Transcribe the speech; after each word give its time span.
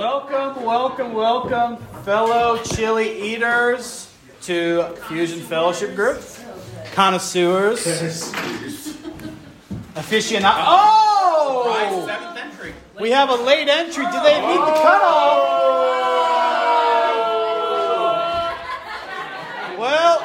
Welcome, 0.00 0.64
welcome, 0.64 1.12
welcome, 1.12 1.76
fellow 2.04 2.56
chili 2.62 3.20
eaters 3.20 4.10
to 4.44 4.96
Fusion 5.08 5.40
Fellowship 5.40 5.94
Group, 5.94 6.22
connoisseurs, 6.94 7.86
aficionados. 9.94 10.64
Oh! 10.66 12.06
We 12.98 13.10
have 13.10 13.28
a 13.28 13.34
late 13.34 13.68
entry. 13.68 14.06
Did 14.06 14.24
they 14.24 14.40
meet 14.40 14.56
the 14.56 14.72
cutoff? 14.72 15.44
Well, 19.78 20.18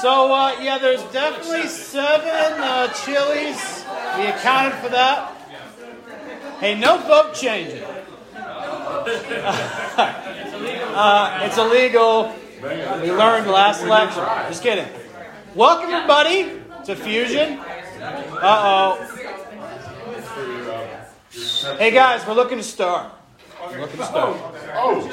so 0.00 0.32
uh, 0.32 0.56
yeah, 0.60 0.78
there's 0.78 1.02
definitely 1.12 1.66
seven 1.66 2.60
uh, 2.60 2.86
chilies. 2.92 3.84
We 4.16 4.26
accounted 4.26 4.78
for 4.78 4.90
that. 4.90 5.36
Hey, 6.60 6.78
no 6.78 6.98
vote 6.98 7.34
changing. 7.34 7.82
Uh, 10.94 11.40
it's 11.42 11.58
illegal. 11.58 12.32
We 12.62 13.10
learned 13.10 13.48
last 13.48 13.84
lecture. 13.84 14.24
Just 14.48 14.62
kidding. 14.62 14.86
Welcome 15.54 15.90
everybody 15.90 16.60
to 16.84 16.94
Fusion. 16.94 17.58
Uh 17.58 18.38
oh. 18.42 18.98
Hey 21.76 21.90
guys, 21.90 22.24
we're 22.26 22.34
looking 22.34 22.58
to 22.58 22.64
start. 22.64 23.12
We're 23.70 23.80
looking 23.80 23.98
to 23.98 24.06
start. 24.06 24.36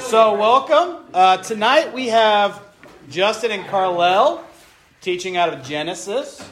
So 0.02 0.35
welcome. 0.35 1.05
Uh, 1.13 1.38
tonight 1.38 1.91
we 1.91 2.09
have 2.09 2.62
Justin 3.09 3.52
and 3.52 3.66
Carlel 3.68 4.43
teaching 5.02 5.38
out 5.38 5.52
of 5.52 5.63
Genesis. 5.63 6.48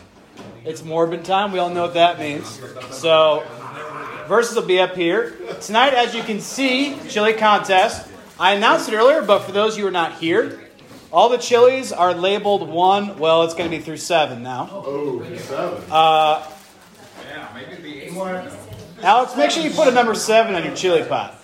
It's 0.63 0.83
Morbid 0.83 1.23
time. 1.23 1.51
We 1.51 1.59
all 1.59 1.69
know 1.69 1.83
what 1.83 1.93
that 1.93 2.17
means. 2.17 2.59
So 2.89 3.43
verses 4.27 4.55
will 4.55 4.65
be 4.65 4.79
up 4.79 4.95
here. 4.95 5.35
Tonight, 5.61 5.93
as 5.93 6.13
you 6.13 6.23
can 6.23 6.39
see, 6.39 6.97
chili 7.09 7.33
contest. 7.33 8.07
I 8.39 8.53
announced 8.53 8.89
it 8.89 8.95
earlier, 8.95 9.21
but 9.21 9.39
for 9.39 9.51
those 9.51 9.73
of 9.73 9.77
you 9.77 9.83
who 9.83 9.89
are 9.89 9.91
not 9.91 10.15
here, 10.19 10.61
all 11.11 11.29
the 11.29 11.37
chilies 11.37 11.93
are 11.93 12.13
labeled 12.13 12.67
one. 12.67 13.17
Well, 13.17 13.43
it's 13.43 13.53
going 13.53 13.69
to 13.69 13.77
be 13.77 13.81
through 13.81 13.97
seven 13.97 14.43
now. 14.43 14.69
Oh, 14.71 15.23
seven. 15.37 15.83
Uh, 15.89 16.45
Alex, 19.01 19.37
make 19.37 19.51
sure 19.51 19.63
you 19.63 19.71
put 19.71 19.87
a 19.87 19.91
number 19.91 20.15
seven 20.15 20.55
on 20.55 20.63
your 20.63 20.75
chili 20.75 21.03
pot. 21.03 21.39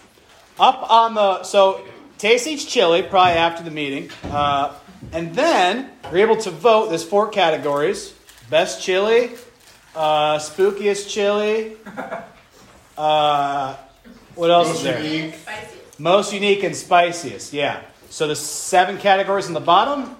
Up 0.59 0.89
on 0.91 1.13
the 1.13 1.43
so 1.43 1.85
taste 2.17 2.47
each 2.47 2.67
chili 2.67 3.01
probably 3.01 3.33
after 3.33 3.63
the 3.63 3.71
meeting, 3.71 4.09
uh, 4.25 4.73
and 5.11 5.33
then 5.33 5.89
you're 6.11 6.19
able 6.19 6.37
to 6.37 6.51
vote. 6.51 6.89
There's 6.89 7.03
four 7.03 7.29
categories: 7.29 8.13
best 8.49 8.81
chili, 8.81 9.31
uh, 9.95 10.37
spookiest 10.37 11.09
chili. 11.09 11.77
Uh, 12.97 13.75
what 14.35 14.51
else 14.51 14.69
is 14.69 14.83
there? 14.83 15.01
unique. 15.01 15.35
Most 15.97 16.33
unique 16.33 16.63
and 16.63 16.75
spiciest. 16.75 17.53
Yeah. 17.53 17.81
So 18.09 18.27
the 18.27 18.35
seven 18.35 18.97
categories 18.97 19.47
on 19.47 19.53
the 19.53 19.59
bottom. 19.59 20.15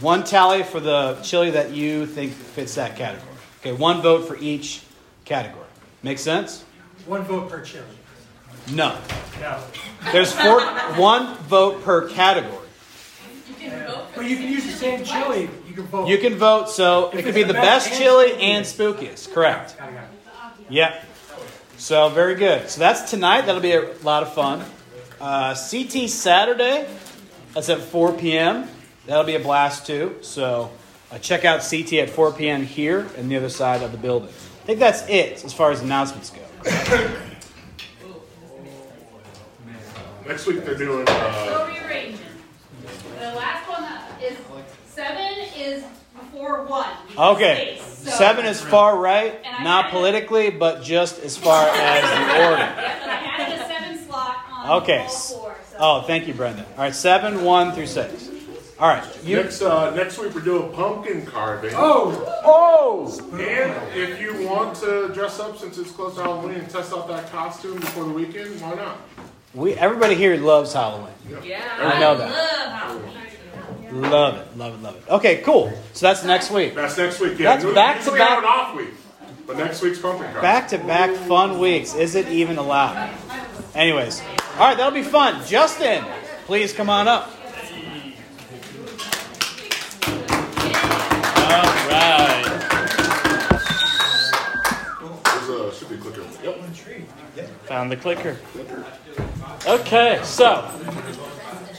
One 0.00 0.24
tally 0.24 0.64
for 0.64 0.80
the 0.80 1.18
chili 1.22 1.52
that 1.52 1.70
you 1.70 2.06
think 2.06 2.32
fits 2.32 2.74
that 2.74 2.96
category. 2.96 3.30
Okay, 3.60 3.72
one 3.72 4.02
vote 4.02 4.26
for 4.26 4.36
each 4.36 4.82
category. 5.24 5.66
Make 6.02 6.18
sense? 6.18 6.64
One 7.06 7.22
vote 7.22 7.48
per 7.48 7.64
chili. 7.64 7.84
No. 8.72 8.96
No. 9.40 9.62
There's 10.10 10.32
four, 10.32 10.60
one 10.96 11.36
vote 11.44 11.84
per 11.84 12.08
category. 12.08 12.58
But 14.14 14.24
you 14.26 14.36
can 14.36 14.48
use 14.48 14.66
the 14.66 14.72
same 14.72 15.04
chili. 15.04 15.48
You 15.68 15.74
can 15.74 15.84
vote. 15.84 16.08
You 16.08 16.18
can 16.18 16.34
vote, 16.34 16.68
so 16.68 17.10
it 17.10 17.24
could 17.24 17.34
be 17.34 17.44
the 17.44 17.54
best 17.54 17.92
chili 17.98 18.34
and 18.34 18.64
spookiest. 18.64 19.32
Correct. 19.32 19.78
Got 19.78 19.88
it, 19.88 19.94
got 19.94 20.02
it. 20.60 20.66
Yep. 20.68 21.04
So 21.78 22.08
very 22.10 22.34
good. 22.36 22.68
So 22.68 22.78
that's 22.80 23.10
tonight. 23.10 23.42
That'll 23.46 23.60
be 23.60 23.72
a 23.72 23.92
lot 24.02 24.22
of 24.22 24.32
fun. 24.34 24.64
Uh, 25.20 25.54
CT 25.54 26.08
Saturday. 26.08 26.86
That's 27.54 27.68
at 27.68 27.80
4 27.80 28.12
p.m. 28.14 28.68
That'll 29.06 29.24
be 29.24 29.34
a 29.34 29.40
blast 29.40 29.86
too. 29.86 30.16
So 30.22 30.70
uh, 31.10 31.18
check 31.18 31.44
out 31.44 31.60
CT 31.68 31.92
at 31.94 32.10
4 32.10 32.32
p.m. 32.32 32.64
here 32.64 33.06
and 33.16 33.30
the 33.30 33.36
other 33.36 33.48
side 33.48 33.82
of 33.82 33.92
the 33.92 33.98
building. 33.98 34.28
I 34.28 34.64
think 34.66 34.78
that's 34.78 35.02
it 35.08 35.44
as 35.44 35.52
far 35.52 35.70
as 35.72 35.82
announcements 35.82 36.30
go. 36.30 36.40
Next 40.26 40.46
week 40.46 40.64
they're 40.64 40.76
doing. 40.76 41.06
Uh, 41.08 41.46
So 41.46 41.66
rearranging. 41.66 42.18
The 43.18 43.32
last 43.34 43.68
one 43.68 43.84
is, 44.22 44.36
seven 44.86 45.38
is 45.56 45.84
before 46.14 46.62
one. 46.64 46.90
Okay. 47.18 47.80
Space, 48.02 48.12
so- 48.12 48.18
Seven 48.18 48.46
is 48.46 48.60
far 48.60 48.96
right, 48.98 49.42
not 49.62 49.84
had 49.84 49.88
it- 49.88 49.96
politically, 49.96 50.50
but 50.50 50.82
just 50.82 51.18
as 51.22 51.36
far 51.36 51.66
as 51.72 52.02
the 52.02 52.44
order. 52.44 52.58
Yep, 52.58 52.78
and 53.02 53.10
I 53.10 53.14
added 53.14 53.60
a 53.60 53.66
seven 53.66 53.98
slot 54.06 54.36
on 54.50 54.82
Okay. 54.82 54.98
all 54.98 55.08
four, 55.08 55.56
so. 55.70 55.76
Oh, 55.78 56.02
thank 56.02 56.26
you, 56.28 56.34
Brenda. 56.34 56.64
All 56.76 56.84
right, 56.84 56.94
seven, 56.94 57.44
one 57.44 57.72
through 57.72 57.86
six. 57.86 58.28
All 58.80 58.88
right. 58.88 59.04
You. 59.24 59.36
next 59.36 59.62
uh, 59.62 59.94
next 59.94 60.18
week 60.18 60.34
we're 60.34 60.40
doing 60.40 60.72
pumpkin 60.72 61.24
carving. 61.24 61.72
Oh, 61.76 62.40
Oh. 62.44 63.08
And 63.32 63.96
if 63.96 64.20
you 64.20 64.44
want 64.48 64.74
to 64.78 65.08
dress 65.14 65.38
up 65.38 65.56
since 65.56 65.78
it's 65.78 65.92
close 65.92 66.16
to 66.16 66.22
Halloween 66.22 66.56
and 66.56 66.68
test 66.68 66.92
out 66.92 67.06
that 67.06 67.30
costume 67.30 67.78
before 67.78 68.04
the 68.04 68.10
weekend, 68.12 68.60
why 68.60 68.74
not? 68.74 68.96
We 69.54 69.74
everybody 69.74 70.16
here 70.16 70.36
loves 70.36 70.72
Halloween. 70.72 71.12
Yeah. 71.44 71.62
I 71.78 72.00
know 72.00 72.16
that. 72.16 73.31
Love 73.92 74.36
it, 74.38 74.56
love 74.56 74.74
it, 74.74 74.82
love 74.82 74.96
it. 74.96 75.02
Okay, 75.08 75.42
cool. 75.42 75.72
So 75.92 76.06
that's 76.06 76.24
next 76.24 76.50
week. 76.50 76.74
That's 76.74 76.96
next 76.96 77.20
week. 77.20 77.38
Yeah. 77.38 77.56
That's 77.56 77.74
back 77.74 78.02
to 78.04 78.10
back- 78.12 78.38
an 78.38 78.44
off 78.44 78.76
week, 78.76 78.88
but 79.46 79.56
next 79.56 79.82
week's 79.82 79.98
pumpkin. 79.98 80.32
Back 80.40 80.68
to 80.68 80.78
back 80.78 81.10
fun 81.28 81.58
weeks. 81.58 81.94
Is 81.94 82.14
it 82.14 82.28
even 82.28 82.58
allowed? 82.58 83.10
Anyways, 83.74 84.20
all 84.58 84.68
right, 84.68 84.76
that'll 84.76 84.92
be 84.92 85.02
fun. 85.02 85.44
Justin, 85.46 86.04
please 86.46 86.72
come 86.72 86.90
on 86.90 87.08
up. 87.08 87.30
All 91.36 91.62
right. 91.88 92.48
A 95.48 95.74
should 95.74 95.88
be 95.90 95.96
clicker. 95.96 96.22
Yep. 96.42 97.48
Found 97.66 97.90
the 97.92 97.96
clicker. 97.96 98.36
Okay, 99.66 100.20
so, 100.24 100.62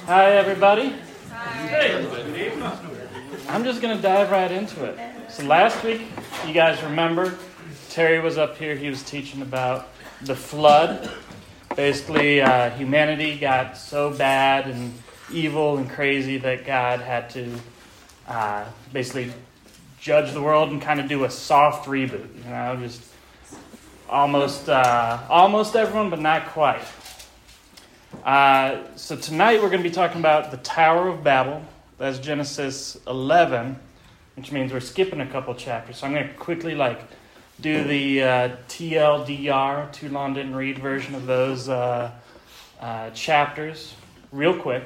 hi 0.05 0.31
everybody. 0.31 0.95
I'm 3.49 3.63
just 3.63 3.81
going 3.81 3.95
to 3.95 4.01
dive 4.01 4.31
right 4.31 4.51
into 4.51 4.85
it. 4.85 4.97
So, 5.29 5.43
last 5.45 5.83
week, 5.83 6.01
you 6.47 6.53
guys 6.53 6.81
remember, 6.83 7.37
Terry 7.89 8.19
was 8.19 8.37
up 8.37 8.57
here, 8.57 8.75
he 8.75 8.89
was 8.89 9.03
teaching 9.03 9.41
about 9.41 9.89
the 10.21 10.35
flood. 10.35 11.09
Basically, 11.75 12.41
uh, 12.41 12.69
humanity 12.71 13.37
got 13.37 13.77
so 13.77 14.11
bad 14.11 14.67
and 14.67 14.93
evil 15.31 15.77
and 15.77 15.89
crazy 15.89 16.37
that 16.37 16.65
God 16.65 17.01
had 17.01 17.29
to 17.31 17.59
uh, 18.27 18.65
basically 18.91 19.31
judge 19.99 20.33
the 20.33 20.41
world 20.41 20.69
and 20.69 20.81
kind 20.81 20.99
of 20.99 21.07
do 21.07 21.23
a 21.23 21.29
soft 21.29 21.87
reboot, 21.87 22.27
you 22.43 22.49
know, 22.49 22.75
just 22.81 23.01
almost 24.09 24.69
uh, 24.69 25.19
almost 25.29 25.75
everyone, 25.75 26.09
but 26.09 26.19
not 26.19 26.47
quite. 26.47 26.83
Uh, 28.21 28.85
so 28.95 29.17
tonight 29.17 29.61
we're 29.61 29.69
going 29.69 29.83
to 29.83 29.89
be 29.89 29.93
talking 29.93 30.19
about 30.19 30.49
the 30.49 30.57
Tower 30.57 31.09
of 31.09 31.25
Babel. 31.25 31.61
That's 31.97 32.19
Genesis 32.19 32.97
11, 33.05 33.77
which 34.35 34.49
means 34.51 34.71
we're 34.71 34.79
skipping 34.79 35.19
a 35.19 35.27
couple 35.27 35.53
chapters. 35.55 35.97
So 35.97 36.07
I'm 36.07 36.13
going 36.13 36.29
to 36.29 36.33
quickly 36.35 36.73
like 36.73 37.01
do 37.59 37.83
the 37.83 38.23
uh, 38.23 38.55
TLDR, 38.69 39.91
too 39.91 40.07
long 40.07 40.33
didn't 40.33 40.55
read 40.55 40.79
version 40.79 41.15
of 41.15 41.25
those 41.25 41.67
uh, 41.67 42.11
uh, 42.79 43.09
chapters 43.09 43.93
real 44.31 44.57
quick. 44.57 44.83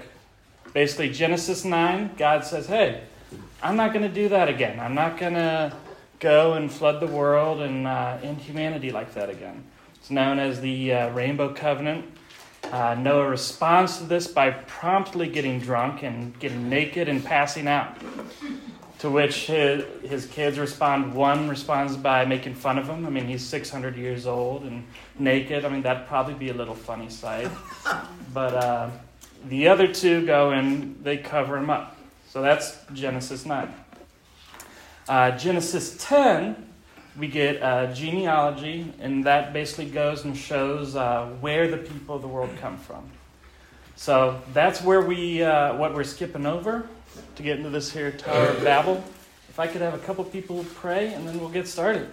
Basically, 0.74 1.12
Genesis 1.12 1.64
9, 1.64 2.16
God 2.18 2.44
says, 2.44 2.66
"Hey, 2.66 3.02
I'm 3.62 3.76
not 3.76 3.94
going 3.94 4.04
to 4.08 4.14
do 4.14 4.30
that 4.30 4.50
again. 4.50 4.80
I'm 4.80 4.96
not 4.96 5.20
going 5.20 5.36
to 5.36 5.76
go 6.20 6.54
and 6.54 6.72
flood 6.72 7.02
the 7.02 7.08
world 7.08 7.62
and 7.62 7.86
uh, 7.86 8.18
end 8.24 8.40
humanity 8.40 8.92
like 8.92 9.14
that 9.14 9.30
again. 9.30 9.64
It's 9.96 10.10
known 10.10 10.40
as 10.40 10.60
the 10.60 10.92
Rainbow 11.14 11.54
Covenant. 11.54 12.06
Uh, 12.64 12.96
Noah 13.00 13.30
responds 13.30 13.98
to 13.98 14.04
this 14.04 14.28
by 14.28 14.52
promptly 14.52 15.28
getting 15.30 15.60
drunk 15.60 16.04
and 16.04 16.38
getting 16.40 16.70
naked 16.70 17.08
and 17.08 17.24
passing 17.24 17.68
out. 17.68 17.98
To 19.00 19.12
which 19.12 19.46
his, 19.46 19.84
his 20.04 20.26
kids 20.26 20.58
respond. 20.58 21.14
One 21.14 21.48
responds 21.48 21.96
by 21.96 22.26
making 22.26 22.56
fun 22.56 22.80
of 22.80 22.88
him. 22.88 23.06
I 23.06 23.10
mean, 23.12 23.28
he's 23.28 23.46
600 23.46 23.96
years 23.96 24.26
old 24.26 24.64
and 24.64 24.84
naked. 25.20 25.66
I 25.66 25.70
mean, 25.70 25.84
that'd 25.84 26.08
probably 26.08 26.34
be 26.34 26.50
a 26.50 26.54
little 26.54 26.76
funny 26.76 27.10
sight. 27.10 27.50
But 28.34 28.54
uh, 28.54 28.90
the 29.48 29.68
other 29.68 29.92
two 29.92 30.26
go 30.26 30.52
and 30.52 31.04
they 31.04 31.18
cover 31.18 31.58
him 31.58 31.70
up. 31.70 31.98
So 32.30 32.42
that's 32.42 32.78
Genesis 32.94 33.46
9. 33.46 33.74
Uh, 35.08 35.32
Genesis 35.38 35.96
10, 36.00 36.67
we 37.18 37.28
get 37.28 37.62
uh, 37.64 37.94
genealogy, 37.94 38.94
and 39.00 39.26
that 39.26 39.52
basically 39.52 39.90
goes 39.90 40.24
and 40.24 40.38
shows 40.38 40.96
uh, 40.96 41.26
where 41.42 41.68
the 41.68 41.78
people 41.78 42.16
of 42.16 42.22
the 42.22 42.28
world 42.28 42.50
come 42.62 42.78
from. 42.78 43.04
So 43.96 44.40
that's 44.54 44.82
where 44.84 45.02
we, 45.02 45.42
uh, 45.42 45.76
what 45.76 45.96
we're 45.96 46.04
skipping 46.04 46.46
over 46.46 46.88
to 47.36 47.44
get 47.44 47.58
into 47.58 47.72
this 47.72 47.92
here 47.92 48.12
Tower 48.12 48.50
of 48.50 48.64
Babel. 48.64 49.04
If 49.50 49.60
I 49.60 49.66
could 49.66 49.82
have 49.82 49.96
a 49.96 50.00
couple 50.00 50.24
people 50.26 50.64
pray, 50.76 51.14
and 51.14 51.28
then 51.28 51.40
we'll 51.40 51.50
get 51.50 51.68
started. 51.68 52.08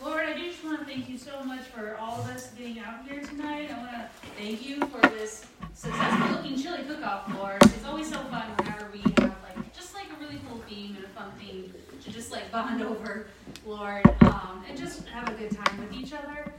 Lord, 0.00 0.24
I 0.24 0.38
just 0.38 0.62
want 0.64 0.78
to 0.78 0.84
thank 0.84 1.08
you 1.08 1.18
so 1.18 1.42
much 1.42 1.62
for 1.62 1.96
all 1.96 2.20
of 2.20 2.30
us 2.30 2.52
being 2.52 2.78
out 2.78 3.04
here 3.08 3.20
tonight. 3.20 3.70
I 3.72 3.78
want 3.78 3.90
to 3.90 4.08
thank 4.40 4.64
you 4.64 4.78
for 4.86 5.00
this 5.08 5.47
successful 5.78 6.36
looking 6.36 6.60
chili 6.60 6.82
cook-off, 6.88 7.32
Lord. 7.36 7.62
It's 7.62 7.84
always 7.84 8.08
so 8.10 8.18
fun 8.24 8.50
whenever 8.58 8.90
we 8.92 8.98
have 8.98 9.36
like 9.44 9.72
just 9.72 9.94
like 9.94 10.06
a 10.10 10.20
really 10.20 10.40
cool 10.48 10.60
theme 10.68 10.96
and 10.96 11.04
a 11.04 11.08
fun 11.10 11.30
theme 11.38 11.72
to 12.02 12.10
just 12.10 12.32
like 12.32 12.50
bond 12.50 12.82
over, 12.90 13.28
Lord, 13.64 14.04
um, 14.22 14.64
and 14.68 14.76
just 14.76 15.06
have 15.06 15.28
a 15.28 15.34
good 15.34 15.56
time 15.56 15.78
with 15.78 15.92
each 15.92 16.12
other. 16.12 16.52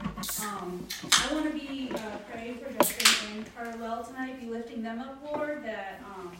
Um, 0.46 0.86
I 1.02 1.34
want 1.34 1.44
to 1.44 1.52
be 1.52 1.92
uh, 1.94 1.98
praying 2.30 2.56
for 2.56 2.72
Justin 2.72 3.36
and 3.36 3.54
Carlel 3.54 4.04
tonight, 4.04 4.40
be 4.40 4.46
lifting 4.46 4.82
them 4.82 5.00
up, 5.00 5.18
Lord, 5.22 5.64
that 5.64 6.00
um, 6.06 6.32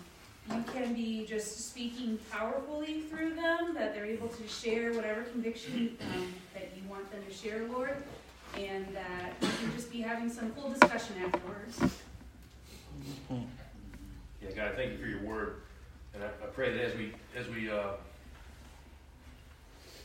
you 0.51 0.65
can 0.73 0.95
be 0.95 1.27
just 1.27 1.69
speaking 1.69 2.19
powerfully 2.31 3.03
through 3.11 3.35
them, 3.35 3.75
that 3.75 3.95
they're 3.95 4.07
able 4.07 4.29
to 4.29 4.49
share 4.49 4.95
whatever 4.95 5.23
conviction 5.25 5.99
um, 6.15 6.33
that 6.55 6.71
you 6.75 6.89
want 6.89 7.11
them 7.13 7.21
to 7.29 7.35
share, 7.35 7.69
Lord, 7.69 8.03
and 8.57 8.87
that 8.97 9.35
we 9.43 9.49
can 9.49 9.73
just 9.77 9.93
be 9.93 10.01
having 10.01 10.31
some 10.31 10.51
cool 10.53 10.71
discussion 10.71 11.17
afterwards. 11.23 11.79
Yeah, 14.43 14.51
God, 14.57 14.73
thank 14.75 14.93
you 14.93 14.99
for 14.99 15.07
your 15.07 15.23
word, 15.23 15.63
and 16.15 16.23
I, 16.23 16.29
I 16.29 16.47
pray 16.53 16.73
that 16.73 16.85
as 16.85 16.97
we 16.97 17.13
as 17.37 17.47
we 17.49 17.71
uh, 17.71 17.93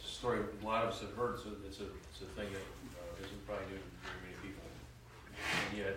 story 0.03 0.39
a 0.39 0.65
lot 0.65 0.83
of 0.83 0.91
us 0.91 1.01
have 1.01 1.13
heard, 1.13 1.39
so 1.39 1.49
it's 1.67 1.79
a 1.79 1.87
it's 2.11 2.21
a 2.21 2.29
thing 2.39 2.49
that 2.51 2.65
uh, 2.97 3.23
isn't 3.25 3.45
probably 3.45 3.65
new 3.71 3.79
to 3.79 3.89
very 4.03 4.19
many 4.25 4.37
people, 4.41 4.65
and 4.65 5.77
yet, 5.77 5.95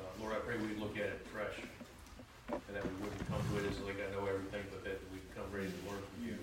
uh, 0.00 0.22
Lord, 0.22 0.34
I 0.34 0.40
pray 0.40 0.56
we 0.58 0.74
look 0.80 0.96
at 0.96 1.12
it 1.12 1.26
fresh, 1.32 1.54
and 2.50 2.72
that 2.74 2.82
we 2.82 2.94
wouldn't 3.04 3.22
come 3.28 3.38
to 3.38 3.52
it 3.62 3.70
as 3.70 3.78
like 3.86 3.98
I 4.02 4.08
know 4.14 4.26
everything, 4.26 4.64
but 4.70 4.82
that 4.84 4.98
we 5.12 5.18
come 5.34 5.46
ready 5.52 5.68
to 5.70 5.80
learn 5.86 6.02
from 6.02 6.18
you, 6.26 6.36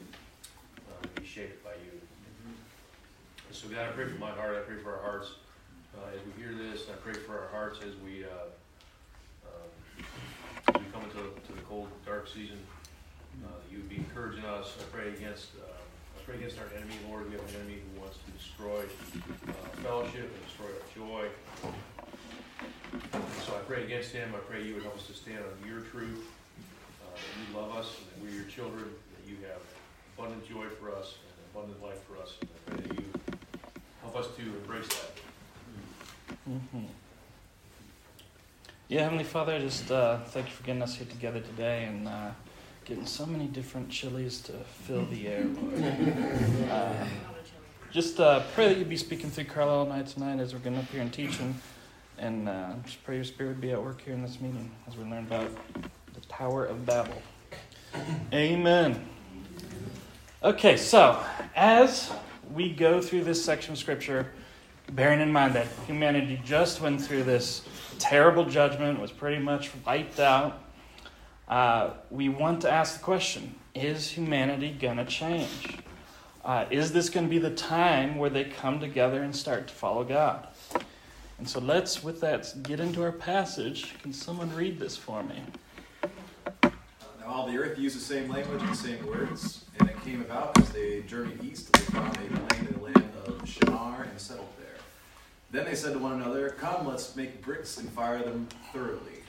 uh, 0.88 1.07
be 1.19 1.25
shaped 1.25 1.63
by 1.63 1.75
you. 1.83 1.97
And 3.47 3.55
so, 3.55 3.67
God, 3.67 3.89
I 3.89 3.91
pray 3.91 4.07
for 4.07 4.19
my 4.19 4.31
heart. 4.31 4.55
I 4.55 4.63
pray 4.63 4.77
for 4.77 4.95
our 4.95 5.01
hearts 5.01 5.35
uh, 5.97 6.13
as 6.13 6.21
we 6.23 6.31
hear 6.38 6.53
this. 6.53 6.88
I 6.88 6.95
pray 7.03 7.13
for 7.13 7.33
our 7.38 7.50
hearts 7.50 7.79
as 7.81 7.95
we. 8.05 8.23
Uh, 8.25 8.53
um, 9.50 10.05
as 10.69 10.81
we 10.81 10.88
come 10.94 11.03
into 11.03 11.17
to 11.17 11.51
the 11.53 11.65
cold, 11.67 11.89
dark 12.05 12.21
season, 12.33 12.57
uh, 13.45 13.47
you 13.71 13.77
would 13.77 13.89
be 13.89 13.97
encouraging 13.97 14.44
us. 14.45 14.74
I 14.80 14.83
pray 14.95 15.09
against, 15.09 15.50
uh, 15.62 15.69
I 15.69 16.24
pray 16.25 16.35
against 16.35 16.57
our 16.57 16.65
enemy, 16.75 16.95
Lord. 17.07 17.30
We 17.30 17.35
have 17.38 17.47
an 17.50 17.56
enemy 17.62 17.77
who 17.85 18.01
wants 18.01 18.18
to 18.25 18.31
destroy 18.31 18.81
uh, 18.81 19.53
fellowship 19.83 20.33
and 20.33 20.45
destroy 20.45 20.65
our 20.74 20.85
joy. 20.97 21.30
So 23.45 23.53
I 23.53 23.59
pray 23.68 23.83
against 23.83 24.12
him. 24.12 24.33
I 24.35 24.39
pray 24.39 24.63
you 24.63 24.74
would 24.75 24.83
help 24.83 24.97
us 24.97 25.07
to 25.07 25.13
stand 25.13 25.39
on 25.39 25.69
your 25.69 25.81
truth, 25.81 26.25
uh, 27.06 27.13
that 27.13 27.33
you 27.38 27.57
love 27.57 27.75
us, 27.75 27.97
and 28.00 28.07
that 28.09 28.18
we're 28.24 28.39
your 28.41 28.50
children, 28.50 28.86
that 28.86 29.29
you 29.29 29.38
have 29.47 29.62
abundant 30.18 30.47
joy 30.47 30.65
for 30.79 30.95
us 30.95 31.18
and 31.21 31.33
abundant 31.53 31.83
life 31.83 32.01
for 32.09 32.18
us. 32.21 32.33
And 32.41 32.50
I 32.50 32.71
pray 32.71 32.88
that 32.88 33.00
you 33.00 33.06
help 34.01 34.15
us 34.15 34.27
to 34.38 34.41
embrace 34.41 34.88
that. 34.88 35.12
Mm-hmm. 36.50 36.86
Yeah, 38.94 39.06
Heavenly 39.06 39.24
Father, 39.24 39.54
I 39.54 39.60
just 39.60 39.90
uh, 39.90 40.19
thank 40.19 40.45
you 40.45 40.54
for 40.54 40.62
getting 40.62 40.84
us 40.84 40.94
here 40.94 41.07
together 41.07 41.40
today 41.40 41.86
and 41.86 42.07
uh, 42.07 42.30
getting 42.86 43.07
so 43.07 43.25
many 43.25 43.48
different 43.48 43.90
chilies 43.90 44.40
to 44.42 44.51
fill 44.86 45.06
the 45.06 45.28
air. 45.28 45.48
Uh, 46.69 47.07
just 47.90 48.19
uh, 48.19 48.44
pray 48.54 48.68
that 48.68 48.78
you 48.78 48.86
be 48.86 48.95
speaking 48.95 49.31
through 49.31 49.45
Carlisle 49.45 49.81
and 49.84 49.94
I 49.94 50.04
tonight 50.04 50.40
as 50.40 50.54
we're 50.54 50.60
getting 50.60 50.78
up 50.78 50.86
here 50.90 51.01
and 51.01 51.12
teaching. 51.12 51.56
And 52.19 52.48
uh, 52.48 52.74
just 52.86 53.04
pray 53.04 53.16
your 53.16 53.24
spirit 53.24 53.60
be 53.60 53.72
at 53.72 53.84
work 53.84 54.00
here 54.01 54.13
in 54.13 54.22
this 54.22 54.40
meeting 54.40 54.69
as 54.88 54.96
we 54.96 55.06
learn 55.06 55.24
about 55.24 55.50
the 56.13 56.22
Tower 56.30 56.66
of 56.66 56.86
Babel. 56.86 57.19
Amen. 58.31 59.04
Okay, 60.44 60.78
so 60.78 61.19
as 61.56 62.12
we 62.54 62.72
go 62.72 63.01
through 63.01 63.24
this 63.24 63.44
section 63.44 63.74
of 63.74 63.80
Scripture, 63.80 64.31
bearing 64.92 65.19
in 65.19 65.31
mind 65.31 65.56
that 65.56 65.66
humanity 65.88 66.39
just 66.46 66.80
went 66.80 67.01
through 67.01 67.24
this 67.24 67.63
terrible 67.94 68.45
judgment, 68.45 69.00
was 69.00 69.12
pretty 69.12 69.42
much 69.42 69.72
wiped 69.86 70.19
out, 70.19 70.62
uh, 71.48 71.92
we 72.10 72.30
want 72.30 72.62
to 72.62 72.72
ask 72.72 72.98
the 72.98 73.04
question 73.04 73.56
is 73.75 74.12
humanity 74.12 74.72
going 74.72 74.98
to 74.98 75.06
change? 75.06 75.78
Uh, 76.45 76.66
is 76.69 76.92
this 76.92 77.10
going 77.10 77.25
to 77.25 77.30
be 77.30 77.40
the 77.40 77.54
time 77.56 78.18
where 78.18 78.30
they 78.30 78.44
come 78.44 78.80
together 78.80 79.24
and 79.24 79.36
start 79.36 79.68
to 79.68 79.74
follow 79.74 80.04
God? 80.04 80.48
And 81.40 81.50
so 81.50 81.60
let's, 81.60 82.04
with 82.04 82.22
that, 82.22 82.54
get 82.63 82.80
into 82.80 83.01
our 83.01 83.12
passage. 83.12 83.96
Can 84.01 84.13
someone 84.13 84.54
read 84.56 84.80
this 84.80 84.96
for 84.96 85.24
me? 85.24 85.42
Now 86.63 86.72
all 87.28 87.48
the 87.48 87.57
earth 87.57 87.80
used 87.80 87.96
the 87.96 88.01
same 88.01 88.30
language 88.30 88.62
and 88.62 88.72
the 88.72 88.78
same 88.78 89.06
words, 89.07 89.66
and 89.80 89.89
it 89.89 90.01
came 90.04 90.22
about 90.22 90.57
as 90.60 90.69
they 90.69 91.01
journeyed 91.01 91.44
east, 91.44 91.72
they 91.74 91.80
found 91.80 92.16
a 92.16 92.19
plain 92.19 92.68
in 92.68 92.74
the 92.74 92.84
land 92.84 93.12
of 93.25 93.48
Shinar 93.48 94.04
and 94.04 94.19
settled 94.19 94.48
there. 94.57 94.62
Then 95.53 95.65
they 95.65 95.75
said 95.75 95.94
to 95.94 96.00
one 96.00 96.13
another, 96.13 96.50
Come, 96.50 96.88
let's 96.88 97.15
make 97.15 97.44
bricks 97.44 97.77
and 97.77 97.88
fire 97.89 98.23
them 98.23 98.47
thoroughly. 98.73 99.21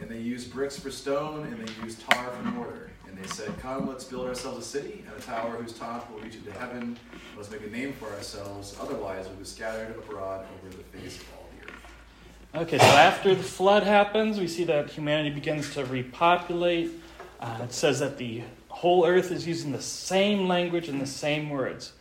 And 0.00 0.08
they 0.08 0.18
used 0.18 0.50
bricks 0.50 0.78
for 0.78 0.90
stone, 0.90 1.44
and 1.44 1.68
they 1.68 1.84
used 1.84 2.00
tar 2.00 2.30
for 2.30 2.42
mortar. 2.44 2.90
And 3.06 3.18
they 3.18 3.26
said, 3.28 3.56
Come, 3.58 3.86
let's 3.86 4.04
build 4.04 4.26
ourselves 4.26 4.66
a 4.66 4.66
city 4.66 5.04
and 5.06 5.14
a 5.14 5.20
tower 5.20 5.50
whose 5.50 5.74
top 5.74 6.10
will 6.10 6.20
reach 6.20 6.36
into 6.36 6.50
heaven. 6.50 6.98
Let's 7.36 7.50
make 7.50 7.60
a 7.60 7.68
name 7.68 7.92
for 7.92 8.10
ourselves, 8.14 8.74
otherwise 8.80 9.26
we'll 9.26 9.36
be 9.36 9.44
scattered 9.44 9.94
abroad 9.98 10.46
over 10.58 10.74
the 10.74 10.82
face 10.98 11.20
of 11.20 11.28
all 11.36 11.46
the 11.60 11.70
earth. 11.70 12.62
Okay, 12.62 12.78
so 12.78 12.84
after 12.84 13.34
the 13.34 13.42
flood 13.42 13.82
happens, 13.82 14.40
we 14.40 14.48
see 14.48 14.64
that 14.64 14.88
humanity 14.88 15.28
begins 15.28 15.74
to 15.74 15.84
repopulate. 15.84 16.90
Uh, 17.38 17.58
it 17.64 17.74
says 17.74 17.98
that 17.98 18.16
the 18.16 18.44
whole 18.68 19.04
earth 19.04 19.30
is 19.30 19.46
using 19.46 19.72
the 19.72 19.82
same 19.82 20.48
language 20.48 20.88
and 20.88 21.02
the 21.02 21.06
same 21.06 21.50
words. 21.50 21.92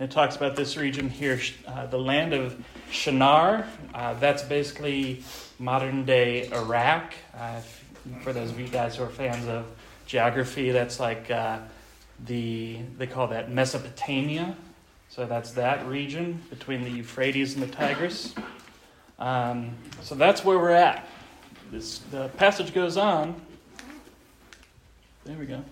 It 0.00 0.10
talks 0.10 0.34
about 0.34 0.56
this 0.56 0.76
region 0.76 1.08
here, 1.08 1.40
uh, 1.68 1.86
the 1.86 1.98
land 1.98 2.32
of 2.32 2.60
Shinar. 2.90 3.64
Uh, 3.94 4.14
that's 4.14 4.42
basically 4.42 5.22
modern 5.60 6.04
day 6.04 6.50
Iraq. 6.50 7.14
Uh, 7.32 7.60
for 8.22 8.32
those 8.32 8.50
of 8.50 8.58
you 8.58 8.66
guys 8.66 8.96
who 8.96 9.04
are 9.04 9.08
fans 9.08 9.46
of 9.46 9.66
geography, 10.06 10.72
that's 10.72 10.98
like 10.98 11.30
uh, 11.30 11.60
the, 12.26 12.78
they 12.98 13.06
call 13.06 13.28
that 13.28 13.52
Mesopotamia. 13.52 14.56
So 15.10 15.26
that's 15.26 15.52
that 15.52 15.86
region 15.86 16.42
between 16.50 16.82
the 16.82 16.90
Euphrates 16.90 17.54
and 17.54 17.62
the 17.62 17.68
Tigris. 17.68 18.34
Um, 19.20 19.76
so 20.02 20.16
that's 20.16 20.44
where 20.44 20.58
we're 20.58 20.70
at. 20.70 21.06
This, 21.70 21.98
the 22.10 22.28
passage 22.30 22.74
goes 22.74 22.96
on. 22.96 23.40
There 25.24 25.36
we 25.36 25.46
go. 25.46 25.64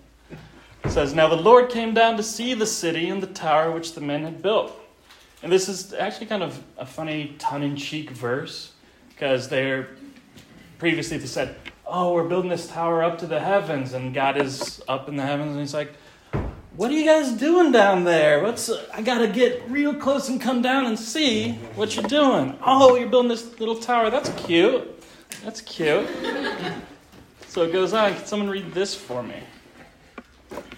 It 0.83 0.91
says, 0.91 1.13
Now 1.13 1.27
the 1.27 1.35
Lord 1.35 1.69
came 1.69 1.93
down 1.93 2.17
to 2.17 2.23
see 2.23 2.53
the 2.53 2.65
city 2.65 3.09
and 3.09 3.23
the 3.23 3.27
tower 3.27 3.71
which 3.71 3.93
the 3.93 4.01
men 4.01 4.23
had 4.23 4.41
built. 4.41 4.79
And 5.41 5.51
this 5.51 5.67
is 5.67 5.93
actually 5.93 6.27
kind 6.27 6.43
of 6.43 6.61
a 6.77 6.85
funny 6.85 7.35
tongue 7.37 7.63
in 7.63 7.75
cheek 7.75 8.09
verse 8.09 8.71
because 9.09 9.49
they're 9.49 9.89
previously 10.79 11.17
they 11.17 11.25
said, 11.25 11.55
Oh, 11.85 12.13
we're 12.13 12.27
building 12.27 12.49
this 12.49 12.67
tower 12.67 13.03
up 13.03 13.17
to 13.19 13.27
the 13.27 13.39
heavens, 13.39 13.93
and 13.93 14.13
God 14.13 14.37
is 14.37 14.81
up 14.87 15.07
in 15.07 15.15
the 15.15 15.23
heavens, 15.23 15.51
and 15.51 15.59
He's 15.59 15.73
like, 15.73 15.93
What 16.75 16.91
are 16.91 16.93
you 16.93 17.05
guys 17.05 17.31
doing 17.31 17.71
down 17.71 18.03
there? 18.03 18.43
What's 18.43 18.69
I 18.93 19.01
gotta 19.01 19.27
get 19.27 19.69
real 19.69 19.93
close 19.93 20.27
and 20.29 20.41
come 20.41 20.61
down 20.61 20.85
and 20.85 20.99
see 20.99 21.53
what 21.75 21.95
you're 21.95 22.07
doing. 22.07 22.57
Oh, 22.65 22.95
you're 22.95 23.09
building 23.09 23.29
this 23.29 23.59
little 23.59 23.77
tower. 23.77 24.09
That's 24.09 24.29
cute. 24.45 25.03
That's 25.43 25.61
cute. 25.61 26.07
So 27.47 27.63
it 27.63 27.71
goes 27.71 27.93
on. 27.93 28.15
Can 28.15 28.25
someone 28.25 28.49
read 28.49 28.73
this 28.73 28.95
for 28.95 29.21
me? 29.21 29.35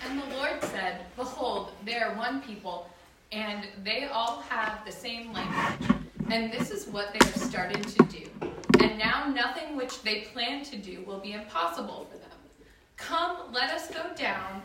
And 0.05 0.21
the 0.21 0.35
Lord 0.37 0.61
said, 0.63 1.05
Behold, 1.15 1.71
they 1.83 1.97
are 1.97 2.15
one 2.15 2.41
people, 2.41 2.89
and 3.31 3.67
they 3.83 4.05
all 4.05 4.41
have 4.49 4.85
the 4.85 4.91
same 4.91 5.33
language. 5.33 5.89
And 6.29 6.51
this 6.51 6.71
is 6.71 6.87
what 6.87 7.13
they 7.13 7.25
have 7.25 7.37
started 7.37 7.83
to 7.87 8.03
do. 8.05 8.27
And 8.79 8.97
now 8.97 9.27
nothing 9.27 9.75
which 9.75 10.01
they 10.01 10.21
plan 10.21 10.63
to 10.65 10.77
do 10.77 11.03
will 11.05 11.19
be 11.19 11.33
impossible 11.33 12.07
for 12.11 12.17
them. 12.17 12.29
Come, 12.97 13.37
let 13.51 13.71
us 13.71 13.89
go 13.89 14.03
down 14.15 14.61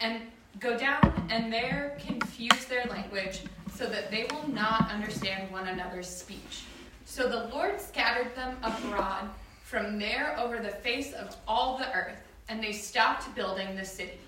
and 0.00 0.22
go 0.60 0.76
down 0.76 1.28
and 1.30 1.52
there 1.52 1.96
confuse 2.04 2.64
their 2.66 2.84
language 2.86 3.40
so 3.74 3.86
that 3.86 4.10
they 4.10 4.26
will 4.30 4.48
not 4.48 4.90
understand 4.90 5.50
one 5.52 5.68
another's 5.68 6.08
speech. 6.08 6.64
So 7.04 7.28
the 7.28 7.48
Lord 7.54 7.80
scattered 7.80 8.34
them 8.34 8.56
abroad 8.62 9.30
from 9.62 9.98
there 9.98 10.36
over 10.38 10.58
the 10.58 10.68
face 10.68 11.12
of 11.12 11.36
all 11.46 11.78
the 11.78 11.94
earth, 11.94 12.16
and 12.48 12.62
they 12.62 12.72
stopped 12.72 13.34
building 13.34 13.76
the 13.76 13.84
city. 13.84 14.18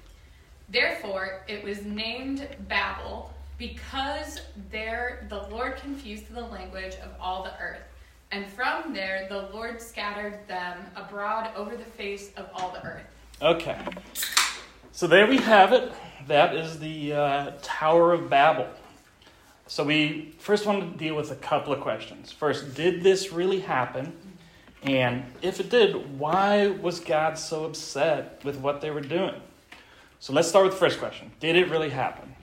Therefore, 0.71 1.43
it 1.49 1.65
was 1.65 1.85
named 1.85 2.47
Babel 2.69 3.33
because 3.59 4.41
there 4.71 5.27
the 5.29 5.43
Lord 5.49 5.77
confused 5.77 6.33
the 6.33 6.41
language 6.41 6.95
of 7.03 7.11
all 7.21 7.43
the 7.43 7.53
earth. 7.61 7.83
And 8.31 8.47
from 8.47 8.95
there, 8.95 9.27
the 9.29 9.49
Lord 9.53 9.83
scattered 9.83 10.47
them 10.47 10.79
abroad 10.95 11.51
over 11.57 11.77
the 11.77 11.85
face 11.85 12.31
of 12.37 12.49
all 12.55 12.71
the 12.71 12.85
earth. 12.87 13.03
Okay. 13.43 13.79
So 14.93 15.09
there 15.09 15.27
we 15.27 15.39
have 15.39 15.73
it. 15.73 15.93
That 16.29 16.55
is 16.55 16.79
the 16.79 17.15
uh, 17.15 17.53
Tower 17.63 18.13
of 18.13 18.31
Babel. 18.31 18.69
So 19.67 19.83
we 19.83 20.35
first 20.39 20.67
want 20.67 20.93
to 20.93 20.99
deal 20.99 21.17
with 21.17 21.33
a 21.33 21.37
couple 21.37 21.73
of 21.73 21.81
questions. 21.81 22.31
First, 22.31 22.75
did 22.75 23.03
this 23.03 23.33
really 23.33 23.61
happen? 23.61 24.13
And 24.83 25.25
if 25.43 25.59
it 25.59 25.69
did, 25.69 26.19
why 26.19 26.69
was 26.69 27.01
God 27.01 27.37
so 27.37 27.65
upset 27.65 28.41
with 28.45 28.59
what 28.59 28.81
they 28.81 28.91
were 28.91 29.01
doing? 29.01 29.41
So 30.23 30.35
let's 30.35 30.49
start 30.49 30.67
with 30.67 30.75
the 30.75 30.79
first 30.79 30.99
question 30.99 31.33
Did 31.41 31.57
it 31.57 31.71
really 31.71 31.89
happen? 31.89 32.35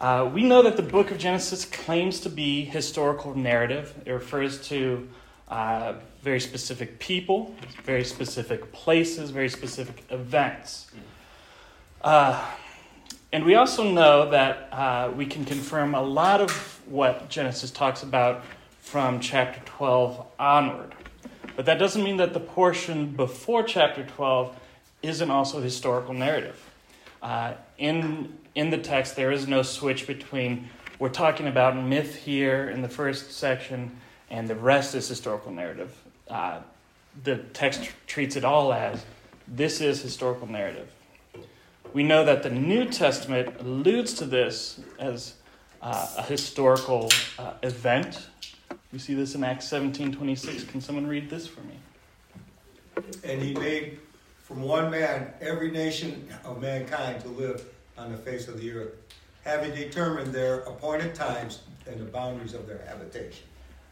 Uh, 0.00 0.28
we 0.34 0.42
know 0.42 0.62
that 0.62 0.76
the 0.76 0.82
book 0.82 1.12
of 1.12 1.18
Genesis 1.18 1.64
claims 1.64 2.18
to 2.20 2.28
be 2.28 2.64
historical 2.64 3.36
narrative. 3.36 3.94
It 4.04 4.10
refers 4.10 4.60
to 4.68 5.08
uh, 5.48 5.94
very 6.22 6.40
specific 6.40 6.98
people, 6.98 7.54
very 7.84 8.02
specific 8.02 8.72
places, 8.72 9.30
very 9.30 9.48
specific 9.48 10.02
events. 10.10 10.90
Uh, 12.02 12.44
and 13.32 13.44
we 13.44 13.54
also 13.54 13.88
know 13.88 14.30
that 14.30 14.68
uh, 14.72 15.12
we 15.14 15.24
can 15.24 15.44
confirm 15.44 15.94
a 15.94 16.02
lot 16.02 16.40
of 16.40 16.50
what 16.86 17.28
Genesis 17.28 17.70
talks 17.70 18.02
about 18.02 18.44
from 18.80 19.20
chapter 19.20 19.60
12 19.66 20.26
onward. 20.40 20.92
But 21.54 21.66
that 21.66 21.78
doesn't 21.78 22.02
mean 22.02 22.16
that 22.16 22.34
the 22.34 22.40
portion 22.40 23.12
before 23.12 23.62
chapter 23.62 24.02
12 24.04 24.58
isn't 25.02 25.30
also 25.30 25.62
historical 25.62 26.12
narrative. 26.12 26.63
Uh, 27.24 27.54
in, 27.78 28.38
in 28.54 28.68
the 28.68 28.76
text, 28.76 29.16
there 29.16 29.32
is 29.32 29.48
no 29.48 29.62
switch 29.62 30.06
between 30.06 30.68
we're 30.98 31.08
talking 31.08 31.48
about 31.48 31.74
myth 31.74 32.14
here 32.14 32.68
in 32.68 32.82
the 32.82 32.88
first 32.88 33.32
section 33.32 33.96
and 34.30 34.46
the 34.46 34.54
rest 34.54 34.94
is 34.94 35.08
historical 35.08 35.50
narrative. 35.50 35.96
Uh, 36.28 36.60
the 37.24 37.36
text 37.36 37.90
treats 38.06 38.36
it 38.36 38.44
all 38.44 38.72
as 38.72 39.04
this 39.48 39.80
is 39.80 40.02
historical 40.02 40.46
narrative. 40.46 40.90
We 41.94 42.02
know 42.02 42.24
that 42.24 42.42
the 42.42 42.50
New 42.50 42.86
Testament 42.86 43.60
alludes 43.60 44.12
to 44.14 44.26
this 44.26 44.80
as 44.98 45.34
uh, 45.80 46.08
a 46.18 46.22
historical 46.22 47.10
uh, 47.38 47.54
event. 47.62 48.26
We 48.92 48.98
see 48.98 49.14
this 49.14 49.34
in 49.34 49.44
Acts 49.44 49.68
17:26. 49.68 50.68
Can 50.68 50.80
someone 50.80 51.06
read 51.06 51.30
this 51.30 51.46
for 51.46 51.60
me? 51.60 51.76
And 53.22 53.42
he 53.42 53.54
made 53.54 53.98
from 54.54 54.62
one 54.62 54.88
man 54.88 55.32
every 55.40 55.68
nation 55.68 56.28
of 56.44 56.60
mankind 56.60 57.20
to 57.20 57.28
live 57.28 57.64
on 57.98 58.12
the 58.12 58.18
face 58.18 58.46
of 58.46 58.60
the 58.60 58.70
earth, 58.70 58.92
having 59.42 59.74
determined 59.74 60.32
their 60.32 60.60
appointed 60.60 61.12
times 61.12 61.62
and 61.88 61.98
the 61.98 62.04
boundaries 62.04 62.54
of 62.54 62.64
their 62.68 62.78
habitation. 62.86 63.44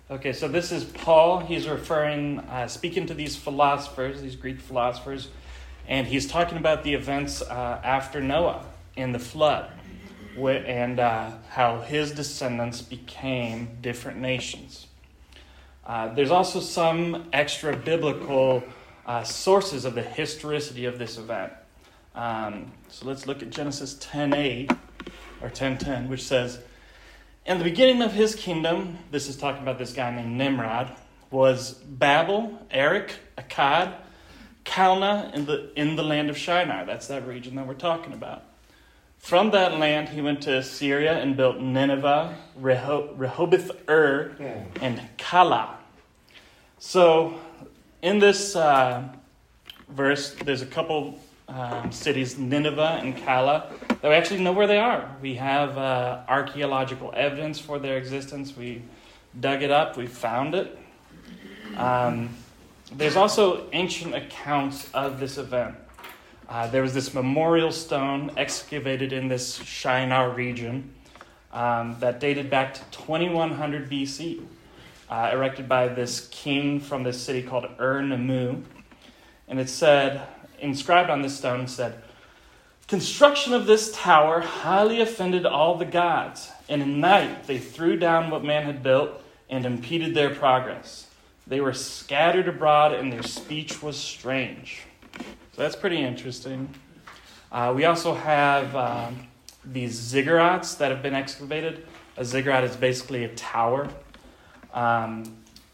Okay, 0.08 0.32
so 0.32 0.46
this 0.46 0.70
is 0.70 0.84
Paul. 0.84 1.40
He's 1.40 1.66
referring, 1.66 2.38
uh, 2.40 2.68
speaking 2.68 3.06
to 3.06 3.14
these 3.14 3.34
philosophers, 3.34 4.22
these 4.22 4.36
Greek 4.36 4.60
philosophers, 4.60 5.30
and 5.88 6.06
he's 6.06 6.28
talking 6.28 6.58
about 6.58 6.84
the 6.84 6.94
events 6.94 7.42
uh, 7.42 7.80
after 7.82 8.20
Noah 8.20 8.64
in 8.94 9.10
the 9.10 9.18
flood 9.18 9.68
and 10.36 11.00
uh, 11.00 11.32
how 11.48 11.80
his 11.80 12.12
descendants 12.12 12.82
became 12.82 13.78
different 13.80 14.18
nations. 14.18 14.86
Uh, 15.84 16.14
there's 16.14 16.30
also 16.30 16.60
some 16.60 17.28
extra 17.32 17.76
biblical 17.76 18.62
uh, 19.06 19.22
sources 19.24 19.84
of 19.84 19.94
the 19.94 20.02
historicity 20.02 20.84
of 20.84 20.98
this 20.98 21.18
event. 21.18 21.52
Um, 22.14 22.72
so 22.88 23.06
let's 23.06 23.26
look 23.26 23.42
at 23.42 23.50
Genesis 23.50 23.94
10:8 23.94 24.76
or 25.40 25.48
10:10, 25.48 26.08
which 26.08 26.22
says, 26.22 26.60
in 27.44 27.58
the 27.58 27.64
beginning 27.64 28.02
of 28.02 28.12
his 28.12 28.36
kingdom, 28.36 28.98
this 29.10 29.28
is 29.28 29.36
talking 29.36 29.62
about 29.62 29.76
this 29.76 29.92
guy 29.92 30.14
named 30.14 30.36
Nimrod, 30.36 30.92
was 31.30 31.72
Babel, 31.72 32.56
Erech, 32.70 33.14
Akkad, 33.36 33.94
Calneh 34.64 35.34
in 35.34 35.46
the, 35.46 35.72
in 35.74 35.96
the 35.96 36.04
land 36.04 36.30
of 36.30 36.38
Shinar. 36.38 36.84
That's 36.86 37.08
that 37.08 37.26
region 37.26 37.56
that 37.56 37.66
we're 37.66 37.74
talking 37.74 38.12
about. 38.12 38.44
From 39.18 39.50
that 39.52 39.78
land, 39.78 40.10
he 40.10 40.20
went 40.20 40.42
to 40.42 40.58
Assyria 40.58 41.14
and 41.14 41.36
built 41.36 41.58
Nineveh, 41.58 42.36
Rehob- 42.60 43.14
Rehoboth 43.16 43.88
Ur, 43.88 44.36
and 44.80 45.00
Calah. 45.18 45.70
So, 46.78 47.40
in 48.02 48.18
this 48.18 48.56
uh, 48.56 49.08
verse, 49.88 50.34
there's 50.44 50.62
a 50.62 50.66
couple 50.66 51.18
um, 51.48 51.92
cities, 51.92 52.36
Nineveh 52.38 53.00
and 53.00 53.16
Calah, 53.16 53.70
that 53.88 54.08
we 54.08 54.14
actually 54.14 54.40
know 54.40 54.52
where 54.52 54.66
they 54.66 54.78
are. 54.78 55.16
We 55.22 55.36
have 55.36 55.78
uh, 55.78 56.22
archaeological 56.28 57.12
evidence 57.16 57.58
for 57.58 57.78
their 57.78 57.96
existence. 57.96 58.56
We 58.56 58.82
dug 59.38 59.62
it 59.62 59.70
up, 59.70 59.96
we 59.96 60.06
found 60.06 60.54
it. 60.54 60.78
Um, 61.76 62.30
there's 62.92 63.16
also 63.16 63.70
ancient 63.72 64.14
accounts 64.14 64.90
of 64.92 65.20
this 65.20 65.38
event. 65.38 65.76
Uh, 66.48 66.66
there 66.66 66.82
was 66.82 66.92
this 66.92 67.14
memorial 67.14 67.72
stone 67.72 68.30
excavated 68.36 69.12
in 69.12 69.28
this 69.28 69.56
Shinar 69.56 70.30
region 70.30 70.92
um, 71.52 71.96
that 72.00 72.20
dated 72.20 72.50
back 72.50 72.74
to 72.74 72.80
2100 72.90 73.90
BC, 73.90 74.44
uh, 75.12 75.28
erected 75.30 75.68
by 75.68 75.88
this 75.88 76.26
king 76.28 76.80
from 76.80 77.02
this 77.02 77.22
city 77.22 77.42
called 77.42 77.66
Ur 77.78 78.00
Nammu. 78.00 78.62
And 79.46 79.60
it 79.60 79.68
said, 79.68 80.26
inscribed 80.58 81.10
on 81.10 81.20
this 81.20 81.36
stone 81.36 81.66
said, 81.66 82.02
Construction 82.88 83.52
of 83.52 83.66
this 83.66 83.92
tower 83.94 84.40
highly 84.40 85.02
offended 85.02 85.44
all 85.44 85.76
the 85.76 85.84
gods, 85.84 86.50
and 86.66 86.80
in 86.80 86.98
night 86.98 87.46
they 87.46 87.58
threw 87.58 87.98
down 87.98 88.30
what 88.30 88.42
man 88.42 88.64
had 88.64 88.82
built 88.82 89.22
and 89.50 89.66
impeded 89.66 90.14
their 90.14 90.34
progress. 90.34 91.08
They 91.46 91.60
were 91.60 91.74
scattered 91.74 92.48
abroad, 92.48 92.94
and 92.94 93.12
their 93.12 93.22
speech 93.22 93.82
was 93.82 93.98
strange. 93.98 94.80
So 95.18 95.60
that's 95.60 95.76
pretty 95.76 95.98
interesting. 95.98 96.72
Uh, 97.50 97.74
we 97.76 97.84
also 97.84 98.14
have 98.14 98.74
um, 98.74 99.28
these 99.62 100.00
ziggurats 100.00 100.78
that 100.78 100.90
have 100.90 101.02
been 101.02 101.14
excavated. 101.14 101.86
A 102.16 102.24
ziggurat 102.24 102.64
is 102.64 102.76
basically 102.76 103.24
a 103.24 103.34
tower. 103.34 103.90
Um, 104.72 105.24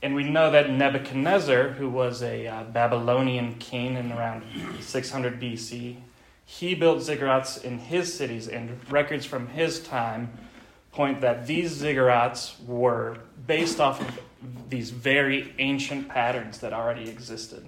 and 0.02 0.14
we 0.14 0.24
know 0.24 0.50
that 0.50 0.70
Nebuchadnezzar, 0.70 1.70
who 1.70 1.88
was 1.88 2.22
a 2.22 2.46
uh, 2.46 2.64
Babylonian 2.64 3.54
king 3.56 3.96
in 3.96 4.12
around 4.12 4.44
600 4.80 5.40
BC, 5.40 5.96
he 6.44 6.74
built 6.74 6.98
ziggurats 7.00 7.62
in 7.62 7.78
his 7.78 8.12
cities, 8.12 8.48
and 8.48 8.80
records 8.90 9.26
from 9.26 9.48
his 9.48 9.80
time 9.80 10.30
point 10.92 11.20
that 11.20 11.46
these 11.46 11.82
ziggurats 11.82 12.54
were 12.64 13.18
based 13.46 13.80
off 13.80 14.00
of 14.00 14.20
these 14.70 14.90
very 14.90 15.52
ancient 15.58 16.08
patterns 16.08 16.58
that 16.58 16.72
already 16.72 17.10
existed. 17.10 17.64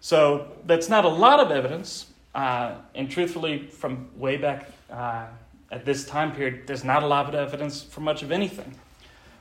So 0.00 0.48
that's 0.66 0.88
not 0.88 1.04
a 1.04 1.08
lot 1.08 1.40
of 1.40 1.50
evidence, 1.50 2.06
uh, 2.34 2.74
and 2.94 3.10
truthfully, 3.10 3.66
from 3.66 4.10
way 4.16 4.36
back 4.36 4.70
uh, 4.90 5.26
at 5.70 5.84
this 5.84 6.04
time 6.04 6.32
period, 6.32 6.66
there's 6.66 6.84
not 6.84 7.02
a 7.02 7.06
lot 7.06 7.28
of 7.28 7.34
evidence 7.34 7.82
for 7.82 8.00
much 8.00 8.22
of 8.22 8.30
anything. 8.30 8.74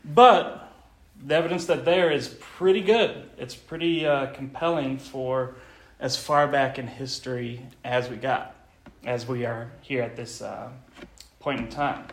But 0.05 0.66
the 1.25 1.35
evidence 1.35 1.65
that 1.65 1.85
there 1.85 2.11
is 2.11 2.29
pretty 2.39 2.81
good. 2.81 3.29
It's 3.37 3.55
pretty 3.55 4.05
uh, 4.05 4.27
compelling 4.27 4.97
for 4.97 5.55
as 5.99 6.17
far 6.17 6.47
back 6.47 6.77
in 6.77 6.87
history 6.87 7.61
as 7.83 8.09
we 8.09 8.17
got, 8.17 8.55
as 9.05 9.27
we 9.27 9.45
are 9.45 9.71
here 9.81 10.03
at 10.03 10.15
this 10.15 10.41
uh, 10.41 10.69
point 11.39 11.59
in 11.59 11.67
time. 11.69 12.05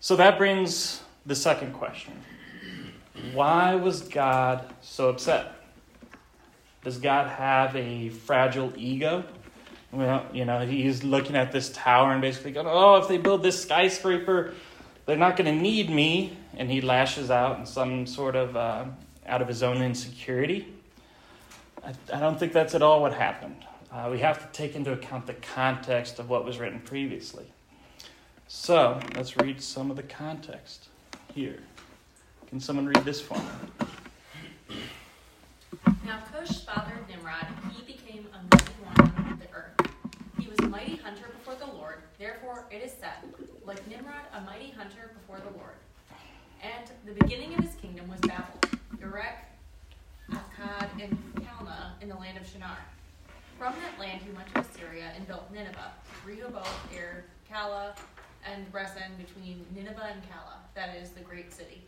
So 0.00 0.16
that 0.16 0.38
brings 0.38 1.02
the 1.24 1.34
second 1.34 1.72
question 1.72 2.14
Why 3.32 3.74
was 3.74 4.02
God 4.02 4.72
so 4.82 5.08
upset? 5.08 5.52
Does 6.84 6.98
God 6.98 7.28
have 7.28 7.74
a 7.74 8.10
fragile 8.10 8.72
ego? 8.76 9.24
Well, 9.90 10.26
you 10.32 10.44
know, 10.44 10.60
he's 10.66 11.02
looking 11.02 11.34
at 11.34 11.50
this 11.50 11.70
tower 11.70 12.12
and 12.12 12.20
basically 12.20 12.52
going, 12.52 12.66
oh, 12.68 12.96
if 12.96 13.08
they 13.08 13.18
build 13.18 13.42
this 13.42 13.60
skyscraper, 13.60 14.54
they're 15.06 15.16
not 15.16 15.36
going 15.36 15.52
to 15.52 15.60
need 15.60 15.90
me. 15.90 16.36
And 16.56 16.70
he 16.70 16.80
lashes 16.80 17.30
out 17.30 17.58
in 17.58 17.66
some 17.66 18.06
sort 18.06 18.34
of, 18.34 18.56
uh, 18.56 18.86
out 19.26 19.42
of 19.42 19.48
his 19.48 19.62
own 19.62 19.82
insecurity. 19.82 20.72
I, 21.84 21.92
I, 22.12 22.18
don't 22.18 22.38
think 22.38 22.52
that's 22.52 22.74
at 22.74 22.82
all 22.82 23.02
what 23.02 23.12
happened. 23.12 23.64
Uh, 23.92 24.08
we 24.10 24.18
have 24.20 24.40
to 24.40 24.46
take 24.56 24.74
into 24.74 24.92
account 24.92 25.26
the 25.26 25.34
context 25.34 26.18
of 26.18 26.28
what 26.30 26.44
was 26.44 26.58
written 26.58 26.80
previously. 26.80 27.46
So 28.48 28.98
let's 29.14 29.36
read 29.36 29.60
some 29.60 29.90
of 29.90 29.96
the 29.96 30.02
context 30.02 30.88
here. 31.34 31.58
Can 32.48 32.60
someone 32.60 32.86
read 32.86 33.04
this 33.04 33.20
for 33.20 33.38
me? 33.38 34.76
Now 36.04 36.20
Cush 36.32 36.60
fathered 36.60 37.08
Nimrod. 37.08 37.46
He 37.74 37.82
became 37.82 38.26
a 38.32 38.56
mighty 38.56 38.72
one 38.82 39.32
of 39.32 39.38
the 39.40 39.46
earth. 39.52 39.90
He 40.38 40.48
was 40.48 40.58
a 40.60 40.68
mighty 40.68 40.96
hunter 40.96 41.26
before 41.38 41.56
the 41.56 41.66
Lord. 41.66 41.96
Therefore 42.18 42.64
it 42.70 42.82
is 42.82 42.92
said, 42.92 43.14
like 43.64 43.86
Nimrod, 43.88 44.22
a 44.32 44.40
mighty 44.42 44.70
hunter 44.70 45.10
before 45.14 45.38
the 45.38 45.56
Lord. 45.58 45.74
And 46.62 46.90
the 47.04 47.12
beginning 47.12 47.54
of 47.54 47.64
his 47.64 47.74
kingdom 47.74 48.08
was 48.08 48.20
Babel, 48.20 48.58
Erech, 49.02 49.44
Akkad, 50.30 50.88
and 51.00 51.16
Calneh 51.36 51.90
in 52.00 52.08
the 52.08 52.16
land 52.16 52.38
of 52.38 52.46
Shinar. 52.46 52.78
From 53.58 53.74
that 53.82 53.98
land 53.98 54.20
he 54.22 54.30
went 54.32 54.52
to 54.54 54.60
Assyria 54.60 55.12
and 55.16 55.26
built 55.26 55.50
Nineveh, 55.52 55.92
Rehoboth, 56.26 56.92
Ir, 56.94 57.24
Calah, 57.50 57.96
and 58.44 58.70
Resen 58.72 59.16
between 59.18 59.64
Nineveh 59.74 60.10
and 60.12 60.22
Calah. 60.22 60.58
That 60.74 60.96
is 60.96 61.10
the 61.10 61.20
great 61.20 61.52
city. 61.52 61.82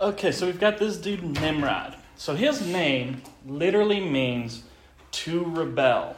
Okay, 0.00 0.32
so 0.32 0.46
we've 0.46 0.60
got 0.60 0.78
this 0.78 0.96
dude 0.96 1.22
Nimrod. 1.22 1.96
So 2.16 2.34
his 2.34 2.66
name 2.66 3.22
literally 3.46 4.00
means 4.00 4.62
to 5.10 5.44
rebel, 5.44 6.16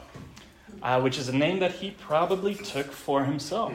uh, 0.83 1.01
which 1.01 1.19
is 1.19 1.29
a 1.29 1.37
name 1.37 1.59
that 1.61 1.73
he 1.73 1.91
probably 1.91 2.55
took 2.55 2.93
for 2.93 3.25
himself. 3.25 3.73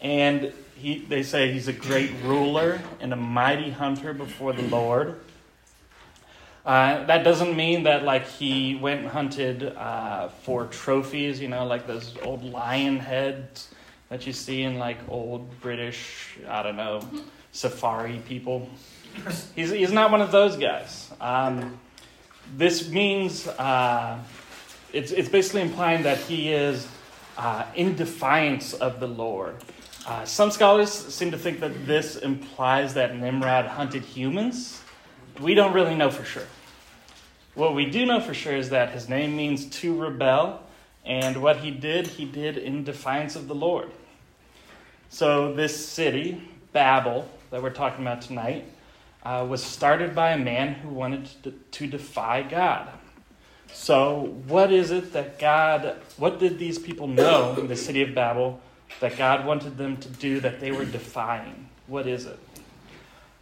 And 0.00 0.52
he, 0.76 0.98
they 0.98 1.22
say 1.22 1.52
he's 1.52 1.68
a 1.68 1.72
great 1.72 2.10
ruler 2.22 2.80
and 3.00 3.12
a 3.12 3.16
mighty 3.16 3.70
hunter 3.70 4.12
before 4.12 4.52
the 4.52 4.62
Lord. 4.62 5.20
Uh, 6.64 7.04
that 7.04 7.24
doesn't 7.24 7.54
mean 7.56 7.82
that 7.82 8.04
like 8.04 8.26
he 8.26 8.74
went 8.74 9.00
and 9.00 9.08
hunted 9.08 9.76
uh, 9.76 10.28
for 10.28 10.66
trophies, 10.66 11.40
you 11.40 11.48
know, 11.48 11.66
like 11.66 11.86
those 11.86 12.14
old 12.22 12.42
lion 12.42 12.98
heads 12.98 13.68
that 14.08 14.26
you 14.26 14.32
see 14.32 14.62
in 14.62 14.78
like 14.78 14.96
old 15.08 15.60
British, 15.60 16.38
I 16.48 16.62
don't 16.62 16.76
know, 16.76 17.06
safari 17.52 18.20
people. 18.26 18.68
He's, 19.54 19.70
he's 19.70 19.92
not 19.92 20.10
one 20.10 20.22
of 20.22 20.32
those 20.32 20.56
guys. 20.56 21.10
Um, 21.20 21.78
this 22.56 22.88
means 22.88 23.46
uh, 23.46 24.18
it's, 24.92 25.12
it's 25.12 25.28
basically 25.28 25.62
implying 25.62 26.02
that 26.04 26.18
he 26.18 26.52
is 26.52 26.88
uh, 27.36 27.64
in 27.74 27.94
defiance 27.94 28.72
of 28.74 29.00
the 29.00 29.08
Lord. 29.08 29.56
Uh, 30.06 30.22
some 30.26 30.50
scholars 30.50 30.90
seem 30.92 31.30
to 31.30 31.38
think 31.38 31.60
that 31.60 31.86
this 31.86 32.16
implies 32.16 32.92
that 32.92 33.16
Nimrod 33.16 33.64
hunted 33.64 34.02
humans. 34.02 34.82
We 35.40 35.54
don't 35.54 35.72
really 35.72 35.94
know 35.94 36.10
for 36.10 36.24
sure. 36.24 36.46
What 37.54 37.74
we 37.74 37.86
do 37.86 38.04
know 38.04 38.20
for 38.20 38.34
sure 38.34 38.54
is 38.54 38.68
that 38.68 38.90
his 38.90 39.08
name 39.08 39.34
means 39.34 39.64
to 39.80 39.98
rebel, 39.98 40.62
and 41.06 41.40
what 41.40 41.58
he 41.58 41.70
did, 41.70 42.06
he 42.06 42.26
did 42.26 42.58
in 42.58 42.84
defiance 42.84 43.34
of 43.34 43.48
the 43.48 43.54
Lord. 43.54 43.90
So, 45.08 45.54
this 45.54 45.88
city, 45.88 46.50
Babel, 46.72 47.26
that 47.50 47.62
we're 47.62 47.70
talking 47.70 48.04
about 48.04 48.20
tonight, 48.20 48.66
uh, 49.22 49.46
was 49.48 49.62
started 49.62 50.14
by 50.14 50.32
a 50.32 50.38
man 50.38 50.74
who 50.74 50.90
wanted 50.90 51.30
to, 51.44 51.52
to 51.52 51.86
defy 51.86 52.42
God. 52.42 52.90
So, 53.72 54.34
what 54.48 54.70
is 54.70 54.90
it 54.90 55.14
that 55.14 55.38
God, 55.38 55.96
what 56.18 56.38
did 56.38 56.58
these 56.58 56.78
people 56.78 57.06
know 57.06 57.56
in 57.58 57.68
the 57.68 57.76
city 57.76 58.02
of 58.02 58.14
Babel 58.14 58.60
that 59.00 59.16
God 59.16 59.44
wanted 59.46 59.76
them 59.76 59.96
to 59.98 60.08
do 60.08 60.40
that 60.40 60.60
they 60.60 60.72
were 60.72 60.84
defying? 60.84 61.68
What 61.86 62.06
is 62.06 62.26
it? 62.26 62.38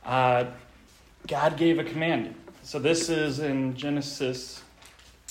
Uh, 0.05 0.47
God 1.27 1.57
gave 1.57 1.79
a 1.79 1.85
command. 1.85 2.35
So, 2.65 2.79
this 2.79 3.09
is 3.09 3.39
in 3.39 3.77
Genesis 3.77 4.63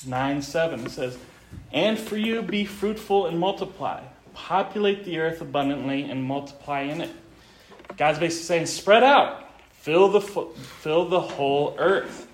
9 0.05 0.41
7. 0.41 0.85
It 0.85 0.91
says, 0.91 1.17
And 1.71 1.97
for 1.97 2.17
you 2.17 2.41
be 2.41 2.65
fruitful 2.65 3.27
and 3.27 3.39
multiply, 3.39 4.01
populate 4.33 5.05
the 5.05 5.19
earth 5.19 5.41
abundantly 5.41 6.03
and 6.03 6.23
multiply 6.23 6.81
in 6.81 7.01
it. 7.01 7.11
God's 7.97 8.19
basically 8.19 8.45
saying, 8.45 8.65
spread 8.67 9.03
out, 9.03 9.49
fill 9.71 10.09
the, 10.09 10.21
fill 10.21 11.07
the 11.07 11.19
whole 11.19 11.75
earth. 11.77 12.27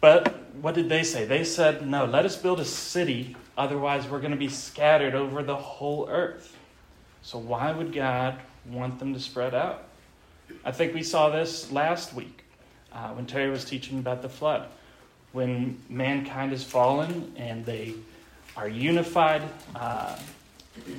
But 0.00 0.34
what 0.60 0.74
did 0.74 0.88
they 0.88 1.02
say? 1.02 1.24
They 1.24 1.44
said, 1.44 1.86
no, 1.86 2.04
let 2.04 2.24
us 2.24 2.36
build 2.36 2.60
a 2.60 2.64
city, 2.64 3.36
otherwise, 3.58 4.08
we're 4.08 4.20
going 4.20 4.30
to 4.32 4.36
be 4.36 4.48
scattered 4.48 5.14
over 5.14 5.42
the 5.42 5.56
whole 5.56 6.08
earth. 6.08 6.55
So, 7.26 7.38
why 7.38 7.72
would 7.72 7.92
God 7.92 8.38
want 8.70 9.00
them 9.00 9.12
to 9.12 9.18
spread 9.18 9.52
out? 9.52 9.82
I 10.64 10.70
think 10.70 10.94
we 10.94 11.02
saw 11.02 11.28
this 11.28 11.72
last 11.72 12.14
week 12.14 12.44
uh, 12.92 13.08
when 13.14 13.26
Terry 13.26 13.50
was 13.50 13.64
teaching 13.64 13.98
about 13.98 14.22
the 14.22 14.28
flood. 14.28 14.68
When 15.32 15.76
mankind 15.88 16.52
has 16.52 16.62
fallen 16.62 17.32
and 17.36 17.66
they 17.66 17.94
are 18.56 18.68
unified, 18.68 19.42
uh, 19.74 20.16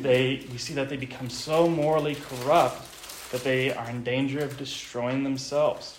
they, 0.01 0.45
we 0.51 0.57
see 0.57 0.73
that 0.73 0.89
they 0.89 0.97
become 0.97 1.29
so 1.29 1.69
morally 1.69 2.15
corrupt 2.15 3.31
that 3.31 3.45
they 3.45 3.73
are 3.73 3.89
in 3.89 4.03
danger 4.03 4.39
of 4.39 4.57
destroying 4.57 5.23
themselves. 5.23 5.97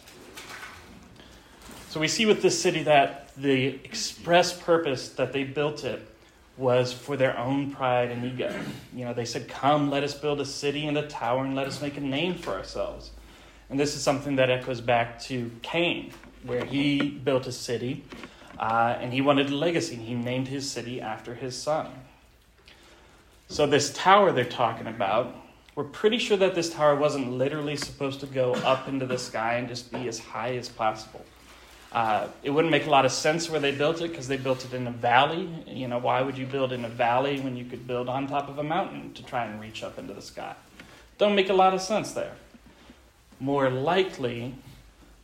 So 1.89 2.01
we 2.01 2.09
see 2.09 2.27
with 2.27 2.43
this 2.43 2.61
city 2.61 2.83
that 2.83 3.35
the 3.39 3.69
express 3.83 4.53
purpose 4.53 5.09
that 5.09 5.33
they 5.33 5.45
built 5.45 5.85
it 5.85 6.07
was 6.59 6.93
for 6.93 7.17
their 7.17 7.39
own 7.39 7.71
pride 7.71 8.11
and 8.11 8.25
ego. 8.25 8.53
You 8.93 9.05
know, 9.05 9.15
they 9.15 9.25
said, 9.25 9.49
Come, 9.49 9.91
let 9.91 10.03
us 10.03 10.15
build 10.15 10.41
a 10.41 10.45
city 10.45 10.87
and 10.87 10.99
a 10.99 11.07
tower 11.07 11.45
and 11.45 11.55
let 11.55 11.67
us 11.67 11.81
make 11.81 11.97
a 11.97 12.01
name 12.01 12.35
for 12.35 12.51
ourselves. 12.51 13.13
And 13.71 13.79
this 13.79 13.95
is 13.95 14.03
something 14.03 14.37
that 14.37 14.51
echoes 14.51 14.81
back 14.81 15.21
to 15.23 15.51
Cain, 15.63 16.13
where 16.43 16.65
he 16.65 17.11
built 17.11 17.47
a 17.47 17.53
city 17.53 18.05
uh, 18.59 18.97
and 19.01 19.13
he 19.13 19.21
wanted 19.21 19.51
a 19.51 19.55
legacy. 19.55 19.95
He 19.95 20.15
named 20.15 20.49
his 20.49 20.69
city 20.69 21.01
after 21.01 21.35
his 21.35 21.57
son. 21.57 21.91
So, 23.47 23.67
this 23.67 23.93
tower 23.93 24.33
they're 24.33 24.45
talking 24.45 24.87
about, 24.87 25.35
we're 25.75 25.85
pretty 25.85 26.19
sure 26.19 26.37
that 26.37 26.55
this 26.55 26.71
tower 26.71 26.97
wasn't 26.97 27.33
literally 27.33 27.77
supposed 27.77 28.21
to 28.21 28.27
go 28.27 28.53
up 28.55 28.89
into 28.89 29.07
the 29.07 29.17
sky 29.17 29.55
and 29.55 29.69
just 29.69 29.93
be 29.93 30.09
as 30.09 30.19
high 30.19 30.57
as 30.57 30.69
possible. 30.69 31.25
Uh, 31.91 32.29
it 32.43 32.51
wouldn't 32.51 32.71
make 32.71 32.87
a 32.87 32.91
lot 32.91 33.07
of 33.07 33.13
sense 33.13 33.49
where 33.49 33.61
they 33.61 33.73
built 33.73 34.03
it 34.03 34.09
because 34.09 34.29
they 34.29 34.37
built 34.37 34.65
it 34.65 34.75
in 34.75 34.87
a 34.87 34.91
valley. 34.91 35.49
You 35.67 35.89
know, 35.89 35.99
why 35.99 36.21
would 36.21 36.37
you 36.37 36.47
build 36.47 36.73
in 36.73 36.85
a 36.85 36.89
valley 36.89 37.41
when 37.41 37.57
you 37.57 37.65
could 37.65 37.87
build 37.87 38.09
on 38.09 38.27
top 38.27 38.49
of 38.49 38.59
a 38.59 38.63
mountain 38.63 39.15
to 39.15 39.23
try 39.23 39.47
and 39.47 39.61
reach 39.61 39.83
up 39.83 39.99
into 39.99 40.13
the 40.13 40.23
sky? 40.23 40.55
Don't 41.17 41.35
make 41.35 41.49
a 41.49 41.55
lot 41.55 41.73
of 41.73 41.81
sense 41.81 42.13
there. 42.13 42.35
More 43.41 43.71
likely, 43.71 44.55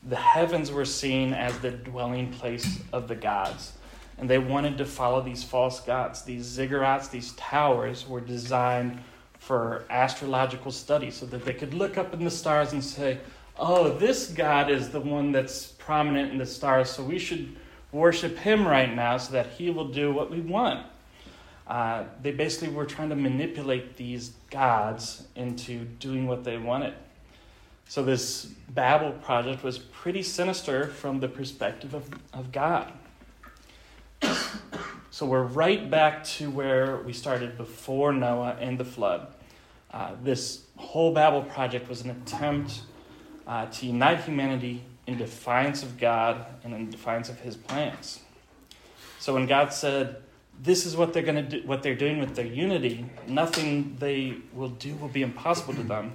the 0.03 0.17
heavens 0.17 0.73
were 0.73 0.85
seen 0.85 1.35
as 1.35 1.59
the 1.59 1.71
dwelling 1.71 2.33
place 2.33 2.81
of 2.93 3.09
the 3.09 3.15
gods. 3.15 3.73
And 4.17 4.31
they 4.31 4.39
wanted 4.39 4.79
to 4.79 4.85
follow 4.85 5.21
these 5.21 5.45
false 5.45 5.81
gods. 5.81 6.23
These 6.23 6.47
ziggurats, 6.47 7.11
these 7.11 7.33
towers, 7.33 8.09
were 8.09 8.21
designed 8.21 9.01
for 9.39 9.85
astrological 9.91 10.71
study 10.71 11.11
so 11.11 11.27
that 11.27 11.45
they 11.45 11.53
could 11.53 11.75
look 11.75 11.99
up 11.99 12.15
in 12.15 12.25
the 12.25 12.31
stars 12.31 12.73
and 12.73 12.83
say, 12.83 13.19
oh, 13.59 13.97
this 13.97 14.29
God 14.29 14.71
is 14.71 14.91
the 14.91 15.01
one 15.01 15.33
that's 15.33 15.67
prominent 15.67 16.33
in 16.33 16.39
the 16.39 16.47
stars, 16.47 16.91
so 16.91 17.03
we 17.03 17.19
should 17.19 17.55
worship 17.93 18.37
him 18.39 18.67
right 18.67 18.93
now 18.93 19.17
so 19.17 19.33
that 19.33 19.47
he 19.47 19.71
will 19.71 19.89
do 19.89 20.13
what 20.13 20.31
we 20.31 20.41
want. 20.41 20.87
Uh, 21.67 22.05
they 22.21 22.33
basically 22.33 22.69
were 22.69 22.85
trying 22.85 23.09
to 23.09 23.17
manipulate 23.17 23.97
these 23.97 24.33
gods 24.51 25.25
into 25.35 25.85
doing 25.99 26.27
what 26.27 26.45
they 26.45 26.59
wanted. 26.59 26.95
So, 27.87 28.03
this 28.03 28.47
Babel 28.71 29.13
project 29.13 29.63
was 29.63 29.79
pretty 29.79 30.23
sinister 30.23 30.89
from 30.89 31.21
the 31.21 31.29
perspective 31.29 31.95
of, 31.95 32.09
of 32.33 32.53
God. 32.53 32.93
So, 35.11 35.27
we're 35.27 35.45
right 35.45 35.89
back 35.89 36.25
to 36.25 36.51
where 36.51 36.97
we 36.97 37.13
started 37.13 37.57
before 37.57 38.13
Noah 38.13 38.57
and 38.59 38.77
the 38.77 38.85
flood. 38.85 39.29
Uh, 39.93 40.11
this 40.21 40.65
whole 40.77 41.15
Babel 41.15 41.43
project 41.43 41.89
was 41.89 42.03
an 42.03 42.11
attempt 42.11 42.81
uh, 43.47 43.67
to 43.67 43.87
unite 43.87 44.21
humanity 44.23 44.83
in 45.07 45.19
defiance 45.19 45.83
of 45.83 45.99
God 45.99 46.45
and 46.65 46.75
in 46.75 46.91
defiance 46.91 47.29
of 47.29 47.41
His 47.41 47.57
plans. 47.57 48.21
So 49.19 49.35
when 49.35 49.47
God 49.47 49.73
said, 49.73 50.17
"This 50.63 50.87
is 50.87 50.97
what 50.97 51.13
they're 51.13 51.23
going 51.23 51.49
to 51.49 51.61
do, 51.61 51.67
what 51.67 51.83
they're 51.83 51.95
doing 51.95 52.21
with 52.21 52.35
their 52.37 52.47
unity. 52.47 53.07
Nothing 53.27 53.97
they 53.99 54.37
will 54.53 54.71
do 54.71 54.95
will 54.97 55.09
be 55.09 55.23
impossible 55.23 55.75
to 55.75 55.83
them." 55.83 56.13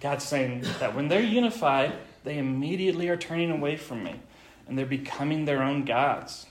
God's 0.00 0.24
saying 0.24 0.64
that 0.78 0.94
when 0.94 1.08
they're 1.08 1.20
unified, 1.20 1.92
they 2.22 2.38
immediately 2.38 3.08
are 3.08 3.16
turning 3.16 3.50
away 3.50 3.76
from 3.76 4.04
me, 4.04 4.14
and 4.66 4.78
they're 4.78 4.86
becoming 4.86 5.44
their 5.44 5.62
own 5.62 5.84
gods. 5.84 6.46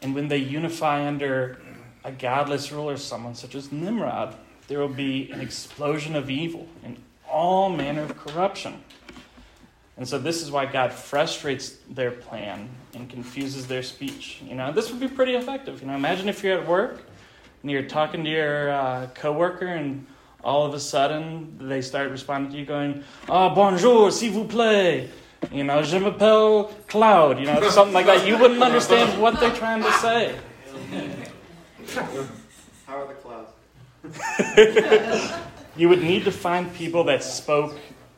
And 0.00 0.14
when 0.14 0.28
they 0.28 0.38
unify 0.38 1.06
under 1.06 1.60
a 2.04 2.12
godless 2.12 2.70
ruler, 2.70 2.96
someone 2.96 3.34
such 3.34 3.54
as 3.54 3.72
Nimrod, 3.72 4.34
there 4.68 4.78
will 4.78 4.88
be 4.88 5.30
an 5.30 5.40
explosion 5.40 6.14
of 6.16 6.30
evil 6.30 6.68
and 6.82 6.96
all 7.34 7.68
manner 7.68 8.02
of 8.02 8.16
corruption. 8.16 8.80
And 9.96 10.08
so 10.08 10.18
this 10.18 10.40
is 10.40 10.50
why 10.50 10.66
God 10.66 10.92
frustrates 10.92 11.76
their 11.90 12.12
plan 12.12 12.68
and 12.94 13.10
confuses 13.10 13.66
their 13.66 13.82
speech. 13.82 14.40
You 14.44 14.54
know, 14.54 14.72
this 14.72 14.90
would 14.90 15.00
be 15.00 15.08
pretty 15.08 15.34
effective. 15.34 15.80
You 15.80 15.88
know, 15.88 15.94
imagine 15.94 16.28
if 16.28 16.42
you're 16.42 16.58
at 16.58 16.66
work 16.66 17.02
and 17.62 17.70
you're 17.70 17.82
talking 17.82 18.24
to 18.24 18.30
your 18.30 18.70
uh, 18.70 19.08
coworker 19.14 19.66
and 19.66 20.06
all 20.42 20.64
of 20.64 20.74
a 20.74 20.80
sudden 20.80 21.56
they 21.60 21.82
start 21.82 22.10
responding 22.10 22.52
to 22.52 22.58
you 22.58 22.66
going, 22.66 23.02
"Oh, 23.28 23.50
bonjour, 23.54 24.10
s'il 24.10 24.32
vous 24.32 24.46
plaît." 24.46 25.08
You 25.52 25.64
know, 25.64 25.82
je 25.82 25.98
m'appelle 25.98 26.70
Cloud. 26.86 27.38
You 27.38 27.46
know, 27.46 27.68
something 27.70 27.94
like 27.94 28.06
that. 28.06 28.26
You 28.26 28.38
wouldn't 28.38 28.62
understand 28.62 29.20
what 29.20 29.40
they're 29.40 29.54
trying 29.54 29.82
to 29.82 29.92
say. 29.94 30.34
How 32.86 32.98
are 32.98 33.06
the 33.06 33.14
clouds? 33.14 33.50
you 35.76 35.88
would 35.88 36.02
need 36.02 36.24
to 36.24 36.32
find 36.32 36.72
people 36.74 37.04
that 37.04 37.22
spoke 37.22 37.76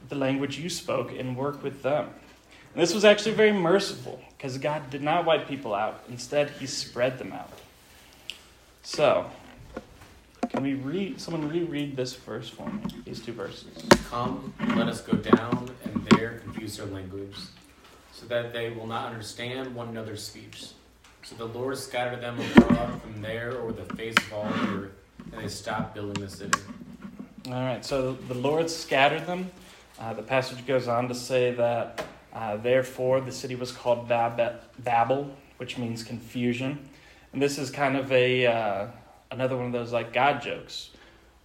the 0.08 0.14
language 0.14 0.58
you 0.58 0.68
spoke 0.68 1.12
and 1.18 1.36
work 1.36 1.62
with 1.62 1.82
them. 1.82 2.10
And 2.74 2.82
this 2.82 2.94
was 2.94 3.04
actually 3.04 3.32
very 3.32 3.52
merciful 3.52 4.20
because 4.36 4.58
God 4.58 4.90
did 4.90 5.02
not 5.02 5.24
wipe 5.24 5.48
people 5.48 5.74
out. 5.74 6.04
Instead, 6.10 6.50
He 6.50 6.66
spread 6.66 7.18
them 7.18 7.32
out. 7.32 7.50
So, 8.82 9.30
can 10.50 10.62
we 10.62 10.74
read? 10.74 11.20
Someone 11.20 11.48
reread 11.48 11.96
this 11.96 12.14
verse 12.14 12.48
for 12.48 12.70
me. 12.70 12.80
These 13.04 13.20
two 13.20 13.32
verses. 13.32 13.88
Come, 14.10 14.52
let 14.76 14.88
us 14.88 15.00
go 15.00 15.14
down 15.16 15.70
and 15.84 16.06
there 16.10 16.38
confuse 16.38 16.76
their 16.76 16.86
language, 16.86 17.34
so 18.12 18.26
that 18.26 18.52
they 18.52 18.70
will 18.70 18.86
not 18.86 19.10
understand 19.10 19.74
one 19.74 19.88
another's 19.88 20.22
speech. 20.22 20.68
So 21.22 21.34
the 21.34 21.46
Lord 21.46 21.76
scattered 21.76 22.20
them 22.20 22.38
abroad 22.38 23.02
from 23.02 23.20
there 23.20 23.52
over 23.52 23.72
the 23.72 23.92
face 23.96 24.14
of 24.16 24.32
all 24.32 24.44
the 24.44 24.78
earth, 24.78 24.92
and 25.32 25.42
they 25.42 25.48
stopped 25.48 25.94
building 25.94 26.22
the 26.22 26.30
city. 26.30 26.60
All 27.46 27.52
right. 27.52 27.84
So 27.84 28.12
the 28.12 28.34
Lord 28.34 28.68
scattered 28.70 29.26
them 29.26 29.50
uh, 29.98 30.12
the 30.12 30.22
passage 30.22 30.66
goes 30.66 30.88
on 30.88 31.08
to 31.08 31.14
say 31.14 31.52
that, 31.52 32.04
uh, 32.32 32.56
therefore, 32.58 33.20
the 33.20 33.32
city 33.32 33.54
was 33.54 33.72
called 33.72 34.08
Bab- 34.08 34.60
Babel, 34.78 35.34
which 35.56 35.78
means 35.78 36.02
confusion. 36.02 36.86
And 37.32 37.40
this 37.40 37.58
is 37.58 37.70
kind 37.70 37.96
of 37.96 38.12
a 38.12 38.46
uh, 38.46 38.86
another 39.30 39.56
one 39.56 39.66
of 39.66 39.72
those 39.72 39.92
like 39.92 40.12
God 40.12 40.42
jokes, 40.42 40.90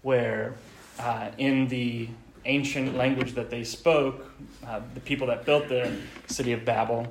where 0.01 0.55
uh, 0.99 1.29
in 1.37 1.67
the 1.69 2.09
ancient 2.43 2.95
language 2.95 3.33
that 3.33 3.49
they 3.49 3.63
spoke, 3.63 4.25
uh, 4.67 4.81
the 4.93 4.99
people 4.99 5.27
that 5.27 5.45
built 5.45 5.69
the 5.69 5.95
city 6.27 6.51
of 6.51 6.65
Babel, 6.65 7.07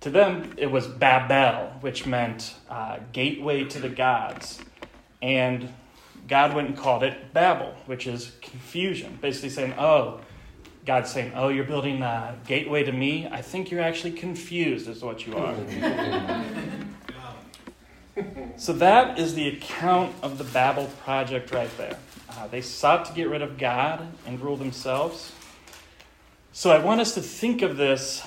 to 0.00 0.10
them 0.10 0.52
it 0.56 0.70
was 0.70 0.88
Babel, 0.88 1.72
which 1.80 2.06
meant 2.06 2.54
uh, 2.68 2.98
gateway 3.12 3.64
to 3.64 3.78
the 3.78 3.88
gods. 3.88 4.60
And 5.22 5.72
God 6.30 6.54
went 6.54 6.68
and 6.68 6.76
called 6.76 7.02
it 7.02 7.34
Babel, 7.34 7.74
which 7.86 8.06
is 8.06 8.30
confusion. 8.40 9.18
Basically 9.20 9.50
saying, 9.50 9.74
oh, 9.76 10.20
God's 10.86 11.10
saying, 11.10 11.32
oh, 11.34 11.48
you're 11.48 11.64
building 11.64 12.02
a 12.02 12.38
gateway 12.46 12.84
to 12.84 12.92
me. 12.92 13.26
I 13.26 13.42
think 13.42 13.72
you're 13.72 13.82
actually 13.82 14.12
confused, 14.12 14.88
is 14.88 15.02
what 15.02 15.26
you 15.26 15.36
are. 15.36 15.56
so 18.56 18.72
that 18.74 19.18
is 19.18 19.34
the 19.34 19.48
account 19.48 20.14
of 20.22 20.38
the 20.38 20.44
Babel 20.44 20.86
project 21.02 21.50
right 21.50 21.76
there. 21.76 21.98
Uh, 22.28 22.46
they 22.46 22.60
sought 22.60 23.06
to 23.06 23.12
get 23.12 23.28
rid 23.28 23.42
of 23.42 23.58
God 23.58 24.06
and 24.24 24.40
rule 24.40 24.56
themselves. 24.56 25.32
So 26.52 26.70
I 26.70 26.78
want 26.78 27.00
us 27.00 27.14
to 27.14 27.22
think 27.22 27.62
of 27.62 27.76
this 27.76 28.22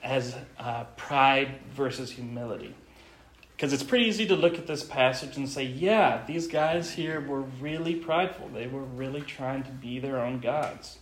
as 0.00 0.36
uh, 0.60 0.84
pride 0.96 1.58
versus 1.74 2.12
humility. 2.12 2.72
Because 3.62 3.72
it's 3.72 3.84
pretty 3.84 4.06
easy 4.06 4.26
to 4.26 4.34
look 4.34 4.58
at 4.58 4.66
this 4.66 4.82
passage 4.82 5.36
and 5.36 5.48
say, 5.48 5.62
yeah, 5.62 6.24
these 6.26 6.48
guys 6.48 6.90
here 6.90 7.20
were 7.20 7.42
really 7.60 7.94
prideful. 7.94 8.48
They 8.48 8.66
were 8.66 8.82
really 8.82 9.20
trying 9.20 9.62
to 9.62 9.70
be 9.70 10.00
their 10.00 10.18
own 10.18 10.40
gods. 10.40 10.98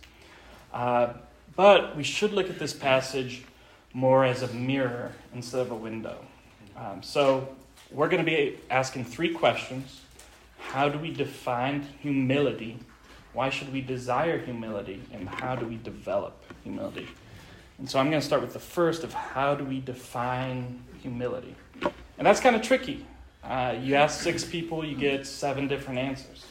Uh, 0.71 1.13
but 1.55 1.97
we 1.97 2.03
should 2.03 2.33
look 2.33 2.51
at 2.51 2.59
this 2.59 2.71
passage 2.71 3.45
more 3.93 4.23
as 4.23 4.43
a 4.43 4.47
mirror 4.49 5.11
instead 5.33 5.61
of 5.61 5.71
a 5.71 5.75
window. 5.75 6.23
Um, 6.77 7.01
so 7.01 7.49
we're 7.89 8.09
going 8.09 8.23
to 8.23 8.31
be 8.31 8.59
asking 8.69 9.05
three 9.05 9.33
questions. 9.33 10.01
How 10.59 10.87
do 10.87 10.99
we 10.99 11.11
define 11.11 11.87
humility? 11.99 12.77
Why 13.33 13.49
should 13.49 13.73
we 13.73 13.81
desire 13.81 14.37
humility? 14.37 15.01
And 15.11 15.27
how 15.27 15.55
do 15.55 15.65
we 15.65 15.77
develop 15.77 16.43
humility? 16.61 17.07
And 17.79 17.89
so 17.89 17.97
I'm 17.97 18.11
going 18.11 18.21
to 18.21 18.27
start 18.27 18.43
with 18.43 18.53
the 18.53 18.59
first 18.59 19.03
of 19.03 19.15
how 19.15 19.55
do 19.55 19.63
we 19.63 19.79
define 19.79 20.83
humility? 21.01 21.55
And 22.21 22.27
that's 22.27 22.39
kind 22.39 22.55
of 22.55 22.61
tricky. 22.61 23.03
Uh, 23.43 23.75
you 23.81 23.95
ask 23.95 24.21
six 24.21 24.45
people, 24.45 24.85
you 24.85 24.95
get 24.95 25.25
seven 25.25 25.67
different 25.67 25.97
answers. 25.97 26.45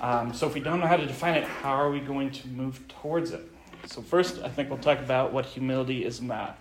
Um, 0.00 0.32
so 0.32 0.46
if 0.46 0.54
we 0.54 0.60
don't 0.60 0.78
know 0.78 0.86
how 0.86 0.96
to 0.96 1.04
define 1.04 1.34
it, 1.34 1.42
how 1.42 1.72
are 1.72 1.90
we 1.90 1.98
going 1.98 2.30
to 2.30 2.46
move 2.46 2.86
towards 2.86 3.32
it? 3.32 3.40
So, 3.86 4.00
first, 4.02 4.38
I 4.44 4.48
think 4.48 4.70
we'll 4.70 4.78
talk 4.78 5.00
about 5.00 5.32
what 5.32 5.46
humility 5.46 6.04
is 6.04 6.22
not. 6.22 6.60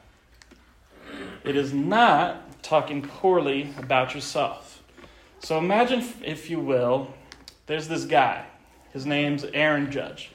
It 1.43 1.55
is 1.55 1.73
not 1.73 2.63
talking 2.63 3.03
poorly 3.03 3.71
about 3.77 4.15
yourself. 4.15 4.81
So, 5.37 5.59
imagine, 5.59 6.03
if 6.25 6.49
you 6.49 6.59
will, 6.59 7.13
there's 7.67 7.87
this 7.87 8.05
guy. 8.05 8.47
His 8.93 9.05
name's 9.05 9.43
Aaron 9.43 9.91
Judge. 9.91 10.31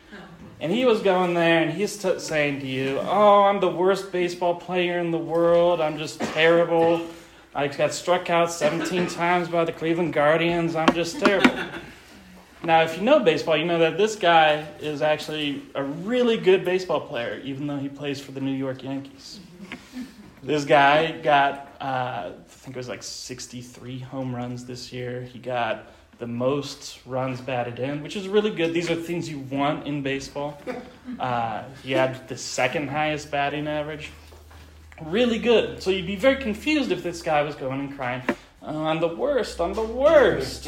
And 0.61 0.71
he 0.71 0.85
was 0.85 1.03
going 1.03 1.35
there 1.35 1.65
and 1.65 1.73
he's 1.73 1.97
t- 1.97 2.21
saying 2.21 2.61
to 2.61 2.67
you, 2.69 3.01
Oh, 3.01 3.43
I'm 3.43 3.59
the 3.59 3.73
worst 3.73 4.13
baseball 4.13 4.55
player 4.55 5.01
in 5.01 5.11
the 5.11 5.19
world. 5.19 5.81
I'm 5.81 5.99
just 5.99 6.21
terrible. 6.21 7.09
I 7.55 7.69
got 7.69 7.93
struck 7.93 8.31
out 8.31 8.51
17 8.51 9.07
times 9.09 9.49
by 9.49 9.65
the 9.65 9.73
Cleveland 9.73 10.15
Guardians. 10.15 10.75
I'm 10.75 10.93
just 10.95 11.21
terrible. 11.21 11.51
Now, 12.65 12.83
if 12.83 12.97
you 12.97 13.03
know 13.03 13.21
baseball, 13.21 13.57
you 13.57 13.65
know 13.65 13.81
that 13.81 13.99
this 13.99 14.17
guy 14.17 14.67
is 14.81 15.03
actually 15.03 15.63
a 15.75 15.83
really 15.83 16.37
good 16.37 16.65
baseball 16.65 17.01
player, 17.01 17.41
even 17.45 17.67
though 17.67 17.77
he 17.77 17.89
plays 17.89 18.21
for 18.21 18.33
the 18.33 18.41
New 18.41 18.55
York 18.55 18.83
Yankees. 18.83 19.41
This 20.43 20.65
guy 20.65 21.13
got, 21.21 21.77
uh, 21.81 22.31
I 22.31 22.33
think 22.47 22.77
it 22.77 22.79
was 22.79 22.89
like 22.89 23.03
63 23.03 23.99
home 23.99 24.35
runs 24.35 24.65
this 24.65 24.93
year. 24.93 25.23
He 25.23 25.39
got 25.39 25.93
the 26.19 26.27
most 26.27 27.01
runs 27.05 27.41
batted 27.41 27.81
in, 27.81 28.03
which 28.03 28.17
is 28.17 28.29
really 28.29 28.51
good. 28.51 28.73
These 28.73 28.91
are 28.91 28.95
things 28.95 29.29
you 29.29 29.41
want 29.41 29.87
in 29.87 30.03
baseball. 30.03 30.61
Uh, 31.19 31.65
he 31.83 31.93
had 31.93 32.29
the 32.29 32.37
second 32.37 32.89
highest 32.89 33.31
batting 33.31 33.67
average. 33.67 34.11
Really 35.07 35.39
good. 35.39 35.83
So 35.83 35.91
you'd 35.91 36.07
be 36.07 36.17
very 36.17 36.37
confused 36.37 36.93
if 36.93 37.03
this 37.03 37.23
guy 37.23 37.43
was 37.43 37.55
going 37.55 37.81
and 37.81 37.97
crying, 37.97 38.23
oh, 38.63 38.85
I'm 38.85 39.01
the 39.01 39.09
worst, 39.09 39.61
I'm 39.61 39.75
the 39.75 39.83
worst. 39.83 40.67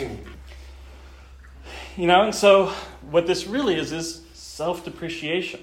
You 1.96 2.06
know, 2.06 2.22
and 2.22 2.34
so 2.34 2.72
what 3.10 3.26
this 3.26 3.46
really 3.46 3.76
is 3.76 3.92
is 3.92 4.22
self 4.32 4.84
depreciation. 4.84 5.62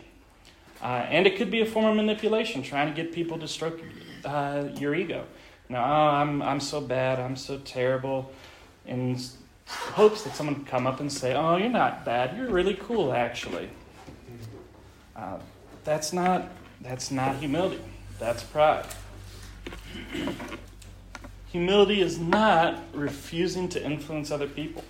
Uh, 0.81 1.05
and 1.09 1.27
it 1.27 1.37
could 1.37 1.51
be 1.51 1.61
a 1.61 1.65
form 1.65 1.85
of 1.85 1.95
manipulation, 1.95 2.63
trying 2.63 2.87
to 2.87 2.93
get 2.93 3.13
people 3.13 3.37
to 3.37 3.47
stroke 3.47 3.79
uh, 4.25 4.67
your 4.77 4.95
ego. 4.95 5.25
You 5.69 5.75
oh, 5.77 5.79
I'm, 5.79 6.41
I'm 6.41 6.59
so 6.59 6.81
bad, 6.81 7.19
I'm 7.19 7.35
so 7.35 7.59
terrible, 7.59 8.31
in 8.85 9.17
hopes 9.67 10.23
that 10.23 10.35
someone 10.35 10.57
would 10.57 10.67
come 10.67 10.87
up 10.87 10.99
and 10.99 11.11
say, 11.11 11.33
oh, 11.33 11.55
you're 11.57 11.69
not 11.69 12.03
bad, 12.03 12.35
you're 12.35 12.49
really 12.49 12.73
cool, 12.73 13.13
actually. 13.13 13.69
Uh, 15.15 15.37
that's, 15.83 16.11
not, 16.11 16.49
that's 16.81 17.11
not 17.11 17.35
humility, 17.37 17.79
that's 18.21 18.43
pride. 18.43 18.85
Humility 21.51 22.01
is 22.01 22.19
not 22.19 22.79
refusing 22.93 23.67
to 23.69 23.83
influence 23.83 24.29
other 24.29 24.47
people. 24.47 24.83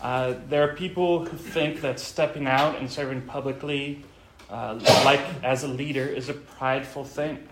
Uh, 0.00 0.34
there 0.48 0.62
are 0.62 0.74
people 0.74 1.24
who 1.24 1.36
think 1.36 1.80
that 1.80 1.98
stepping 1.98 2.46
out 2.46 2.78
and 2.78 2.88
serving 2.88 3.22
publicly, 3.22 4.04
uh, 4.48 4.78
like 5.04 5.20
as 5.42 5.64
a 5.64 5.68
leader, 5.68 6.06
is 6.06 6.28
a 6.28 6.34
prideful 6.34 7.02
thing. 7.02 7.48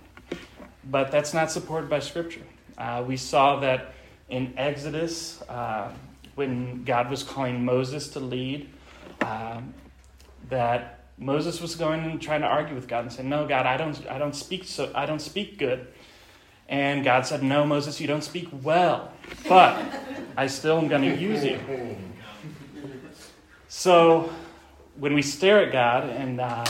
But 0.88 1.11
that's 1.11 1.35
not 1.35 1.50
supported 1.50 1.90
by 1.90 1.98
Scripture. 1.98 2.42
Uh, 2.78 3.02
we 3.04 3.16
saw 3.16 3.59
that 3.61 3.94
in 4.28 4.54
Exodus, 4.57 5.42
uh, 5.48 5.90
when 6.37 6.85
God 6.85 7.11
was 7.11 7.24
calling 7.24 7.64
Moses 7.64 8.07
to 8.11 8.20
lead, 8.20 8.68
um, 9.22 9.74
that 10.50 11.03
Moses 11.16 11.61
was 11.61 11.74
going 11.77 12.00
and 12.00 12.20
trying 12.20 12.40
to 12.40 12.46
argue 12.46 12.74
with 12.74 12.88
God 12.88 13.05
and 13.05 13.12
say, 13.12 13.22
"No, 13.22 13.46
God, 13.46 13.66
I 13.66 13.77
don't, 13.77 14.07
I 14.09 14.18
don't 14.18 14.35
speak 14.35 14.64
so, 14.64 14.90
I 14.94 15.07
don't 15.07 15.20
speak 15.20 15.59
good." 15.59 15.87
And 16.68 17.05
God 17.05 17.27
said, 17.27 17.42
"No, 17.42 17.64
Moses, 17.66 18.00
you 18.00 18.07
don't 18.07 18.24
speak 18.24 18.48
well, 18.62 19.12
but 19.48 19.81
I 20.37 20.46
still 20.46 20.79
am 20.79 20.88
going 20.88 21.03
to 21.03 21.16
use 21.16 21.44
you." 21.44 21.59
So 23.68 24.33
when 24.96 25.14
we 25.14 25.22
stare 25.22 25.66
at 25.66 25.72
God 25.72 26.09
and 26.09 26.40
uh, 26.40 26.64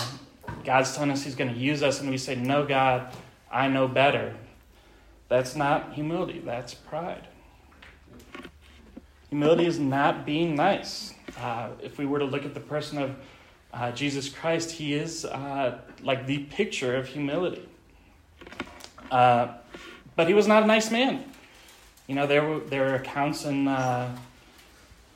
God's 0.65 0.95
telling 0.95 1.11
us 1.11 1.23
He's 1.23 1.35
going 1.35 1.53
to 1.53 1.59
use 1.59 1.83
us, 1.83 2.01
and 2.01 2.11
we 2.11 2.19
say, 2.19 2.35
No, 2.35 2.65
God, 2.65 3.15
I 3.51 3.69
know 3.69 3.87
better, 3.87 4.35
that's 5.29 5.55
not 5.55 5.93
humility, 5.93 6.41
that's 6.45 6.75
pride. 6.75 7.29
Humility 9.29 9.67
is 9.67 9.79
not 9.79 10.25
being 10.25 10.55
nice. 10.55 11.13
Uh, 11.39 11.71
if 11.83 11.99
we 11.99 12.07
were 12.07 12.19
to 12.21 12.25
look 12.25 12.45
at 12.45 12.55
the 12.55 12.61
person 12.61 12.99
of 12.99 13.17
uh, 13.75 13.91
Jesus 13.93 14.29
Christ, 14.29 14.71
He 14.71 14.95
is 14.95 15.25
uh, 15.25 15.79
like 16.03 16.27
the 16.27 16.39
picture 16.45 16.97
of 16.97 17.09
humility. 17.09 17.69
Uh, 19.11 19.49
but 20.17 20.29
He 20.29 20.35
was 20.35 20.47
not 20.47 20.63
a 20.63 20.67
nice 20.67 20.91
man. 20.91 21.25
You 22.07 22.15
know, 22.15 22.27
there 22.27 22.45
were, 22.45 22.61
there 22.61 22.93
are 22.93 22.95
accounts 22.97 23.45
in 23.45 23.67
uh, 23.67 24.17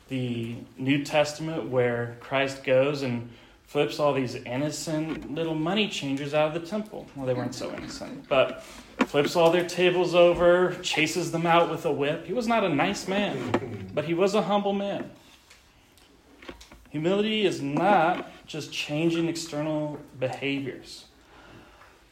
the 0.09 0.57
New 0.77 1.05
Testament 1.05 1.69
where 1.69 2.17
Christ 2.21 2.65
goes 2.65 3.03
and 3.03 3.31
flips 3.67 4.01
all 4.01 4.15
these 4.15 4.35
innocent 4.35 5.33
little 5.35 5.55
money 5.55 5.89
changers 5.89 6.33
out 6.33 6.55
of 6.57 6.61
the 6.61 6.67
temple. 6.67 7.07
Well, 7.15 7.27
they 7.27 7.35
weren't 7.35 7.55
so 7.55 7.71
innocent, 7.75 8.27
but 8.27 8.63
flips 9.07 9.37
all 9.37 9.51
their 9.51 9.69
tables 9.69 10.15
over, 10.15 10.75
chases 10.83 11.31
them 11.31 11.47
out 11.47 11.71
with 11.71 11.85
a 11.85 11.93
whip. 11.93 12.25
He 12.25 12.33
was 12.33 12.49
not 12.49 12.65
a 12.65 12.69
nice 12.69 13.07
man, 13.07 13.91
but 13.93 14.07
he 14.07 14.15
was 14.15 14.35
a 14.35 14.43
humble 14.43 14.73
man. 14.73 15.11
Humility 16.91 17.45
is 17.45 17.61
not 17.61 18.31
just 18.49 18.73
changing 18.73 19.29
external 19.29 19.99
behaviors. 20.19 21.05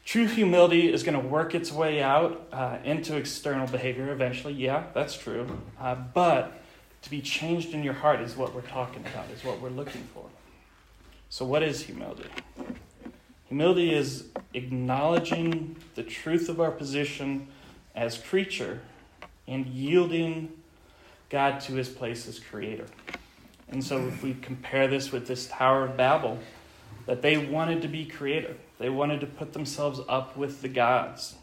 True 0.04 0.26
humility 0.26 0.92
is 0.92 1.02
going 1.02 1.20
to 1.20 1.28
work 1.28 1.54
its 1.54 1.72
way 1.72 2.00
out 2.00 2.46
uh, 2.52 2.78
into 2.84 3.16
external 3.16 3.66
behavior 3.66 4.12
eventually. 4.12 4.52
Yeah, 4.52 4.84
that's 4.94 5.16
true. 5.16 5.60
Uh, 5.80 5.96
but 5.96 6.62
to 7.02 7.10
be 7.10 7.20
changed 7.20 7.74
in 7.74 7.82
your 7.82 7.94
heart 7.94 8.20
is 8.20 8.36
what 8.36 8.54
we're 8.54 8.60
talking 8.60 9.04
about, 9.06 9.28
is 9.30 9.42
what 9.42 9.60
we're 9.60 9.70
looking 9.70 10.06
for. 10.14 10.26
So, 11.28 11.44
what 11.44 11.64
is 11.64 11.82
humility? 11.82 12.28
Humility 13.48 13.92
is 13.92 14.28
acknowledging 14.54 15.76
the 15.96 16.04
truth 16.04 16.48
of 16.48 16.60
our 16.60 16.70
position 16.70 17.48
as 17.96 18.18
creature 18.18 18.80
and 19.48 19.66
yielding 19.66 20.52
God 21.30 21.60
to 21.62 21.72
his 21.72 21.88
place 21.88 22.28
as 22.28 22.38
creator. 22.38 22.86
And 23.68 23.82
so, 23.82 24.06
if 24.06 24.22
we 24.22 24.34
compare 24.34 24.86
this 24.86 25.10
with 25.10 25.26
this 25.26 25.48
Tower 25.48 25.84
of 25.86 25.96
Babel, 25.96 26.38
that 27.06 27.22
they 27.22 27.36
wanted 27.36 27.82
to 27.82 27.88
be 27.88 28.04
creative, 28.04 28.58
they 28.78 28.88
wanted 28.88 29.20
to 29.20 29.26
put 29.26 29.52
themselves 29.52 30.00
up 30.08 30.36
with 30.36 30.62
the 30.62 30.68
gods. 30.68 31.36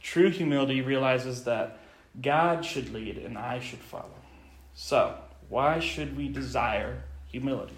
True 0.00 0.30
humility 0.30 0.80
realizes 0.80 1.44
that 1.44 1.78
God 2.20 2.64
should 2.64 2.92
lead 2.92 3.18
and 3.18 3.38
I 3.38 3.60
should 3.60 3.78
follow. 3.78 4.14
So, 4.74 5.14
why 5.48 5.80
should 5.80 6.16
we 6.16 6.28
desire 6.28 7.02
humility? 7.28 7.74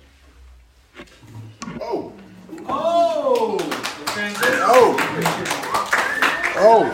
Oh. 1.80 2.12
Oh! 2.66 3.58
Oh. 4.66 4.96
Oh. 6.56 6.90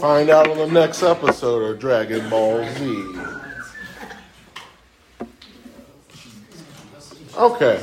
Find 0.00 0.30
out 0.30 0.48
on 0.50 0.58
the 0.58 0.66
next 0.66 1.02
episode 1.02 1.62
of 1.62 1.78
Dragon 1.78 2.28
Ball 2.28 2.64
Z. 2.74 3.41
Okay. 7.36 7.82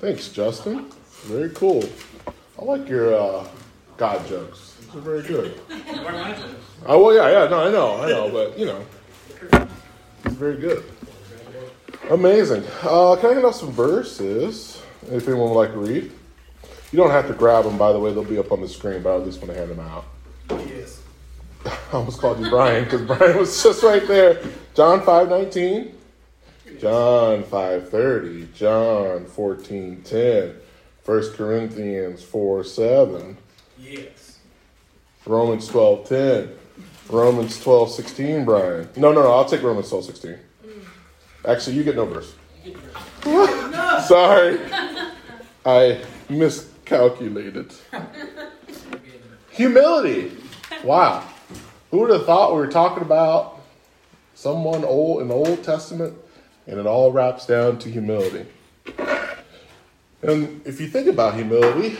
Thanks, 0.00 0.28
Justin. 0.28 0.90
Very 1.24 1.50
cool. 1.50 1.84
I 2.58 2.64
like 2.64 2.88
your 2.88 3.14
uh, 3.14 3.46
God 3.96 4.26
jokes. 4.26 4.76
These 4.80 4.96
are 4.96 5.00
very 5.00 5.22
good. 5.22 5.60
Oh 6.86 7.04
well, 7.04 7.14
yeah, 7.14 7.42
yeah. 7.42 7.48
No, 7.48 7.66
I 7.66 7.70
know, 7.70 8.02
I 8.02 8.08
know, 8.08 8.30
but 8.30 8.58
you 8.58 8.66
know, 8.66 9.68
very 10.24 10.56
good. 10.56 10.84
Amazing. 12.10 12.64
Uh, 12.82 13.16
can 13.16 13.30
I 13.30 13.34
get 13.34 13.44
out 13.44 13.54
some 13.54 13.70
verses? 13.70 14.82
If 15.10 15.26
anyone 15.28 15.50
would 15.50 15.56
like 15.56 15.72
to 15.72 15.78
read. 15.78 16.10
You 16.90 16.96
don't 16.96 17.10
have 17.10 17.26
to 17.28 17.32
grab 17.32 17.64
them, 17.64 17.78
by 17.78 17.92
the 17.92 17.98
way. 17.98 18.12
They'll 18.12 18.24
be 18.24 18.38
up 18.38 18.52
on 18.52 18.60
the 18.60 18.68
screen, 18.68 19.02
but 19.02 19.12
I 19.12 19.16
at 19.16 19.24
least 19.24 19.40
want 19.40 19.52
to 19.52 19.58
hand 19.58 19.70
them 19.70 19.80
out. 19.80 20.04
Yes. 20.50 21.00
I 21.64 21.72
almost 21.92 22.20
called 22.20 22.40
you 22.40 22.50
Brian 22.50 22.84
because 22.84 23.02
Brian 23.02 23.38
was 23.38 23.62
just 23.62 23.82
right 23.82 24.06
there. 24.06 24.42
John 24.74 25.02
5 25.02 25.28
19. 25.28 25.94
John 26.82 27.44
5.30, 27.44 28.52
John 28.54 29.24
14 29.26 30.02
10. 30.02 30.54
1 31.04 31.32
Corinthians 31.34 32.24
4 32.24 32.64
7. 32.64 33.36
Yes. 33.78 34.40
Romans 35.24 35.68
12 35.68 36.08
10. 36.08 36.58
Romans 37.08 37.62
12 37.62 37.88
16, 37.88 38.44
Brian. 38.44 38.88
No, 38.96 39.12
no, 39.12 39.22
no. 39.22 39.32
I'll 39.32 39.44
take 39.44 39.62
Romans 39.62 39.90
12 39.90 40.06
16. 40.06 40.38
Actually, 41.46 41.76
you 41.76 41.84
get 41.84 41.94
no 41.94 42.04
verse. 42.04 42.34
Sorry. 44.08 44.58
I 45.64 46.04
miscalculated. 46.28 47.72
Humility. 49.52 50.36
Wow. 50.82 51.28
Who 51.92 51.98
would 51.98 52.10
have 52.10 52.26
thought 52.26 52.50
we 52.50 52.58
were 52.58 52.66
talking 52.66 53.04
about 53.04 53.60
someone 54.34 54.84
old 54.84 55.22
in 55.22 55.28
the 55.28 55.34
Old 55.34 55.62
Testament 55.62 56.16
and 56.66 56.78
it 56.78 56.86
all 56.86 57.12
wraps 57.12 57.46
down 57.46 57.78
to 57.80 57.90
humility? 57.90 58.46
And 60.22 60.60
if 60.64 60.80
you 60.80 60.86
think 60.86 61.08
about 61.08 61.34
humility, 61.34 61.96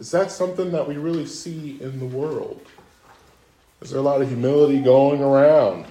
is 0.00 0.10
that 0.10 0.30
something 0.32 0.72
that 0.72 0.86
we 0.88 0.96
really 0.96 1.26
see 1.26 1.78
in 1.80 1.98
the 2.00 2.06
world? 2.06 2.60
Is 3.80 3.90
there 3.90 4.00
a 4.00 4.02
lot 4.02 4.20
of 4.20 4.28
humility 4.28 4.80
going 4.80 5.22
around? 5.22 5.86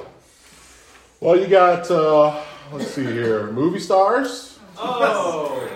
Well, 1.20 1.40
you 1.40 1.48
got, 1.48 1.90
uh, 1.92 2.42
let's 2.74 2.88
see 2.92 3.04
here, 3.04 3.52
movie 3.52 3.80
stars. 3.80 4.60
Oh. 4.78 5.70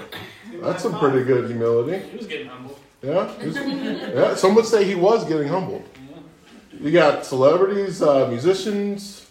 That's 0.61 0.81
some 0.83 0.97
pretty 0.97 1.23
good 1.23 1.49
humility. 1.49 2.05
He 2.07 2.17
was 2.17 2.27
getting 2.27 2.47
humble. 2.47 2.79
Yeah, 3.03 3.31
he's- 3.39 3.55
yeah. 3.55 4.35
Some 4.35 4.55
would 4.55 4.65
say 4.65 4.83
he 4.83 4.95
was 4.95 5.23
getting 5.25 5.47
humbled. 5.47 5.83
You 6.79 6.91
got 6.91 7.25
celebrities, 7.25 8.01
uh, 8.01 8.27
musicians. 8.27 9.24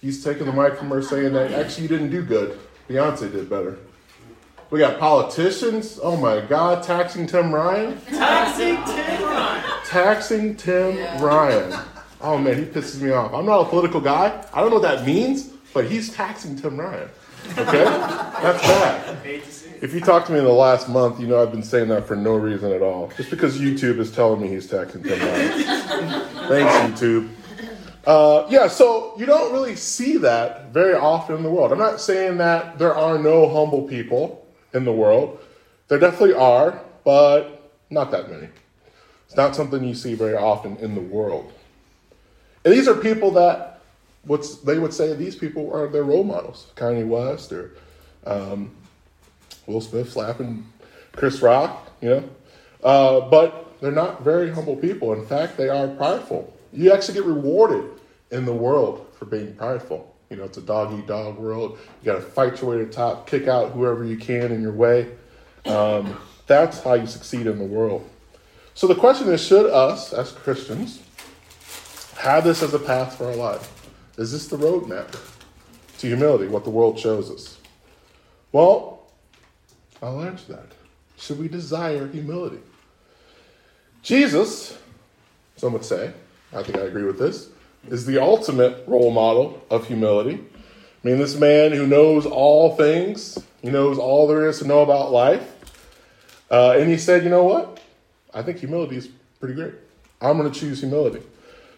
He's 0.00 0.22
taking 0.22 0.46
the 0.46 0.52
mic 0.52 0.76
from 0.76 0.90
her, 0.90 1.02
saying 1.02 1.32
that 1.32 1.50
actually 1.52 1.82
you 1.84 1.88
didn't 1.88 2.10
do 2.10 2.22
good. 2.22 2.58
Beyonce 2.88 3.30
did 3.32 3.50
better. 3.50 3.78
We 4.70 4.78
got 4.78 5.00
politicians. 5.00 5.98
Oh 6.02 6.16
my 6.16 6.40
God, 6.40 6.82
taxing 6.82 7.26
Tim 7.26 7.52
Ryan. 7.52 8.00
Taxing 8.02 8.76
Tim 8.84 9.22
Ryan. 9.24 9.64
Taxing 9.84 10.56
Tim 10.56 11.22
Ryan. 11.22 11.80
Oh 12.20 12.38
man, 12.38 12.56
he 12.56 12.64
pisses 12.64 13.00
me 13.00 13.10
off. 13.10 13.32
I'm 13.32 13.46
not 13.46 13.60
a 13.60 13.64
political 13.64 14.00
guy. 14.00 14.44
I 14.52 14.60
don't 14.60 14.70
know 14.70 14.76
what 14.76 14.82
that 14.82 15.06
means, 15.06 15.48
but 15.72 15.86
he's 15.86 16.12
taxing 16.14 16.54
Tim 16.54 16.78
Ryan. 16.78 17.08
Okay, 17.56 17.84
that's 17.84 18.62
bad. 18.62 19.18
Hate 19.24 19.44
to 19.44 19.50
see 19.50 19.70
it. 19.70 19.82
If 19.82 19.94
you 19.94 20.00
talk 20.00 20.26
to 20.26 20.32
me 20.32 20.38
in 20.38 20.44
the 20.44 20.50
last 20.50 20.88
month, 20.88 21.18
you 21.18 21.26
know 21.26 21.40
I've 21.42 21.50
been 21.52 21.62
saying 21.62 21.88
that 21.88 22.06
for 22.06 22.14
no 22.14 22.36
reason 22.36 22.70
at 22.72 22.82
all. 22.82 23.10
Just 23.16 23.30
because 23.30 23.58
YouTube 23.58 23.98
is 23.98 24.10
telling 24.12 24.40
me 24.40 24.48
he's 24.48 24.68
taxing 24.68 25.02
Tim 25.02 25.18
Ryan. 25.18 25.50
Thanks, 26.48 27.00
YouTube. 27.00 27.30
Uh, 28.08 28.46
yeah, 28.48 28.66
so 28.66 29.12
you 29.18 29.26
don't 29.26 29.52
really 29.52 29.76
see 29.76 30.16
that 30.16 30.72
very 30.72 30.94
often 30.94 31.36
in 31.36 31.42
the 31.42 31.50
world. 31.50 31.70
I'm 31.70 31.78
not 31.78 32.00
saying 32.00 32.38
that 32.38 32.78
there 32.78 32.94
are 32.94 33.18
no 33.18 33.46
humble 33.50 33.82
people 33.82 34.46
in 34.72 34.86
the 34.86 34.92
world. 34.92 35.38
There 35.88 35.98
definitely 35.98 36.34
are, 36.34 36.80
but 37.04 37.70
not 37.90 38.10
that 38.12 38.30
many. 38.30 38.48
It's 39.26 39.36
not 39.36 39.54
something 39.54 39.84
you 39.84 39.94
see 39.94 40.14
very 40.14 40.36
often 40.36 40.78
in 40.78 40.94
the 40.94 41.02
world. 41.02 41.52
And 42.64 42.72
these 42.72 42.88
are 42.88 42.94
people 42.94 43.30
that 43.32 43.82
what's 44.24 44.56
they 44.56 44.78
would 44.78 44.94
say 44.94 45.12
these 45.12 45.36
people 45.36 45.70
are 45.70 45.86
their 45.86 46.04
role 46.04 46.24
models. 46.24 46.68
Kanye 46.76 47.06
West 47.06 47.52
or 47.52 47.72
um, 48.24 48.74
Will 49.66 49.82
Smith 49.82 50.10
slapping 50.10 50.66
Chris 51.12 51.42
Rock, 51.42 51.92
you 52.00 52.08
know. 52.08 52.30
Uh, 52.82 53.20
but 53.28 53.78
they're 53.82 53.92
not 53.92 54.24
very 54.24 54.50
humble 54.50 54.76
people. 54.76 55.12
In 55.12 55.26
fact, 55.26 55.58
they 55.58 55.68
are 55.68 55.88
prideful. 55.88 56.54
You 56.72 56.92
actually 56.92 57.14
get 57.14 57.24
rewarded 57.24 57.90
in 58.30 58.44
the 58.44 58.52
world 58.52 59.06
for 59.18 59.24
being 59.24 59.54
prideful. 59.54 60.14
You 60.30 60.36
know, 60.36 60.44
it's 60.44 60.58
a 60.58 60.62
dog 60.62 60.98
eat 60.98 61.06
dog 61.06 61.38
world. 61.38 61.78
You 62.02 62.12
got 62.12 62.16
to 62.16 62.20
fight 62.20 62.60
your 62.60 62.70
way 62.70 62.78
to 62.78 62.84
the 62.84 62.92
top, 62.92 63.26
kick 63.26 63.48
out 63.48 63.72
whoever 63.72 64.04
you 64.04 64.16
can 64.16 64.52
in 64.52 64.60
your 64.60 64.72
way. 64.72 65.10
Um, 65.64 66.18
that's 66.46 66.82
how 66.82 66.94
you 66.94 67.06
succeed 67.06 67.46
in 67.46 67.58
the 67.58 67.64
world. 67.64 68.08
So 68.74 68.86
the 68.86 68.94
question 68.94 69.28
is 69.28 69.44
should 69.44 69.66
us, 69.66 70.12
as 70.12 70.32
Christians, 70.32 71.02
have 72.18 72.44
this 72.44 72.62
as 72.62 72.74
a 72.74 72.78
path 72.78 73.16
for 73.16 73.26
our 73.26 73.36
life? 73.36 73.72
Is 74.18 74.32
this 74.32 74.48
the 74.48 74.56
roadmap 74.56 75.16
to 75.98 76.06
humility, 76.06 76.48
what 76.48 76.64
the 76.64 76.70
world 76.70 76.98
shows 76.98 77.30
us? 77.30 77.58
Well, 78.52 79.06
I'll 80.02 80.22
answer 80.22 80.52
that. 80.52 80.66
Should 81.16 81.38
we 81.38 81.48
desire 81.48 82.06
humility? 82.06 82.60
Jesus, 84.02 84.78
some 85.56 85.72
would 85.72 85.84
say, 85.84 86.12
I 86.52 86.62
think 86.62 86.78
I 86.78 86.82
agree 86.82 87.04
with 87.04 87.18
this, 87.18 87.48
is 87.88 88.06
the 88.06 88.20
ultimate 88.20 88.84
role 88.86 89.10
model 89.10 89.62
of 89.70 89.86
humility. 89.86 90.34
I 90.34 91.06
mean, 91.06 91.18
this 91.18 91.36
man 91.36 91.72
who 91.72 91.86
knows 91.86 92.26
all 92.26 92.74
things, 92.76 93.38
he 93.62 93.70
knows 93.70 93.98
all 93.98 94.26
there 94.26 94.48
is 94.48 94.58
to 94.60 94.66
know 94.66 94.82
about 94.82 95.12
life. 95.12 95.54
Uh, 96.50 96.76
and 96.78 96.90
he 96.90 96.96
said, 96.96 97.24
you 97.24 97.30
know 97.30 97.44
what? 97.44 97.80
I 98.32 98.42
think 98.42 98.58
humility 98.58 98.96
is 98.96 99.08
pretty 99.38 99.54
great. 99.54 99.74
I'm 100.20 100.38
going 100.38 100.50
to 100.50 100.58
choose 100.58 100.80
humility 100.80 101.22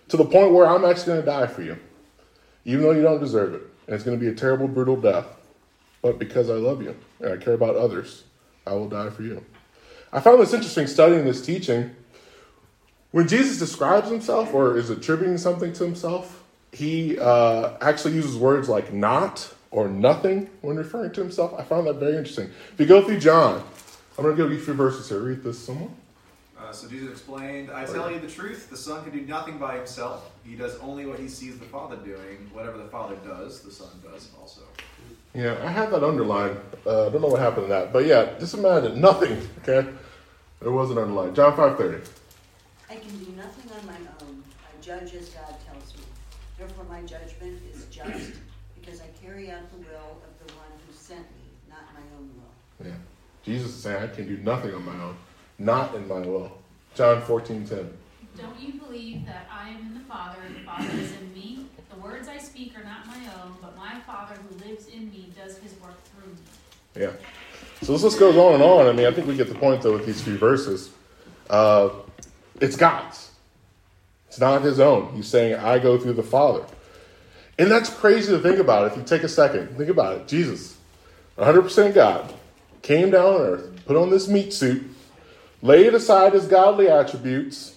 to 0.09 0.16
the 0.16 0.24
point 0.24 0.52
where 0.52 0.66
I'm 0.66 0.85
actually 0.85 1.06
going 1.06 1.20
to 1.20 1.26
die 1.26 1.46
for 1.46 1.62
you, 1.62 1.76
even 2.64 2.83
though 2.83 2.92
you 2.92 3.02
don't 3.02 3.20
deserve 3.20 3.54
it. 3.54 3.62
And 3.87 3.94
it's 3.94 4.04
going 4.04 4.18
to 4.18 4.24
be 4.24 4.30
a 4.30 4.35
terrible, 4.35 4.68
brutal 4.68 4.96
death. 4.96 5.26
But 6.02 6.18
because 6.18 6.48
I 6.48 6.54
love 6.54 6.83
you 6.83 6.96
and 7.20 7.33
I 7.33 7.37
care 7.37 7.54
about 7.54 7.76
others, 7.76 8.24
I 8.66 8.72
will 8.72 8.88
die 8.88 9.11
for 9.11 9.22
you. 9.22 9.44
I 10.12 10.20
found 10.20 10.40
this 10.40 10.52
interesting 10.54 10.87
studying 10.87 11.24
this 11.24 11.44
teaching. 11.44 11.94
When 13.12 13.27
Jesus 13.27 13.59
describes 13.59 14.09
himself 14.09 14.55
or 14.55 14.77
is 14.77 14.90
attributing 14.90 15.37
something 15.37 15.73
to 15.73 15.85
himself, 15.85 16.44
he 16.73 17.18
uh, 17.18 17.77
actually 17.81 18.14
uses 18.14 18.37
words 18.37 18.68
like 18.68 18.92
not 18.92 19.53
or 19.73 19.88
nothing 19.88 20.49
when 20.61 20.77
referring 20.77 21.12
to 21.12 21.20
himself. 21.20 21.53
I 21.59 21.64
found 21.64 21.87
that 21.88 21.94
very 21.94 22.16
interesting. 22.16 22.51
If 22.73 22.79
you 22.79 22.87
go 22.87 23.05
through 23.05 23.18
John, 23.18 23.64
I'm 24.16 24.25
going 24.25 24.37
to 24.37 24.42
give 24.42 24.53
you 24.53 24.59
a 24.59 24.61
few 24.61 24.75
verses 24.75 25.09
here. 25.09 25.18
Read 25.18 25.42
this, 25.42 25.59
someone. 25.59 25.94
Uh, 26.57 26.70
so 26.73 26.88
Jesus 26.88 27.11
explained, 27.11 27.70
I 27.70 27.85
tell 27.85 28.11
you 28.11 28.20
the 28.20 28.29
truth, 28.29 28.70
the 28.70 28.77
Son 28.77 29.03
can 29.03 29.12
do 29.12 29.27
nothing 29.27 29.59
by 29.59 29.77
himself. 29.77 30.31
He 30.44 30.55
does 30.55 30.79
only 30.79 31.07
what 31.07 31.18
he 31.18 31.27
sees 31.27 31.59
the 31.59 31.64
Father 31.64 31.96
doing. 31.96 32.49
Whatever 32.53 32.79
the 32.79 32.85
Father 32.85 33.16
does, 33.27 33.62
the 33.62 33.73
Son 33.73 33.88
does 34.05 34.29
also. 34.38 34.61
Yeah, 35.35 35.59
I 35.62 35.70
have 35.70 35.90
that 35.90 36.05
underlined. 36.05 36.61
Uh, 36.87 37.07
I 37.07 37.11
don't 37.11 37.23
know 37.23 37.29
what 37.29 37.40
happened 37.40 37.64
to 37.64 37.68
that. 37.70 37.92
But 37.92 38.05
yeah, 38.07 38.38
just 38.38 38.55
imagine 38.55 39.01
nothing, 39.01 39.40
okay? 39.62 39.88
There 40.61 40.70
wasn't 40.70 40.99
underlined. 40.99 41.35
John 41.35 41.57
5.30. 41.57 42.07
I 42.90 42.96
can 42.96 43.16
do 43.18 43.31
nothing 43.37 43.70
on 43.70 43.87
my 43.87 43.98
own. 44.20 44.42
I 44.64 44.83
judge 44.83 45.14
as 45.14 45.29
God 45.29 45.55
tells 45.64 45.94
me. 45.94 46.03
Therefore, 46.59 46.85
my 46.90 47.03
judgment 47.03 47.62
is 47.72 47.85
just, 47.85 48.33
because 48.81 49.00
I 49.00 49.07
carry 49.24 49.48
out 49.48 49.70
the 49.70 49.79
will 49.79 50.18
of 50.26 50.46
the 50.46 50.53
one 50.55 50.66
who 50.85 50.92
sent 50.92 51.20
me, 51.20 51.44
not 51.68 51.83
my 51.94 52.00
own 52.18 52.29
will. 52.35 52.87
Yeah. 52.88 52.96
Jesus 53.44 53.70
is 53.70 53.83
saying, 53.83 54.03
I 54.03 54.09
can 54.09 54.26
do 54.26 54.38
nothing 54.38 54.74
on 54.74 54.85
my 54.85 55.05
own, 55.05 55.16
not 55.61 55.94
in 55.94 56.09
my 56.09 56.18
will. 56.18 56.50
John 56.96 57.22
14.10. 57.22 57.90
Don't 58.37 58.61
you 58.61 58.72
believe 58.81 59.24
that 59.24 59.46
I 59.53 59.68
am 59.68 59.81
in 59.83 59.94
the 59.94 60.00
Father, 60.00 60.40
and 60.44 60.57
the 60.57 60.61
Father 60.61 60.88
is 60.98 61.12
in 61.12 61.33
me? 61.33 61.66
The 61.94 62.00
words 62.00 62.26
I 62.26 62.38
speak 62.38 62.76
are 62.76 62.85
not 62.85 63.07
my 63.07 63.20
own, 63.40 63.55
but 63.62 63.76
my 63.76 64.00
Father 64.00 64.35
who 64.35 64.68
lives 64.68 64.88
in 64.88 65.11
me 65.11 65.31
does 65.37 65.59
his 65.59 65.74
work 65.81 66.03
through 66.07 66.33
me. 66.33 66.38
Yeah. 66.96 67.12
So 67.83 67.92
this 67.92 68.03
list 68.03 68.18
goes 68.18 68.37
on 68.37 68.55
and 68.55 68.62
on. 68.62 68.87
I 68.87 68.92
mean, 68.92 69.07
I 69.07 69.12
think 69.12 69.29
we 69.29 69.37
get 69.37 69.48
the 69.48 69.55
point, 69.55 69.83
though, 69.83 69.92
with 69.92 70.07
these 70.07 70.20
few 70.20 70.37
verses. 70.37 70.90
Uh, 71.48 71.90
it's 72.61 72.77
God's. 72.77 73.31
It's 74.29 74.38
not 74.38 74.62
his 74.62 74.79
own. 74.79 75.12
He's 75.14 75.27
saying, 75.27 75.55
I 75.55 75.79
go 75.79 75.99
through 75.99 76.12
the 76.12 76.23
Father. 76.23 76.64
And 77.59 77.70
that's 77.70 77.90
crazy 77.90 78.33
to 78.33 78.38
think 78.38 78.59
about. 78.59 78.87
If 78.92 78.96
you 78.96 79.03
take 79.03 79.23
a 79.23 79.29
second, 79.29 79.77
think 79.77 79.90
about 79.90 80.18
it. 80.18 80.29
Jesus, 80.29 80.79
100% 81.37 81.94
God, 81.94 82.33
came 82.83 83.11
down 83.11 83.35
on 83.35 83.40
earth, 83.40 83.85
put 83.87 83.96
on 83.96 84.09
this 84.09 84.29
meat 84.29 84.53
suit, 84.53 84.85
laid 85.62 85.94
aside 85.94 86.33
his 86.33 86.46
godly 86.46 86.88
attributes, 86.88 87.77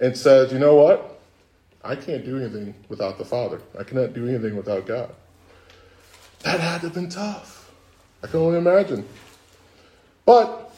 and 0.00 0.16
said, 0.16 0.50
You 0.50 0.58
know 0.58 0.74
what? 0.74 1.20
I 1.84 1.94
can't 1.94 2.24
do 2.24 2.38
anything 2.38 2.74
without 2.88 3.18
the 3.18 3.24
Father. 3.24 3.60
I 3.78 3.82
cannot 3.82 4.12
do 4.14 4.26
anything 4.28 4.56
without 4.56 4.86
God. 4.86 5.14
That 6.40 6.60
had 6.60 6.80
to 6.80 6.86
have 6.86 6.94
been 6.94 7.08
tough. 7.08 7.70
I 8.22 8.28
can 8.28 8.40
only 8.40 8.58
imagine. 8.58 9.06
But 10.24 10.72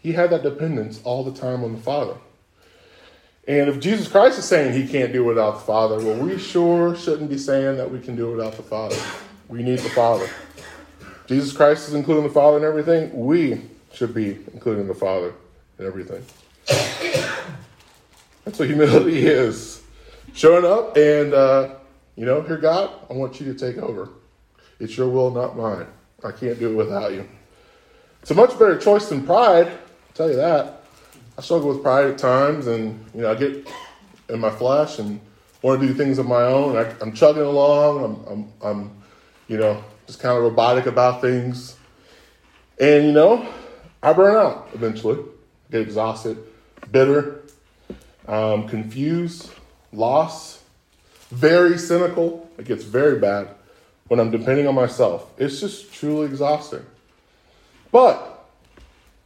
he 0.00 0.12
had 0.12 0.30
that 0.30 0.42
dependence 0.42 1.00
all 1.04 1.22
the 1.22 1.38
time 1.38 1.62
on 1.62 1.72
the 1.72 1.80
Father. 1.80 2.16
And 3.46 3.68
if 3.68 3.80
Jesus 3.80 4.06
Christ 4.06 4.38
is 4.38 4.44
saying 4.44 4.72
he 4.72 4.86
can't 4.86 5.12
do 5.12 5.24
it 5.24 5.26
without 5.26 5.54
the 5.54 5.64
Father, 5.64 5.96
well, 5.96 6.16
we 6.16 6.38
sure 6.38 6.94
shouldn't 6.94 7.28
be 7.28 7.38
saying 7.38 7.76
that 7.76 7.90
we 7.90 7.98
can 7.98 8.14
do 8.14 8.28
it 8.28 8.36
without 8.36 8.54
the 8.54 8.62
Father. 8.62 8.96
We 9.48 9.64
need 9.64 9.80
the 9.80 9.90
Father. 9.90 10.28
Jesus 11.26 11.52
Christ 11.52 11.88
is 11.88 11.94
including 11.94 12.22
the 12.22 12.30
Father 12.30 12.58
in 12.58 12.64
everything. 12.64 13.10
We 13.12 13.62
should 13.92 14.14
be 14.14 14.38
including 14.52 14.86
the 14.86 14.94
Father 14.94 15.34
in 15.78 15.86
everything. 15.86 16.24
That's 18.44 18.58
what 18.58 18.68
humility 18.68 19.26
is. 19.26 19.82
Showing 20.34 20.64
up 20.64 20.96
and, 20.96 21.34
uh, 21.34 21.74
you 22.16 22.24
know, 22.24 22.42
here, 22.42 22.58
God, 22.58 22.90
I 23.10 23.14
want 23.14 23.40
you 23.40 23.52
to 23.52 23.58
take 23.58 23.82
over. 23.82 24.08
It's 24.78 24.96
your 24.96 25.08
will, 25.08 25.30
not 25.30 25.56
mine. 25.56 25.86
I 26.24 26.30
can't 26.30 26.58
do 26.58 26.70
it 26.70 26.74
without 26.74 27.12
you. 27.12 27.28
It's 28.20 28.30
a 28.30 28.34
much 28.34 28.50
better 28.52 28.78
choice 28.78 29.08
than 29.08 29.26
pride, 29.26 29.66
I'll 29.66 30.14
tell 30.14 30.30
you 30.30 30.36
that. 30.36 30.81
I 31.36 31.40
struggle 31.40 31.70
with 31.70 31.82
pride 31.82 32.06
at 32.06 32.18
times, 32.18 32.66
and 32.66 33.04
you 33.14 33.22
know, 33.22 33.30
I 33.30 33.34
get 33.34 33.66
in 34.28 34.38
my 34.38 34.50
flesh 34.50 34.98
and 34.98 35.18
want 35.62 35.80
to 35.80 35.86
do 35.86 35.94
things 35.94 36.18
of 36.18 36.26
my 36.26 36.42
own. 36.42 36.76
I, 36.76 36.94
am 37.00 37.12
chugging 37.12 37.42
along. 37.42 38.04
I'm, 38.04 38.26
I'm, 38.26 38.52
I'm, 38.62 38.90
you 39.48 39.56
know, 39.56 39.82
just 40.06 40.20
kind 40.20 40.36
of 40.36 40.42
robotic 40.42 40.86
about 40.86 41.22
things, 41.22 41.76
and 42.78 43.06
you 43.06 43.12
know, 43.12 43.46
I 44.02 44.12
burn 44.12 44.36
out 44.36 44.68
eventually. 44.74 45.24
Get 45.70 45.80
exhausted, 45.80 46.36
bitter, 46.90 47.40
um, 48.28 48.68
confused, 48.68 49.50
lost, 49.90 50.60
very 51.30 51.78
cynical. 51.78 52.50
It 52.58 52.66
gets 52.66 52.84
very 52.84 53.18
bad 53.18 53.48
when 54.08 54.20
I'm 54.20 54.30
depending 54.30 54.66
on 54.66 54.74
myself. 54.74 55.32
It's 55.38 55.60
just 55.60 55.94
truly 55.94 56.26
exhausting. 56.26 56.84
But 57.90 58.46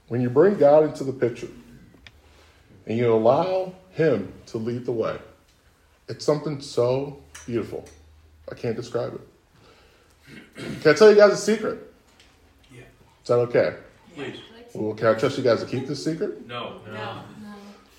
when 0.06 0.20
you 0.20 0.30
bring 0.30 0.56
God 0.56 0.84
into 0.84 1.02
the 1.02 1.12
picture 1.12 1.48
and 2.86 2.96
you 2.96 3.12
allow 3.12 3.72
Him 3.90 4.32
to 4.46 4.58
lead 4.58 4.84
the 4.84 4.92
way, 4.92 5.18
it's 6.08 6.24
something 6.24 6.60
so 6.60 7.22
beautiful. 7.46 7.84
I 8.50 8.54
can't 8.54 8.76
describe 8.76 9.14
it. 9.14 10.80
Can 10.82 10.92
I 10.92 10.94
tell 10.94 11.10
you 11.10 11.16
guys 11.16 11.32
a 11.32 11.36
secret? 11.36 11.92
Yeah. 12.72 12.80
Is 13.22 13.28
that 13.28 13.34
okay? 13.34 13.76
Please. 14.14 14.38
Well, 14.74 14.94
can 14.94 15.08
I 15.08 15.14
trust 15.14 15.38
you 15.38 15.44
guys 15.44 15.60
to 15.60 15.66
keep 15.66 15.86
this 15.86 16.04
secret? 16.04 16.46
No. 16.46 16.80
No. 16.92 17.22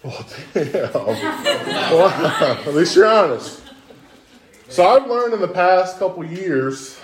Well, 0.03 0.25
damn. 0.53 0.93
well, 0.93 2.07
at 2.67 2.73
least 2.73 2.95
you're 2.95 3.07
honest. 3.07 3.61
So 4.69 4.85
I've 4.87 5.07
learned 5.09 5.33
in 5.33 5.41
the 5.41 5.47
past 5.47 5.97
couple 5.97 6.23
years 6.25 6.99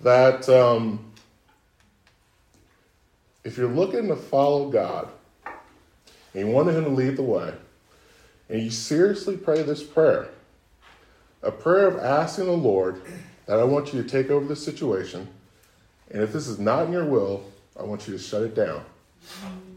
that 0.00 0.48
um, 0.48 1.12
if 3.44 3.56
you're 3.56 3.68
looking 3.68 4.08
to 4.08 4.16
follow 4.16 4.70
God 4.70 5.08
and 6.34 6.48
you 6.48 6.52
want 6.52 6.68
Him 6.68 6.84
to 6.84 6.90
lead 6.90 7.16
the 7.16 7.22
way, 7.22 7.52
and 8.48 8.62
you 8.62 8.70
seriously 8.70 9.36
pray 9.36 9.62
this 9.62 9.82
prayer, 9.82 10.28
a 11.42 11.50
prayer 11.50 11.86
of 11.86 11.98
asking 11.98 12.46
the 12.46 12.52
Lord 12.52 13.02
that 13.46 13.58
I 13.58 13.64
want 13.64 13.92
you 13.92 14.02
to 14.02 14.08
take 14.08 14.30
over 14.30 14.46
this 14.46 14.64
situation, 14.64 15.28
and 16.10 16.22
if 16.22 16.32
this 16.32 16.48
is 16.48 16.58
not 16.58 16.86
in 16.86 16.92
your 16.92 17.04
will, 17.04 17.44
I 17.78 17.82
want 17.84 18.06
you 18.06 18.12
to 18.12 18.22
shut 18.22 18.42
it 18.42 18.54
down. 18.54 18.84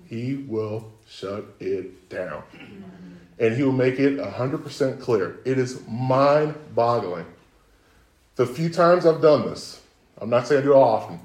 He 0.08 0.36
will 0.36 0.92
shut 1.08 1.46
it 1.60 2.10
down. 2.10 2.44
And 3.40 3.56
he 3.56 3.64
will 3.64 3.72
make 3.72 4.00
it 4.00 4.18
100% 4.18 5.02
clear. 5.02 5.40
It 5.46 5.58
is 5.58 5.82
mind 5.88 6.56
boggling. 6.76 7.26
The 8.36 8.46
few 8.46 8.70
times 8.70 9.06
I've 9.06 9.22
done 9.22 9.46
this, 9.46 9.82
I'm 10.20 10.30
not 10.30 10.48
saying 10.48 10.62
I 10.62 10.64
do 10.66 10.74
it 10.74 10.78
often, 10.78 11.20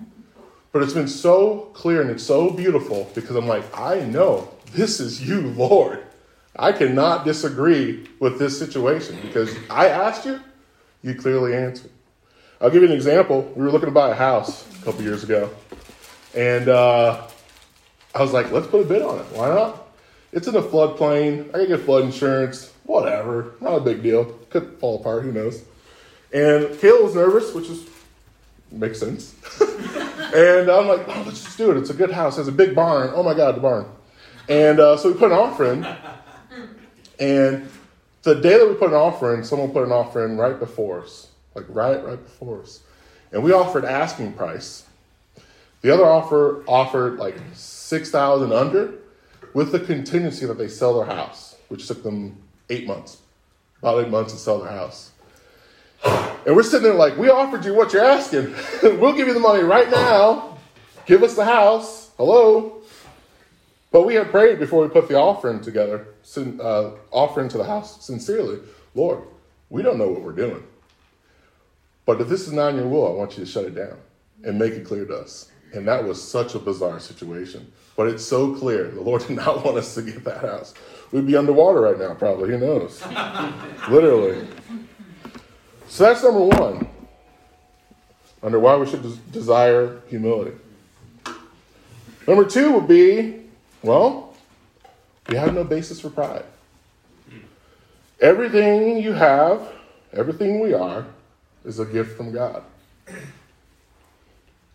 but 0.73 0.83
it's 0.83 0.93
been 0.93 1.09
so 1.09 1.71
clear 1.73 2.03
and 2.03 2.11
it's 2.11 2.23
so 2.25 2.51
beautiful 2.51 3.11
because 3.15 3.37
I'm 3.37 3.47
like, 3.47 3.65
I 3.77 4.01
know 4.01 4.49
this 4.73 5.01
is 5.01 5.27
you, 5.27 5.41
Lord. 5.41 6.05
I 6.57 6.73
cannot 6.73 7.25
disagree 7.25 8.09
with 8.19 8.39
this 8.39 8.59
situation 8.59 9.19
because 9.23 9.55
I 9.71 9.89
asked 9.89 10.27
you, 10.27 10.41
you 11.03 11.15
clearly 11.15 11.55
answered. 11.55 11.91
I'll 12.61 12.71
give 12.71 12.83
you 12.83 12.89
an 12.89 12.95
example. 12.95 13.43
We 13.55 13.63
were 13.63 13.71
looking 13.71 13.87
to 13.87 13.93
buy 13.93 14.11
a 14.11 14.15
house 14.15 14.67
a 14.81 14.85
couple 14.85 15.03
years 15.03 15.23
ago, 15.23 15.51
and 16.35 16.69
uh, 16.69 17.27
I 18.15 18.21
was 18.21 18.33
like, 18.33 18.51
let's 18.51 18.67
put 18.67 18.83
a 18.83 18.85
bid 18.85 19.03
on 19.03 19.21
it. 19.21 19.27
Why 19.27 19.49
not? 19.49 19.87
It's 20.33 20.49
in 20.49 20.57
a 20.57 20.63
floodplain. 20.63 21.49
I 21.51 21.59
can 21.59 21.69
get 21.69 21.81
flood 21.81 22.05
insurance. 22.05 22.73
Whatever. 22.85 23.55
Not 23.61 23.77
a 23.77 23.81
big 23.81 24.03
deal. 24.03 24.25
Could 24.51 24.79
fall 24.79 25.01
apart. 25.01 25.23
Who 25.23 25.33
knows? 25.33 25.63
And 26.33 26.67
Kayla 26.67 27.05
was 27.05 27.15
nervous, 27.15 27.55
which 27.55 27.69
is 27.69 27.89
makes 28.71 28.99
sense. 28.99 29.35
and 29.61 30.71
I'm 30.71 30.89
like, 30.89 31.07
oh, 31.09 31.23
let's 31.25 31.45
just 31.45 31.57
do 31.57 31.71
it. 31.71 31.79
It's 31.79 31.91
a 31.91 31.95
good 31.95 32.11
house. 32.11 32.37
It 32.37 32.41
has 32.41 32.49
a 32.49 32.53
big 32.53 32.75
barn. 32.75 33.11
Oh 33.15 33.23
my 33.23 33.35
God, 33.35 33.57
the 33.57 33.61
barn. 33.61 33.87
And 34.49 34.81
uh, 34.81 34.97
so 34.97 35.13
we 35.13 35.19
put 35.19 35.31
an 35.31 35.39
offer 35.39 35.73
in. 35.73 35.87
And 37.21 37.69
the 38.23 38.35
day 38.35 38.59
that 38.59 38.69
we 38.69 38.75
put 38.75 38.89
an 38.89 38.95
offer 38.95 39.35
in, 39.35 39.45
someone 39.45 39.71
put 39.71 39.85
an 39.85 39.93
offer 39.93 40.25
in 40.25 40.37
right 40.37 40.59
before 40.59 41.03
us, 41.03 41.29
like 41.55 41.67
right, 41.69 42.03
right 42.05 42.23
before 42.23 42.63
us. 42.63 42.81
And 43.33 43.43
we 43.43 43.53
offered 43.53 43.85
asking 43.85 44.33
price. 44.35 44.87
The 45.83 45.93
other 45.93 46.07
offer 46.07 46.65
offered 46.67 47.19
like 47.19 47.37
six 47.53 48.11
thousand 48.11 48.53
under, 48.53 48.95
with 49.55 49.71
the 49.73 49.81
contingency 49.81 50.47
that 50.47 50.59
they 50.59 50.69
sell 50.69 50.99
their 50.99 51.07
house, 51.07 51.57
which 51.69 51.87
took 51.87 52.03
them 52.03 52.37
eight 52.71 52.87
months, 52.87 53.19
about 53.81 54.05
eight 54.05 54.11
months 54.11 54.33
to 54.33 54.39
sell 54.39 54.61
their 54.61 54.73
house. 54.73 55.13
And 56.05 56.57
we're 56.57 56.63
sitting 56.63 56.85
there 56.85 56.95
like, 56.95 57.17
we 57.17 57.29
offered 57.29 57.65
you 57.65 57.75
what 57.75 57.93
you're 57.93 58.05
asking. 58.05 58.55
we'll 58.83 59.13
give 59.13 59.29
you 59.29 59.35
the 59.35 59.41
money 59.41 59.63
right 59.63 59.91
now. 59.91 60.59
Give 61.07 61.23
us 61.23 61.35
the 61.35 61.45
house. 61.45 62.11
Hello. 62.17 62.78
But 63.91 64.03
we 64.03 64.15
had 64.15 64.31
prayed 64.31 64.59
before 64.59 64.83
we 64.83 64.89
put 64.89 65.09
the 65.09 65.17
offering 65.17 65.61
together, 65.61 66.09
uh, 66.37 66.91
offering 67.11 67.49
to 67.49 67.59
the 67.59 67.65
house 67.65 68.05
sincerely. 68.05 68.61
Lord, 68.95 69.23
we 69.71 69.83
don't 69.83 69.99
know 69.99 70.09
what 70.09 70.23
we're 70.23 70.33
doing. 70.33 70.63
But 72.05 72.21
if 72.21 72.29
this 72.29 72.47
is 72.47 72.53
not 72.53 72.71
in 72.71 72.77
your 72.77 72.89
will, 72.89 73.07
I 73.07 73.11
want 73.11 73.37
you 73.37 73.45
to 73.45 73.51
shut 73.51 73.65
it 73.65 73.75
down 73.75 73.97
and 74.45 74.59
make 74.59 74.73
it 74.75 74.85
clear 74.85 75.05
to 75.07 75.17
us. 75.17 75.51
And 75.75 75.87
that 75.89 76.05
was 76.05 76.23
such 76.23 76.55
a 76.55 76.59
bizarre 76.59 77.01
situation. 77.01 77.71
But 77.97 78.09
it's 78.09 78.25
so 78.25 78.55
clear. 78.55 78.89
The 78.89 79.01
Lord 79.01 79.23
did 79.27 79.37
not 79.37 79.65
want 79.65 79.77
us 79.77 79.95
to 79.95 80.03
get 80.03 80.25
that 80.25 80.41
house. 80.41 80.75
We'd 81.13 81.27
be 81.27 81.37
underwater 81.37 81.81
right 81.81 81.99
now, 81.99 82.15
probably. 82.15 82.51
Who 82.51 82.59
knows? 82.59 83.05
Literally. 83.91 84.47
So 85.89 86.05
that's 86.05 86.23
number 86.23 86.45
one. 86.45 86.89
Under 88.43 88.61
why 88.61 88.77
we 88.77 88.87
should 88.87 89.03
des- 89.03 89.17
desire 89.33 90.01
humility. 90.09 90.57
Number 92.27 92.45
two 92.45 92.73
would 92.73 92.87
be, 92.87 93.48
well, 93.83 94.35
we 95.29 95.37
have 95.37 95.55
no 95.55 95.65
basis 95.65 96.01
for 96.01 96.11
pride. 96.11 96.45
Everything 98.21 98.99
you 98.99 99.13
have, 99.13 99.73
everything 100.13 100.61
we 100.61 100.75
are, 100.75 101.07
is 101.65 101.79
a 101.79 101.85
gift 101.85 102.17
from 102.17 102.33
God. 102.33 102.63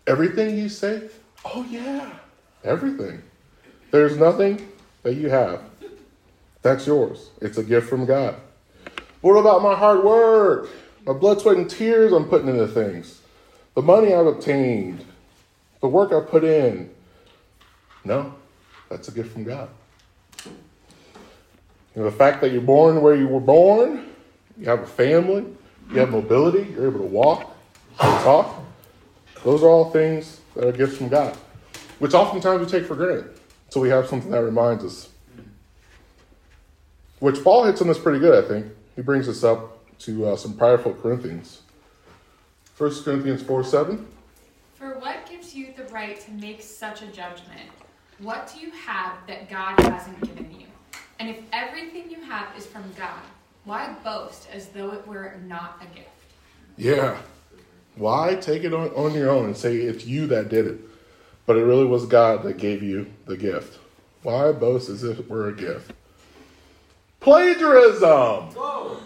Everything 0.08 0.58
you 0.58 0.70
say, 0.70 1.10
oh 1.46 1.66
yeah, 1.70 2.10
everything. 2.64 3.22
There's 3.92 4.18
nothing 4.18 4.68
that 5.04 5.16
you 5.16 5.30
have 5.30 5.62
that's 6.64 6.88
yours. 6.88 7.30
It's 7.42 7.58
a 7.58 7.64
gift 7.64 7.90
from 7.90 8.06
God. 8.06 8.36
What 9.22 9.34
about 9.34 9.62
my 9.62 9.76
hard 9.76 10.04
work? 10.04 10.70
My 11.06 11.14
blood, 11.14 11.42
sweat, 11.42 11.58
and 11.58 11.70
tears 11.70 12.14
I'm 12.14 12.26
putting 12.26 12.48
into 12.48 12.68
things. 12.68 13.22
The 13.76 13.82
money 13.82 14.14
I've 14.14 14.26
obtained. 14.26 15.06
The 15.82 15.90
work 15.90 16.14
I 16.14 16.22
put 16.22 16.46
in. 16.46 16.90
No, 18.06 18.34
that's 18.94 19.08
a 19.08 19.12
gift 19.12 19.34
from 19.34 19.44
God. 19.44 19.70
You 20.46 20.52
know, 21.96 22.04
the 22.04 22.12
fact 22.12 22.42
that 22.42 22.52
you're 22.52 22.62
born 22.62 23.02
where 23.02 23.16
you 23.16 23.28
were 23.28 23.40
born, 23.40 24.10
you 24.58 24.66
have 24.66 24.82
a 24.82 24.88
family, 24.88 25.46
you 25.92 26.00
have 26.00 26.12
mobility, 26.12 26.72
you're 26.72 26.88
able 26.88 27.00
to 27.00 27.06
walk, 27.06 27.56
talk. 27.98 28.64
Those 29.44 29.64
are 29.64 29.68
all 29.68 29.90
things 29.90 30.42
that 30.56 30.68
are 30.68 30.72
gifts 30.72 30.98
from 30.98 31.10
God, 31.10 31.36
which 31.98 32.14
oftentimes 32.14 32.62
we 32.62 32.68
take 32.68 32.88
for 32.88 32.96
granted. 32.96 33.40
So 33.70 33.82
we 33.82 33.90
have 33.90 34.08
something 34.08 34.30
that 34.30 34.44
reminds 34.44 34.84
us. 34.84 35.10
Which 37.20 37.44
Paul 37.44 37.64
hits 37.66 37.82
on 37.82 37.88
this 37.88 37.98
pretty 37.98 38.20
good, 38.20 38.44
I 38.44 38.48
think. 38.48 38.68
He 38.96 39.02
brings 39.02 39.28
us 39.28 39.44
up 39.44 39.98
to 40.00 40.28
uh, 40.28 40.36
some 40.36 40.56
prideful 40.56 40.94
Corinthians. 40.94 41.62
1 42.78 43.04
Corinthians 43.04 43.42
4 43.42 43.64
7. 43.64 44.06
For 44.76 45.00
what 45.00 45.28
gives 45.28 45.56
you 45.56 45.74
the 45.76 45.86
right 45.86 46.20
to 46.20 46.32
make 46.32 46.62
such 46.62 47.02
a 47.02 47.08
judgment? 47.08 47.70
What 48.20 48.52
do 48.54 48.60
you 48.60 48.72
have 48.72 49.16
that 49.28 49.50
God 49.50 49.80
hasn't 49.80 50.22
given 50.22 50.50
you? 50.52 50.68
And 51.20 51.30
if 51.30 51.38
everything 51.52 52.10
you 52.10 52.22
have 52.22 52.56
is 52.58 52.66
from 52.66 52.84
God, 52.98 53.22
why 53.66 53.94
boast 54.04 54.48
as 54.52 54.68
though 54.68 54.92
it 54.92 55.08
were 55.08 55.36
not 55.46 55.82
a 55.82 55.96
gift? 55.96 56.10
Yeah. 56.78 57.18
Why 57.96 58.36
take 58.36 58.64
it 58.64 58.74
on, 58.74 58.90
on 58.90 59.14
your 59.14 59.30
own 59.30 59.46
and 59.46 59.58
say 59.58 59.78
it's 59.78 60.06
you 60.06 60.28
that 60.28 60.50
did 60.50 60.68
it? 60.68 60.80
But 61.46 61.58
it 61.58 61.64
really 61.64 61.86
was 61.86 62.06
God 62.06 62.44
that 62.44 62.58
gave 62.58 62.82
you 62.82 63.08
the 63.26 63.38
gift. 63.38 63.80
Why 64.22 64.52
boast 64.52 64.90
as 64.90 65.04
if 65.04 65.20
it 65.20 65.30
were 65.30 65.50
a 65.50 65.54
gift? 65.54 65.92
Plagiarism! 67.20 68.52
Whoa! 68.54 68.98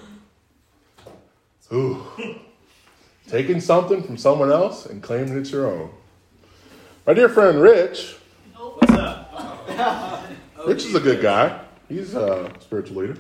Ooh. 1.74 2.05
Taking 3.28 3.60
something 3.60 4.03
from 4.03 4.18
someone 4.18 4.51
else 4.51 4.86
and 4.86 5.03
claiming 5.03 5.38
it's 5.38 5.51
your 5.51 5.68
own. 5.68 5.89
My 7.05 7.14
dear 7.14 7.30
friend 7.30 7.62
Rich. 7.62 8.16
What's 9.78 9.89
up? 9.89 10.23
Rich 10.65 10.86
is 10.86 10.95
a 10.95 10.99
good 10.99 11.21
guy. 11.21 11.61
He's 11.88 12.15
a 12.15 12.51
spiritual 12.61 13.03
leader. 13.03 13.17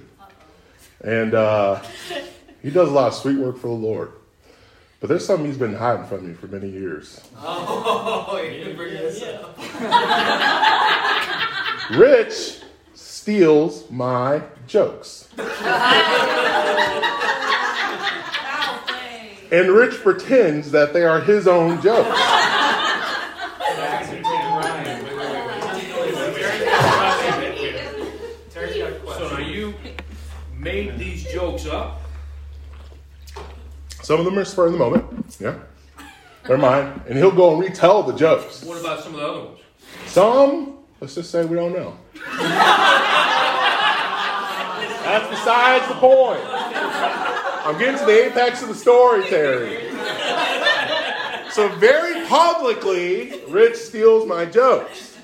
And 1.01 1.35
uh, 1.35 1.83
he 2.63 2.71
does 2.71 2.89
a 2.89 2.91
lot 2.91 3.09
of 3.09 3.13
sweet 3.13 3.37
work 3.37 3.59
for 3.59 3.67
the 3.67 3.75
Lord. 3.75 4.13
But 4.99 5.09
there's 5.09 5.23
something 5.23 5.45
he's 5.45 5.59
been 5.59 5.75
hiding 5.75 6.07
from 6.07 6.27
me 6.27 6.33
for 6.33 6.47
many 6.47 6.67
years. 6.67 7.21
Oh, 7.37 8.41
you 8.41 8.73
bring 8.73 8.93
this 8.93 9.21
up. 9.21 9.55
Rich 11.91 12.61
steals 12.95 13.87
my 13.91 14.41
jokes. 14.65 15.29
and 19.51 19.69
Rich 19.69 20.01
pretends 20.01 20.71
that 20.71 20.93
they 20.93 21.03
are 21.03 21.21
his 21.21 21.47
own 21.47 21.79
jokes. 21.83 22.19
So 29.17 29.29
now 29.31 29.39
you 29.39 29.73
made 30.55 30.97
these 30.99 31.23
jokes 31.33 31.56
up? 31.67 32.01
Some 34.01 34.19
of 34.19 34.25
them 34.25 34.37
are 34.39 34.45
spur 34.45 34.67
of 34.67 34.71
the 34.71 34.77
moment. 34.77 35.35
Yeah. 35.39 35.59
They're 36.45 36.57
mine. 36.57 37.01
And 37.07 37.17
he'll 37.17 37.31
go 37.31 37.53
and 37.53 37.61
retell 37.61 38.03
the 38.03 38.13
jokes. 38.13 38.63
What 38.63 38.79
about 38.79 39.03
some 39.03 39.13
of 39.15 39.19
the 39.19 39.27
other 39.27 39.39
ones? 39.41 39.59
Some, 40.05 40.77
let's 41.01 41.15
just 41.15 41.29
say 41.29 41.43
we 41.45 41.55
don't 41.55 41.73
know. 41.73 41.97
That's 45.03 45.29
besides 45.29 45.87
the 45.87 45.95
point. 45.95 46.41
I'm 47.65 47.77
getting 47.77 47.99
to 47.99 48.05
the 48.05 48.27
apex 48.27 48.61
of 48.61 48.69
the 48.69 48.75
story, 48.75 49.25
Terry. 49.25 49.91
So, 51.51 51.67
very 51.77 52.25
publicly, 52.27 53.41
Rich 53.49 53.75
steals 53.75 54.27
my 54.27 54.45
jokes. 54.45 55.17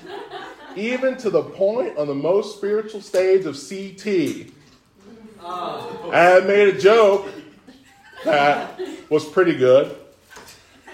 Even 0.76 1.16
to 1.18 1.30
the 1.30 1.42
point 1.42 1.96
on 1.96 2.06
the 2.06 2.14
most 2.14 2.56
spiritual 2.56 3.00
stage 3.00 3.46
of 3.46 3.56
CT. 3.56 4.53
I 5.46 6.40
made 6.46 6.74
a 6.74 6.78
joke 6.78 7.28
that 8.24 8.80
was 9.10 9.24
pretty 9.28 9.54
good. 9.54 9.96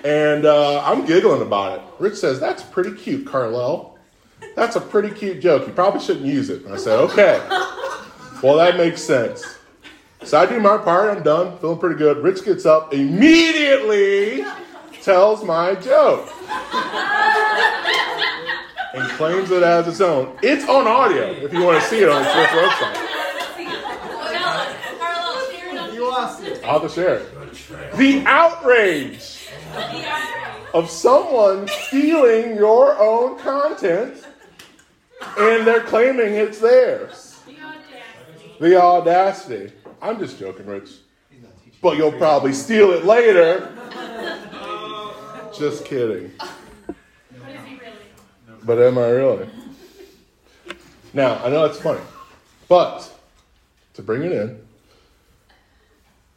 And 0.05 0.45
uh, 0.47 0.83
I'm 0.85 1.05
giggling 1.05 1.43
about 1.43 1.79
it. 1.79 1.85
Rich 1.99 2.17
says, 2.17 2.41
That's 2.41 2.63
pretty 2.63 2.95
cute, 2.95 3.27
Carlel. 3.27 3.99
That's 4.57 4.77
a 4.77 4.81
pretty 4.81 5.11
cute 5.11 5.41
joke. 5.41 5.67
You 5.67 5.73
probably 5.73 6.01
shouldn't 6.01 6.27
use 6.27 6.51
it. 6.51 6.65
And 6.65 6.75
I 6.75 6.79
said, 6.79 6.99
Okay. 7.01 7.39
Well, 8.43 8.57
that 8.57 8.77
makes 8.77 9.03
sense. 9.03 9.59
So 10.25 10.39
I 10.39 10.47
do 10.47 10.59
my 10.59 10.79
part. 10.79 11.17
I'm 11.17 11.23
done. 11.23 11.59
Feeling 11.59 11.79
pretty 11.79 11.97
good. 11.97 12.19
Rich 12.19 12.45
gets 12.45 12.67
up, 12.67 12.93
immediately 12.93 14.45
tells 15.03 15.45
my 15.45 15.75
joke, 15.77 16.29
and 18.95 19.09
claims 19.13 19.51
it 19.51 19.63
as 19.63 19.89
its 19.89 20.01
own. 20.01 20.37
It's 20.43 20.69
on 20.69 20.87
audio 20.87 21.31
if 21.31 21.53
you 21.53 21.63
want 21.63 21.83
to 21.83 21.89
see 21.89 22.03
it 22.03 22.09
on 22.09 22.23
the 22.23 22.33
Swift 22.33 22.53
website. 22.53 23.10
I'll 26.71 26.81
to 26.81 26.89
share 26.89 27.17
it. 27.17 27.97
The 27.97 28.23
outrage 28.27 29.49
of 30.73 30.89
someone 30.89 31.67
stealing 31.67 32.55
your 32.55 32.97
own 32.97 33.41
content 33.41 34.25
and 35.37 35.67
they're 35.67 35.83
claiming 35.83 36.35
it's 36.35 36.61
theirs. 36.61 37.41
The 38.61 38.81
audacity. 38.81 39.73
I'm 40.01 40.21
just 40.21 40.39
joking, 40.39 40.67
Rich. 40.67 40.91
But 41.83 41.97
you'll 41.97 42.13
probably 42.13 42.53
steal 42.53 42.93
it 42.93 43.05
later. 43.05 43.73
Just 45.53 45.85
kidding. 45.85 46.31
But 48.63 48.79
am 48.79 48.97
I 48.97 49.09
really? 49.09 49.49
Now, 51.13 51.43
I 51.45 51.49
know 51.49 51.65
it's 51.65 51.81
funny, 51.81 52.03
but 52.69 53.13
to 53.95 54.03
bring 54.03 54.23
it 54.23 54.31
in, 54.31 54.70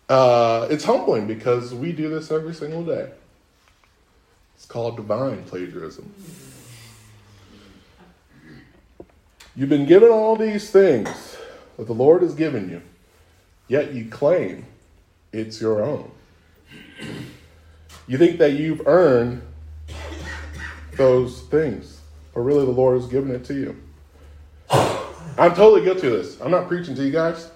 uh, 0.10 0.68
it's 0.70 0.84
humbling 0.84 1.28
because 1.28 1.74
we 1.74 1.91
do 1.91 2.10
this 2.10 2.32
every 2.32 2.54
single 2.54 2.84
day. 2.84 3.10
It's 4.56 4.66
called 4.66 4.95
divine 4.95 5.43
plagiarism. 5.43 6.14
You've 9.56 9.70
been 9.70 9.86
given 9.86 10.10
all 10.10 10.36
these 10.36 10.70
things 10.70 11.38
that 11.78 11.86
the 11.86 11.93
Lord 11.93 12.22
has 12.22 12.34
given 12.34 12.70
you, 12.70 12.82
yet 13.68 13.93
you 13.93 14.10
claim 14.10 14.66
it's 15.32 15.62
your 15.62 15.84
own. 15.84 16.12
You 18.08 18.18
think 18.18 18.39
that 18.39 18.54
you've 18.54 18.88
earned 18.88 19.41
those 20.95 21.41
things, 21.43 22.01
but 22.34 22.41
really 22.41 22.66
the 22.66 22.72
Lord 22.72 22.99
has 22.99 23.10
given 23.10 23.32
it 23.32 23.45
to 23.45 23.54
you. 23.54 23.78
I'm 25.38 25.56
totally 25.56 25.84
guilty 25.84 26.08
of 26.08 26.14
this. 26.14 26.39
I'm 26.41 26.51
not 26.51 26.68
preaching 26.68 26.95
to 26.95 27.04
you 27.04 27.12
guys. 27.12 27.49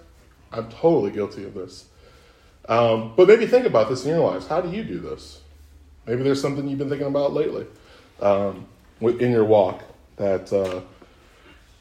I'm 0.51 0.69
totally 0.69 1.11
guilty 1.11 1.43
of 1.43 1.53
this. 1.53 1.86
Um, 2.67 3.13
but 3.15 3.27
maybe 3.27 3.47
think 3.47 3.65
about 3.65 3.89
this 3.89 4.03
in 4.03 4.11
your 4.11 4.19
lives. 4.19 4.47
How 4.47 4.61
do 4.61 4.69
you 4.69 4.83
do 4.83 4.99
this? 4.99 5.41
Maybe 6.05 6.23
there's 6.23 6.41
something 6.41 6.67
you've 6.67 6.79
been 6.79 6.89
thinking 6.89 7.07
about 7.07 7.33
lately 7.33 7.65
um, 8.21 8.65
in 9.01 9.31
your 9.31 9.45
walk 9.45 9.83
that 10.17 10.51
uh, 10.51 10.81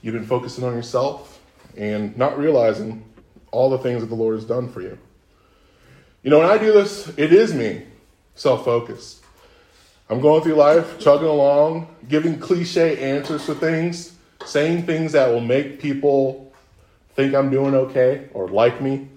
you've 0.03 0.15
been 0.15 0.27
focusing 0.27 0.65
on 0.65 0.75
yourself 0.75 1.41
and 1.77 2.17
not 2.17 2.39
realizing 2.39 3.05
all 3.51 3.71
the 3.71 3.79
things 3.79 4.01
that 4.03 4.09
the 4.09 4.15
Lord 4.15 4.35
has 4.35 4.45
done 4.45 4.69
for 4.69 4.81
you. 4.81 4.99
You 6.23 6.31
know, 6.31 6.39
when 6.41 6.49
I 6.49 6.59
do 6.59 6.73
this, 6.73 7.09
it 7.17 7.33
is 7.33 7.55
me, 7.55 7.85
self 8.35 8.65
focused. 8.65 9.25
I'm 10.09 10.21
going 10.21 10.43
through 10.43 10.55
life, 10.55 10.99
chugging 11.01 11.27
along, 11.27 11.89
giving 12.09 12.39
cliche 12.39 13.13
answers 13.13 13.47
to 13.47 13.55
things, 13.55 14.17
saying 14.45 14.87
things 14.87 15.13
that 15.13 15.29
will 15.29 15.41
make 15.41 15.81
people 15.81 16.53
think 17.15 17.35
I'm 17.35 17.51
doing 17.51 17.75
okay 17.75 18.29
or 18.33 18.49
like 18.49 18.81
me. 18.81 19.09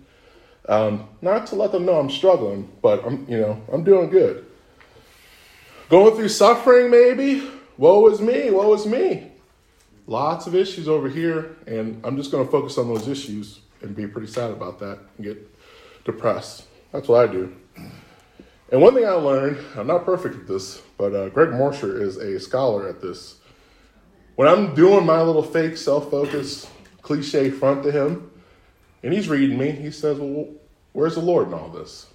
Um, 0.70 1.10
not 1.22 1.48
to 1.48 1.56
let 1.56 1.72
them 1.72 1.86
know 1.86 2.00
I'm 2.00 2.12
struggling, 2.12 2.72
but 2.84 3.04
I'm, 3.04 3.26
you 3.28 3.40
know, 3.40 3.60
I'm 3.74 3.84
doing 3.84 4.12
good. 4.12 4.46
Going 5.90 6.16
through 6.16 6.30
suffering, 6.30 6.92
maybe. 6.92 7.50
Woe 7.78 8.08
is 8.08 8.22
me, 8.22 8.52
woe 8.52 8.72
is 8.76 8.86
me. 8.86 9.32
Lots 10.06 10.46
of 10.46 10.54
issues 10.54 10.88
over 10.88 11.10
here, 11.10 11.58
and 11.66 12.00
I'm 12.06 12.18
just 12.18 12.32
going 12.32 12.46
to 12.46 12.52
focus 12.52 12.78
on 12.78 12.88
those 12.88 13.08
issues 13.08 13.62
and 13.82 13.96
be 13.96 14.06
pretty 14.06 14.28
sad 14.28 14.52
about 14.52 14.80
that 14.80 15.00
and 15.18 15.26
get 15.26 15.56
depressed. 16.06 16.66
That's 16.92 17.08
what 17.08 17.28
I 17.28 17.32
do. 17.32 17.56
And 18.72 18.80
one 18.80 18.94
thing 18.94 19.08
I 19.08 19.14
learned, 19.14 19.58
I'm 19.76 19.88
not 19.88 20.06
perfect 20.06 20.36
at 20.36 20.48
this, 20.48 20.84
but 21.00 21.16
uh, 21.16 21.30
Greg 21.30 21.50
Morsher 21.50 22.00
is 22.00 22.18
a 22.18 22.40
scholar 22.40 22.88
at 22.88 23.02
this. 23.02 23.38
When 24.36 24.48
I'm 24.48 24.76
doing 24.76 25.04
my 25.04 25.22
little 25.24 25.42
fake 25.42 25.78
self 25.78 26.12
focus 26.12 26.70
cliche 27.02 27.50
front 27.50 27.82
to 27.84 27.92
him, 27.92 28.30
and 29.02 29.14
he's 29.14 29.28
reading 29.30 29.58
me, 29.58 29.72
he 29.72 29.90
says, 29.90 30.20
Well, 30.20 30.48
where's 30.94 31.16
the 31.16 31.22
Lord 31.22 31.48
in 31.48 31.54
all 31.54 31.70
this? 31.70 32.08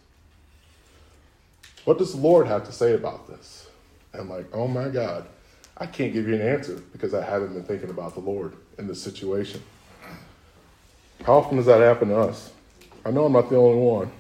What 1.85 1.99
does 1.99 2.13
the 2.13 2.21
Lord 2.21 2.47
have 2.47 2.65
to 2.65 2.73
say 2.73 2.95
about 2.95 3.29
this? 3.29 3.69
And 4.13 4.29
like, 4.29 4.47
Oh 4.53 4.67
my 4.67 4.89
God, 4.89 5.27
I 5.77 5.87
can't 5.87 6.13
give 6.13 6.27
you 6.29 6.35
an 6.35 6.41
answer 6.41 6.83
because 6.93 7.15
I 7.15 7.25
haven't 7.25 7.53
been 7.53 7.65
thinking 7.65 7.91
about 7.91 8.15
the 8.15 8.21
Lord 8.21 8.55
in 8.79 8.87
this 8.87 9.03
situation. 9.03 9.63
How 11.25 11.35
often 11.35 11.57
does 11.57 11.67
that 11.67 11.81
happen 11.81 12.09
to 12.09 12.19
us? 12.19 12.53
I 13.05 13.11
know 13.11 13.27
I'm 13.27 13.33
not 13.33 13.51
the 13.51 13.57
only 13.57 13.79
one. 13.79 14.11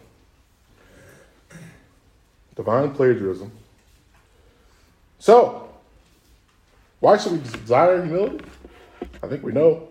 Divine 2.55 2.95
plagiarism. 2.95 3.51
So, 5.19 5.69
why 7.01 7.17
should 7.17 7.33
we 7.33 7.39
desire 7.39 8.05
humility? 8.05 8.45
I 9.23 9.27
think 9.27 9.43
we 9.43 9.53
know 9.53 9.89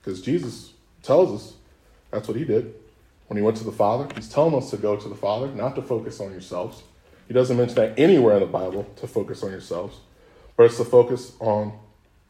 because 0.00 0.22
Jesus 0.22 0.72
tells 1.02 1.40
us 1.40 1.54
that's 2.10 2.28
what 2.28 2.36
he 2.36 2.44
did 2.44 2.74
when 3.28 3.36
he 3.36 3.42
went 3.42 3.56
to 3.58 3.64
the 3.64 3.72
Father. 3.72 4.08
He's 4.14 4.28
telling 4.28 4.54
us 4.54 4.70
to 4.70 4.76
go 4.76 4.96
to 4.96 5.08
the 5.08 5.14
Father, 5.14 5.48
not 5.48 5.74
to 5.76 5.82
focus 5.82 6.20
on 6.20 6.30
yourselves. 6.30 6.82
He 7.28 7.34
doesn't 7.34 7.56
mention 7.56 7.76
that 7.76 7.98
anywhere 7.98 8.34
in 8.34 8.40
the 8.40 8.46
Bible 8.46 8.84
to 8.96 9.06
focus 9.06 9.42
on 9.42 9.50
yourselves, 9.50 9.98
but 10.56 10.64
it's 10.64 10.76
to 10.76 10.84
focus 10.84 11.32
on 11.40 11.78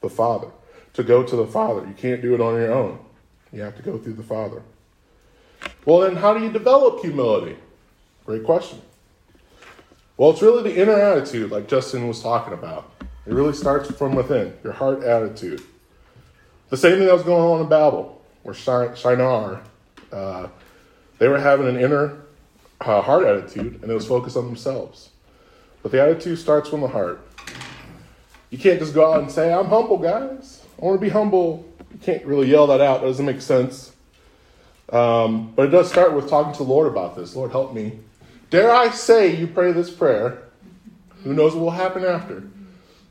the 0.00 0.08
Father, 0.08 0.48
to 0.94 1.02
go 1.02 1.22
to 1.22 1.36
the 1.36 1.46
Father. 1.46 1.86
You 1.86 1.94
can't 1.94 2.22
do 2.22 2.34
it 2.34 2.40
on 2.40 2.54
your 2.54 2.72
own. 2.72 2.98
You 3.52 3.62
have 3.62 3.76
to 3.76 3.82
go 3.82 3.98
through 3.98 4.14
the 4.14 4.22
Father. 4.22 4.62
Well, 5.84 6.00
then, 6.00 6.16
how 6.16 6.34
do 6.34 6.42
you 6.42 6.50
develop 6.50 7.00
humility? 7.00 7.56
Great 8.24 8.44
question. 8.44 8.80
Well, 10.16 10.30
it's 10.30 10.42
really 10.42 10.62
the 10.62 10.80
inner 10.80 10.98
attitude, 10.98 11.50
like 11.50 11.68
Justin 11.68 12.08
was 12.08 12.22
talking 12.22 12.54
about. 12.54 12.90
It 13.00 13.32
really 13.32 13.52
starts 13.52 13.90
from 13.90 14.14
within, 14.14 14.54
your 14.64 14.72
heart 14.72 15.02
attitude. 15.02 15.62
The 16.70 16.76
same 16.76 16.98
thing 16.98 17.06
that 17.06 17.12
was 17.12 17.22
going 17.22 17.42
on 17.42 17.60
in 17.60 17.68
Babel, 17.68 18.20
where 18.42 18.54
Shinar, 18.54 19.62
uh, 20.10 20.48
they 21.18 21.28
were 21.28 21.38
having 21.38 21.66
an 21.66 21.76
inner 21.76 22.22
uh, 22.80 23.00
heart 23.00 23.24
attitude, 23.24 23.80
and 23.82 23.90
it 23.90 23.94
was 23.94 24.06
focused 24.06 24.36
on 24.36 24.46
themselves. 24.46 25.10
But 25.82 25.92
the 25.92 26.02
attitude 26.02 26.38
starts 26.38 26.68
from 26.68 26.80
the 26.80 26.88
heart. 26.88 27.20
You 28.50 28.58
can't 28.58 28.78
just 28.78 28.94
go 28.94 29.12
out 29.12 29.20
and 29.20 29.30
say, 29.30 29.52
I'm 29.52 29.66
humble, 29.66 29.98
guys. 29.98 30.62
I 30.80 30.84
want 30.84 31.00
to 31.00 31.00
be 31.00 31.10
humble. 31.10 31.66
You 31.92 31.98
can't 31.98 32.24
really 32.24 32.48
yell 32.48 32.66
that 32.68 32.80
out. 32.80 33.02
It 33.02 33.06
doesn't 33.06 33.26
make 33.26 33.40
sense. 33.40 33.92
Um, 34.90 35.52
but 35.56 35.66
it 35.66 35.70
does 35.70 35.90
start 35.90 36.12
with 36.12 36.28
talking 36.28 36.52
to 36.52 36.58
the 36.58 36.64
Lord 36.64 36.86
about 36.86 37.16
this. 37.16 37.34
Lord, 37.34 37.50
help 37.50 37.74
me. 37.74 37.98
Dare 38.50 38.70
I 38.70 38.90
say 38.90 39.34
you 39.34 39.46
pray 39.46 39.72
this 39.72 39.90
prayer? 39.90 40.42
Who 41.24 41.34
knows 41.34 41.54
what 41.54 41.62
will 41.62 41.70
happen 41.72 42.04
after? 42.04 42.44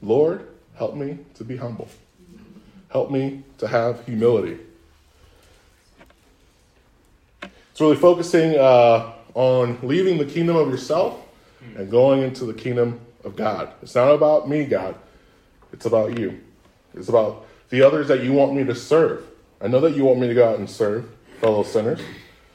Lord, 0.01 0.47
help 0.76 0.95
me 0.95 1.20
to 1.36 1.43
be 1.43 1.58
humble. 1.58 1.89
Help 2.89 3.12
me 3.12 3.43
to 3.58 3.68
have 3.68 4.06
humility. 4.06 4.58
It's 7.76 7.82
really 7.82 7.97
focusing 7.97 8.57
uh, 8.57 9.11
on 9.34 9.80
leaving 9.84 10.17
the 10.17 10.23
kingdom 10.23 10.55
of 10.55 10.69
yourself 10.69 11.19
and 11.76 11.91
going 11.91 12.21
into 12.21 12.45
the 12.45 12.53
kingdom 12.53 13.01
of 13.26 13.36
God. 13.36 13.73
It's 13.82 13.95
not 13.95 14.13
about 14.13 14.47
me, 14.47 14.63
God. 14.63 14.95
It's 15.73 15.86
about 15.86 16.17
you. 16.17 16.39
It's 16.93 17.09
about 17.09 17.45
the 17.71 17.82
others 17.82 18.07
that 18.07 18.23
you 18.23 18.32
want 18.32 18.53
me 18.53 18.63
to 18.63 18.73
serve. 18.73 19.26
I 19.59 19.67
know 19.67 19.82
that 19.82 19.93
you 19.93 20.05
want 20.05 20.21
me 20.21 20.30
to 20.30 20.34
go 20.34 20.47
out 20.47 20.57
and 20.57 20.69
serve 20.69 21.05
fellow 21.41 21.63
sinners. 21.63 21.99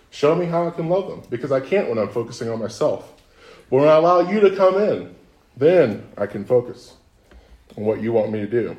Show 0.09 0.35
me 0.35 0.47
how 0.47 0.67
I 0.67 0.71
can 0.71 0.89
love 0.89 1.09
them 1.09 1.23
because 1.29 1.53
I 1.53 1.61
can't 1.61 1.91
when 1.91 1.99
I'm 1.99 2.09
focusing 2.09 2.49
on 2.49 2.59
myself. 2.59 3.13
But 3.69 3.81
when 3.81 3.89
I 3.89 3.97
allow 3.97 4.21
you 4.21 4.41
to 4.41 4.57
come 4.57 4.79
in, 4.79 5.15
then 5.55 6.09
I 6.17 6.25
can 6.25 6.47
focus 6.47 6.95
on 7.77 7.85
what 7.85 8.01
you 8.01 8.15
want 8.15 8.33
me 8.33 8.39
to 8.39 8.47
do. 8.47 8.75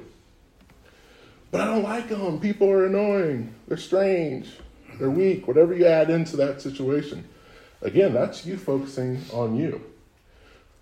But 1.51 1.61
I 1.61 1.65
don't 1.65 1.83
like 1.83 2.09
them. 2.09 2.39
People 2.39 2.67
are 2.71 2.87
annoying. 2.87 3.53
They're 3.67 3.77
strange. 3.77 4.49
They're 5.01 5.09
weak. 5.09 5.47
Whatever 5.47 5.73
you 5.73 5.87
add 5.87 6.11
into 6.11 6.37
that 6.37 6.61
situation. 6.61 7.27
Again, 7.81 8.13
that's 8.13 8.45
you 8.45 8.55
focusing 8.55 9.19
on 9.33 9.55
you, 9.55 9.81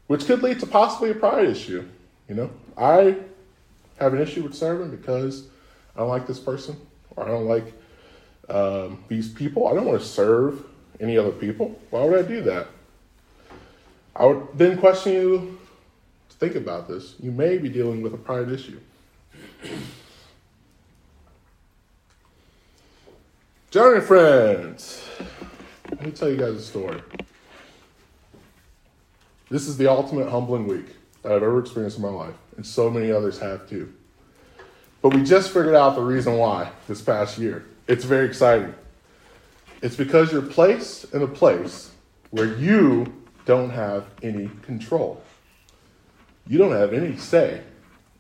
which 0.07 0.26
could 0.26 0.43
lead 0.43 0.59
to 0.59 0.65
possibly 0.65 1.11
a 1.11 1.15
pride 1.15 1.47
issue. 1.47 1.88
You 2.28 2.36
know, 2.36 2.51
I 2.78 3.15
have 3.97 4.13
an 4.13 4.20
issue 4.20 4.43
with 4.43 4.53
serving 4.53 4.91
because 4.91 5.47
I 5.95 5.99
don't 5.99 6.09
like 6.09 6.28
this 6.28 6.38
person 6.38 6.76
or 7.15 7.24
I 7.24 7.30
don't 7.30 7.45
like 7.45 7.74
um, 8.49 9.01
these 9.07 9.30
people. 9.30 9.70
I 9.70 9.74
don't 9.74 9.86
want 9.86 10.01
to 10.01 10.05
serve 10.05 10.65
any 10.99 11.17
other 11.17 11.32
people. 11.32 11.80
Why 11.89 12.03
would 12.03 12.20
I 12.20 12.28
do 12.28 12.41
that? 12.41 12.67
I 14.17 14.26
would 14.26 14.49
then 14.53 14.78
question 14.80 15.13
you 15.13 15.59
to 16.28 16.36
think 16.36 16.55
about 16.55 16.89
this. 16.89 17.15
You 17.22 17.32
may 17.32 17.57
be 17.57 17.70
dealing 17.70 18.01
with 18.01 18.13
a 18.13 18.17
pride 18.17 18.51
issue. 18.51 18.82
Joni 23.72 23.97
and 23.97 24.03
friends, 24.03 25.07
let 25.91 26.03
me 26.03 26.09
tell 26.09 26.28
you 26.28 26.38
guys 26.38 26.55
a 26.55 26.61
story. 26.61 27.03
This 29.51 29.67
is 29.67 29.78
the 29.78 29.88
ultimate 29.88 30.28
humbling 30.28 30.65
week 30.65 30.88
that 31.22 31.34
I've 31.34 31.43
ever 31.43 31.59
experienced 31.59 31.97
in 31.97 32.01
my 32.01 32.09
life, 32.09 32.34
and 32.57 32.65
so 32.65 32.89
many 32.89 33.11
others 33.11 33.38
have 33.38 33.70
too. 33.70 33.93
But 35.03 35.13
we 35.13 35.22
just 35.22 35.51
figured 35.51 35.76
out 35.76 35.93
the 35.93 36.01
reason 36.01 36.38
why 36.38 36.72
this 36.88 36.99
past 36.99 37.38
year. 37.38 37.63
It's 37.88 38.05
very 38.05 38.26
exciting. 38.26 38.74
It's 39.84 39.95
because 39.95 40.32
you're 40.32 40.41
placed 40.41 41.13
in 41.13 41.22
a 41.22 41.28
place 41.28 41.91
where 42.32 42.57
you 42.57 43.22
don't 43.45 43.70
have 43.70 44.07
any 44.24 44.49
control. 44.63 45.22
You 46.47 46.57
don't 46.57 46.72
have 46.72 46.91
any 46.91 47.17
say 47.17 47.61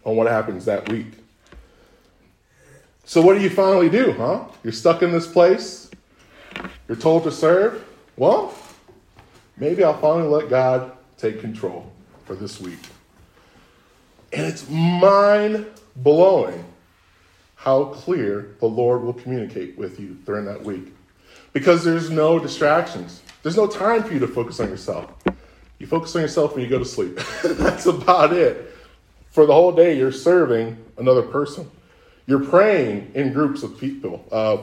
on 0.03 0.15
what 0.15 0.27
happens 0.27 0.65
that 0.65 0.87
week. 0.89 1.07
So, 3.09 3.21
what 3.21 3.35
do 3.35 3.41
you 3.41 3.49
finally 3.49 3.89
do, 3.89 4.11
huh? 4.11 4.43
You're 4.63 4.71
stuck 4.71 5.01
in 5.01 5.11
this 5.11 5.25
place. 5.25 5.89
You're 6.87 6.95
told 6.95 7.23
to 7.23 7.31
serve. 7.31 7.83
Well, 8.17 8.53
maybe 9.57 9.83
I'll 9.83 9.99
finally 9.99 10.27
let 10.27 10.47
God 10.47 10.91
take 11.17 11.41
control 11.41 11.91
for 12.25 12.35
this 12.35 12.61
week. 12.61 12.77
And 14.31 14.45
it's 14.45 14.69
mind 14.69 15.65
blowing 15.95 16.63
how 17.55 17.85
clear 17.85 18.55
the 18.59 18.67
Lord 18.67 19.01
will 19.01 19.13
communicate 19.13 19.75
with 19.75 19.99
you 19.99 20.09
during 20.23 20.45
that 20.45 20.63
week. 20.63 20.93
Because 21.51 21.83
there's 21.83 22.11
no 22.11 22.37
distractions, 22.37 23.23
there's 23.41 23.57
no 23.57 23.65
time 23.65 24.03
for 24.03 24.13
you 24.13 24.19
to 24.19 24.27
focus 24.27 24.59
on 24.59 24.69
yourself. 24.69 25.11
You 25.79 25.87
focus 25.87 26.15
on 26.15 26.21
yourself 26.21 26.53
when 26.53 26.63
you 26.63 26.69
go 26.69 26.77
to 26.77 26.85
sleep. 26.85 27.19
That's 27.43 27.87
about 27.87 28.33
it. 28.33 28.71
For 29.31 29.47
the 29.47 29.53
whole 29.53 29.71
day, 29.71 29.97
you're 29.97 30.11
serving 30.11 30.77
another 30.99 31.23
person. 31.23 31.71
You're 32.29 32.45
praying 32.45 33.13
in 33.15 33.33
groups 33.33 33.63
of 33.63 33.79
people, 33.79 34.23
uh, 34.31 34.57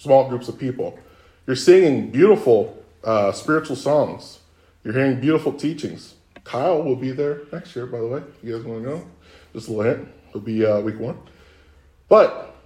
small 0.00 0.28
groups 0.28 0.48
of 0.48 0.58
people. 0.58 0.98
You're 1.46 1.54
singing 1.54 2.10
beautiful 2.10 2.82
uh, 3.04 3.30
spiritual 3.30 3.76
songs. 3.76 4.40
You're 4.82 4.94
hearing 4.94 5.20
beautiful 5.20 5.52
teachings. 5.52 6.14
Kyle 6.42 6.82
will 6.82 6.96
be 6.96 7.12
there 7.12 7.42
next 7.52 7.76
year, 7.76 7.86
by 7.86 8.00
the 8.00 8.08
way. 8.08 8.18
If 8.18 8.42
you 8.42 8.56
guys 8.56 8.66
want 8.66 8.82
to 8.82 8.90
know, 8.90 9.06
just 9.52 9.68
a 9.68 9.72
little 9.72 9.94
hint. 9.94 10.08
It'll 10.30 10.40
be 10.40 10.66
uh, 10.66 10.80
week 10.80 10.98
one. 10.98 11.16
But 12.08 12.56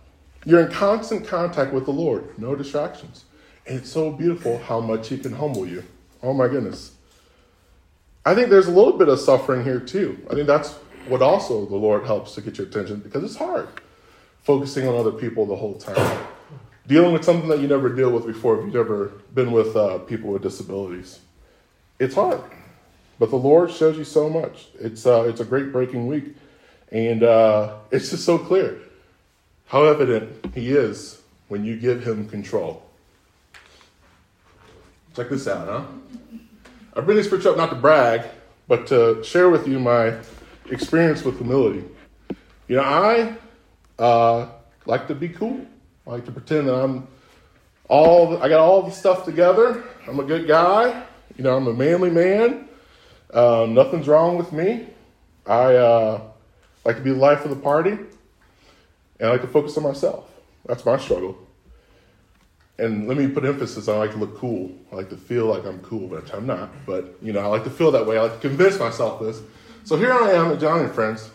you're 0.47 0.65
in 0.65 0.73
constant 0.73 1.27
contact 1.27 1.75
with 1.75 1.85
the 1.85 1.93
Lord, 1.93 2.39
no 2.39 2.55
distractions. 2.55 3.27
And 3.67 3.77
it's 3.77 3.91
so 3.91 4.11
beautiful 4.11 4.57
how 4.61 4.81
much 4.81 5.09
He 5.09 5.19
can 5.19 5.35
humble 5.35 5.67
you. 5.67 5.85
Oh 6.23 6.33
my 6.33 6.49
goodness. 6.49 6.93
I 8.25 8.35
think 8.35 8.49
there's 8.49 8.67
a 8.67 8.73
little 8.73 8.97
bit 8.97 9.11
of 9.11 9.21
suffering 9.21 9.63
here 9.63 9.79
too. 9.79 10.27
I 10.31 10.35
think 10.37 10.47
that's 10.47 10.73
what 11.07 11.21
also 11.21 11.67
the 11.67 11.77
Lord 11.77 12.07
helps 12.07 12.35
to 12.37 12.41
get 12.41 12.57
your 12.57 12.67
attention 12.67 13.01
because 13.01 13.23
it's 13.23 13.37
hard 13.37 13.69
focusing 14.49 14.89
on 14.89 14.95
other 14.95 15.13
people 15.13 15.45
the 15.45 15.55
whole 15.55 15.75
time. 15.75 16.25
Dealing 16.87 17.13
with 17.13 17.23
something 17.23 17.51
that 17.51 17.59
you 17.61 17.69
never 17.69 17.91
deal 17.91 18.11
with 18.11 18.25
before 18.25 18.59
if 18.59 18.65
you've 18.65 18.77
ever 18.77 19.13
been 19.35 19.53
with 19.53 19.77
uh, 19.77 19.99
people 19.99 20.31
with 20.31 20.41
disabilities. 20.41 21.21
It's 21.99 22.15
hard. 22.15 22.41
But 23.19 23.29
the 23.29 23.37
Lord 23.37 23.71
shows 23.71 23.99
you 23.99 24.05
so 24.05 24.31
much. 24.31 24.69
It's, 24.81 25.05
uh, 25.05 25.25
it's 25.25 25.41
a 25.41 25.45
great 25.45 25.71
breaking 25.71 26.07
week. 26.07 26.35
And 26.91 27.25
uh, 27.25 27.75
it's 27.91 28.09
just 28.09 28.25
so 28.25 28.39
clear 28.39 28.79
how 29.67 29.85
evident 29.85 30.55
He 30.55 30.73
is 30.73 31.21
when 31.49 31.63
you 31.63 31.77
give 31.77 32.03
Him 32.03 32.27
control. 32.27 32.83
Check 35.15 35.29
this 35.29 35.47
out, 35.47 35.69
huh? 35.69 35.85
I 36.97 37.03
bring 37.03 37.19
this 37.19 37.31
up 37.45 37.59
not 37.59 37.69
to 37.69 37.77
brag, 37.77 38.23
but 38.67 38.87
to 38.87 39.23
share 39.23 39.51
with 39.51 39.69
you 39.69 39.79
my 39.79 40.15
experience 40.71 41.23
with 41.23 41.37
humility. 41.37 41.85
You 42.67 42.77
know, 42.77 42.83
I 42.83 43.37
uh, 43.99 44.49
like 44.87 45.09
to 45.09 45.15
be 45.15 45.29
cool. 45.29 45.67
I 46.07 46.13
like 46.13 46.25
to 46.25 46.33
pretend 46.33 46.69
that 46.69 46.75
I'm 46.75 47.07
all, 47.89 48.43
I 48.43 48.49
got 48.49 48.61
all 48.61 48.83
the 48.83 48.91
stuff 48.91 49.25
together. 49.25 49.85
I'm 50.07 50.21
a 50.21 50.25
good 50.25 50.47
guy. 50.47 51.05
You 51.37 51.45
know, 51.45 51.57
I'm 51.57 51.67
a 51.67 51.75
manly 51.75 52.11
man. 52.11 52.69
Um, 53.33 53.75
nothing's 53.75 54.09
wrong 54.09 54.37
with 54.37 54.53
me. 54.53 54.87
I 55.47 55.75
uh, 55.75 56.21
like 56.85 56.97
to 56.97 57.03
be 57.03 57.11
the 57.11 57.19
life 57.19 57.45
of 57.45 57.51
the 57.51 57.57
party, 57.57 57.93
and 57.93 58.09
I 59.21 59.31
like 59.31 59.43
to 59.43 59.49
focus 59.49 59.77
on 59.77 59.83
myself. 59.83 60.29
That's 60.67 60.85
my 60.85 60.99
struggle. 60.99 61.39
And 62.79 63.09
let 63.09 63.17
me 63.17 63.27
put 63.27 63.45
emphasis 63.45 63.89
on 63.89 63.97
I 63.97 63.99
like 63.99 64.13
to 64.13 64.19
look 64.19 64.37
cool. 64.37 64.71
I 64.93 64.97
like 64.97 65.11
to 65.11 65.17
feel 65.17 65.47
like 65.47 65.65
I'm 65.65 65.81
cool, 65.81 66.07
but 66.07 66.33
I'm 66.33 66.47
not. 66.47 66.71
But 66.87 67.17
you 67.21 67.33
know, 67.33 67.41
I 67.41 67.47
like 67.47 67.65
to 67.65 67.71
feel 67.71 67.91
that 67.93 68.07
way. 68.07 68.19
I 68.19 68.23
like 68.23 68.41
to 68.41 68.49
convince 68.49 68.79
myself 68.79 69.21
this. 69.21 69.41
So 69.85 69.97
here 69.97 70.13
I 70.13 70.33
am 70.33 70.53
at 70.53 70.59
Joni 70.59 70.85
and 70.85 70.95
Friends, 70.95 71.31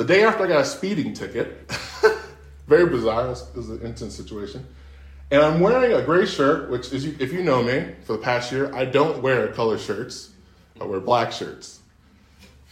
the 0.00 0.06
day 0.06 0.24
after 0.24 0.44
I 0.44 0.48
got 0.48 0.62
a 0.62 0.64
speeding 0.64 1.12
ticket. 1.12 1.70
Very 2.66 2.88
bizarre. 2.88 3.32
It 3.32 3.54
was 3.54 3.68
an 3.68 3.82
intense 3.82 4.14
situation. 4.14 4.66
And 5.30 5.42
I'm 5.42 5.60
wearing 5.60 5.92
a 5.92 6.00
gray 6.00 6.24
shirt, 6.24 6.70
which 6.70 6.90
is, 6.90 7.04
if 7.04 7.34
you 7.34 7.42
know 7.42 7.62
me 7.62 7.96
for 8.04 8.14
the 8.14 8.22
past 8.22 8.50
year, 8.50 8.74
I 8.74 8.86
don't 8.86 9.20
wear 9.20 9.48
color 9.48 9.76
shirts. 9.76 10.30
I 10.80 10.84
wear 10.84 11.00
black 11.00 11.32
shirts. 11.32 11.80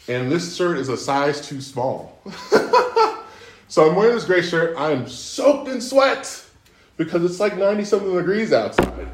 And 0.08 0.32
this 0.32 0.56
shirt 0.56 0.78
is 0.78 0.88
a 0.88 0.96
size 0.96 1.46
too 1.46 1.60
small. 1.60 2.18
so 3.68 3.90
I'm 3.90 3.94
wearing 3.94 4.14
this 4.14 4.24
gray 4.24 4.40
shirt. 4.40 4.74
I 4.78 4.92
am 4.92 5.06
soaked 5.06 5.68
in 5.68 5.82
sweat 5.82 6.46
because 6.96 7.22
it's 7.30 7.40
like 7.40 7.58
90 7.58 7.84
something 7.84 8.16
degrees 8.16 8.54
outside. 8.54 9.06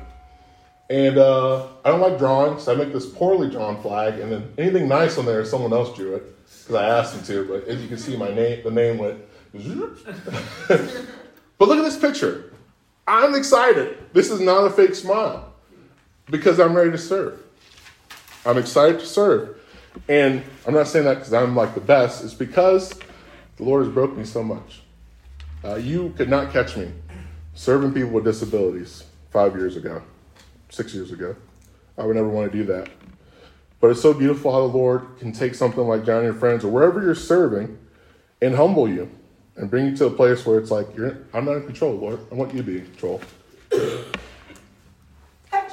And 0.89 1.19
uh, 1.19 1.67
I 1.85 1.89
don't 1.91 2.01
like 2.01 2.19
drawing, 2.19 2.61
so 2.61 2.75
I 2.75 2.77
make 2.77 2.93
this 2.93 3.07
poorly 3.07 3.51
drawn 3.51 3.83
flag, 3.83 4.21
and 4.21 4.31
then 4.31 4.53
anything 4.57 4.87
nice 4.87 5.19
on 5.19 5.27
there, 5.27 5.45
someone 5.45 5.73
else 5.73 5.97
drew 5.97 6.15
it 6.15 6.35
because 6.65 6.83
I 6.83 6.89
asked 6.89 7.15
them 7.15 7.25
to. 7.25 7.49
But 7.49 7.69
as 7.69 7.81
you 7.83 7.89
can 7.89 7.99
see, 7.99 8.17
my 8.17 8.33
name, 8.33 8.63
the 8.65 8.71
name 8.71 8.99
went. 8.99 9.21
but 10.69 11.69
look 11.69 11.79
at 11.79 11.85
this 11.85 11.99
picture. 11.99 12.53
I'm 13.07 13.35
excited. 13.35 13.99
This 14.13 14.31
is 14.31 14.41
not 14.41 14.65
a 14.65 14.71
fake 14.71 14.95
smile 14.95 15.53
because 16.27 16.59
I'm 16.59 16.75
ready 16.75 16.91
to 16.91 16.99
serve. 16.99 17.41
I'm 18.47 18.59
excited 18.59 19.01
to 19.01 19.07
serve. 19.07 19.61
And 20.09 20.43
I'm 20.67 20.75
not 20.75 20.89
saying 20.89 21.05
that 21.05 21.15
because 21.15 21.33
I'm 21.33 21.55
like 21.55 21.75
the 21.75 21.81
best. 21.81 22.25
It's 22.25 22.35
because 22.35 22.99
the 23.57 23.63
Lord 23.63 23.85
has 23.85 23.93
broken 23.93 24.17
me 24.17 24.25
so 24.25 24.43
much. 24.43 24.83
Uh, 25.63 25.77
you 25.77 26.13
could 26.17 26.29
not 26.29 26.53
catch 26.53 26.77
me 26.77 26.91
serving 27.55 27.93
people 27.93 28.11
with 28.11 28.25
disabilities 28.25 29.05
five 29.31 29.55
years 29.55 29.77
ago, 29.77 30.03
six 30.69 30.95
years 30.95 31.13
ago. 31.13 31.37
I 31.97 32.05
would 32.05 32.17
never 32.17 32.29
want 32.29 32.51
to 32.51 32.59
do 32.59 32.65
that. 32.65 32.89
But 33.85 33.91
it's 33.91 34.01
so 34.01 34.15
beautiful 34.15 34.51
how 34.51 34.67
the 34.67 34.79
Lord 34.79 35.19
can 35.19 35.31
take 35.31 35.55
something 35.55 35.87
like 35.87 36.05
Joni 36.05 36.17
and 36.17 36.25
your 36.25 36.33
Friends 36.33 36.65
or 36.65 36.69
wherever 36.69 37.03
you're 37.03 37.15
serving 37.15 37.77
and 38.41 38.55
humble 38.55 38.89
you 38.89 39.11
and 39.57 39.69
bring 39.69 39.85
you 39.85 39.97
to 39.99 40.07
a 40.07 40.11
place 40.11 40.47
where 40.47 40.59
it's 40.59 40.71
like, 40.71 40.97
you're, 40.97 41.19
I'm 41.35 41.45
not 41.45 41.57
in 41.57 41.67
control, 41.67 41.93
Lord. 41.93 42.21
I 42.33 42.35
want 42.35 42.55
you 42.55 42.63
to 42.63 42.65
be 42.65 42.79
in 42.79 42.87
control. 42.87 43.21
So 43.71 44.07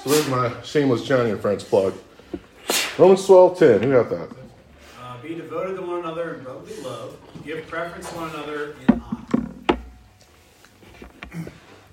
there's 0.03 0.27
my 0.27 0.51
shameless 0.61 1.07
Joni 1.07 1.31
and 1.31 1.39
Friends 1.39 1.63
plug. 1.63 1.93
Romans 2.97 3.25
12 3.25 3.57
10. 3.57 3.83
Who 3.83 3.93
got 3.93 4.09
that? 4.09 4.29
Uh, 4.99 5.21
be 5.21 5.35
devoted 5.35 5.77
to 5.77 5.81
one 5.81 5.99
another 5.99 6.33
in 6.33 6.43
brotherly 6.43 6.81
love. 6.81 7.17
Give 7.45 7.65
preference 7.65 8.09
to 8.09 8.15
one 8.17 8.29
another 8.31 8.75
in 8.89 9.01
honor. 9.01 9.79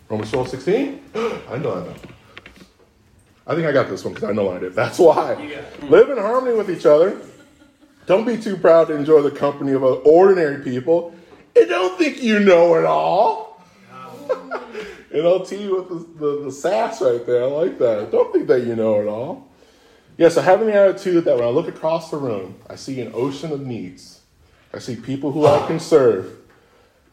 Romans 0.09 0.33
12 0.33 0.49
16? 0.49 1.01
I 1.15 1.59
know 1.59 1.75
I 1.75 1.85
know. 1.85 1.95
I 3.49 3.55
think 3.55 3.67
I 3.67 3.73
got 3.73 3.89
this 3.89 4.05
one 4.05 4.13
because 4.13 4.29
I 4.29 4.33
know 4.33 4.51
I 4.51 4.59
did. 4.59 4.75
That's 4.75 4.99
why. 4.99 5.35
Live 5.81 6.11
in 6.11 6.19
harmony 6.19 6.55
with 6.55 6.71
each 6.71 6.85
other. 6.85 7.19
Don't 8.05 8.27
be 8.27 8.37
too 8.37 8.59
proud 8.59 8.89
to 8.89 8.95
enjoy 8.95 9.23
the 9.23 9.31
company 9.31 9.73
of 9.73 9.83
ordinary 9.83 10.63
people. 10.63 11.15
And 11.57 11.67
don't 11.67 11.99
think 11.99 12.23
you 12.23 12.41
know 12.41 12.75
it 12.75 12.85
all. 12.85 13.63
and 14.31 15.27
I'll 15.27 15.47
tee 15.47 15.63
you 15.63 15.77
with 15.77 15.89
the, 15.89 16.27
the, 16.27 16.45
the 16.45 16.53
sass 16.53 17.01
right 17.01 17.25
there. 17.25 17.45
I 17.45 17.47
like 17.47 17.79
that. 17.79 18.11
Don't 18.13 18.31
think 18.35 18.49
that 18.49 18.65
you 18.65 18.77
know 18.77 19.01
it 19.01 19.09
all. 19.09 19.49
Yeah, 20.19 20.29
so 20.29 20.43
having 20.43 20.67
the 20.67 20.75
attitude 20.75 21.25
that 21.25 21.37
when 21.37 21.45
I 21.45 21.51
look 21.51 21.69
across 21.69 22.11
the 22.11 22.19
room, 22.19 22.57
I 22.69 22.77
see 22.77 23.01
an 23.01 23.13
ocean 23.15 23.51
of 23.51 23.65
needs. 23.67 24.21
I 24.75 24.79
see 24.79 24.97
people 24.97 25.33
who 25.33 25.47
I 25.47 25.67
can 25.67 25.81
serve. 25.81 26.37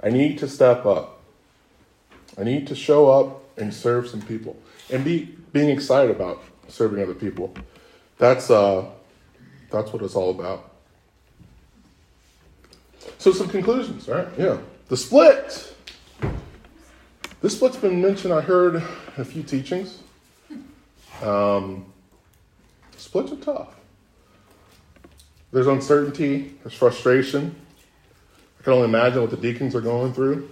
I 0.04 0.10
need 0.10 0.38
to 0.40 0.50
step 0.50 0.86
up. 0.86 1.22
I 2.38 2.44
need 2.44 2.68
to 2.68 2.76
show 2.76 3.10
up 3.10 3.58
and 3.58 3.74
serve 3.74 4.10
some 4.10 4.22
people 4.22 4.58
and 4.92 5.04
be 5.04 5.36
being 5.54 5.70
excited 5.70 6.12
about 6.16 6.44
serving 6.68 7.02
other 7.02 7.14
people. 7.14 7.54
That's 8.18 8.50
uh, 8.50 8.86
That's 9.72 9.92
what 9.92 10.02
it's 10.04 10.16
all 10.16 10.32
about. 10.32 10.72
So, 13.18 13.32
some 13.32 13.50
conclusions, 13.50 14.08
right? 14.08 14.28
Yeah. 14.38 14.58
The 14.88 14.98
split. 14.98 15.74
This 17.42 17.56
split's 17.56 17.78
been 17.78 18.02
mentioned, 18.02 18.34
I 18.34 18.42
heard 18.42 18.82
a 19.18 19.26
few 19.26 19.44
teachings. 19.44 20.00
Um, 21.22 21.86
splits 22.98 23.32
are 23.32 23.38
tough. 23.38 23.76
There's 25.52 25.68
uncertainty, 25.68 26.56
there's 26.64 26.74
frustration. 26.74 27.56
I 28.60 28.64
can 28.64 28.74
only 28.74 28.88
imagine 28.88 29.22
what 29.22 29.30
the 29.30 29.38
deacons 29.38 29.76
are 29.76 29.82
going 29.82 30.12
through, 30.14 30.50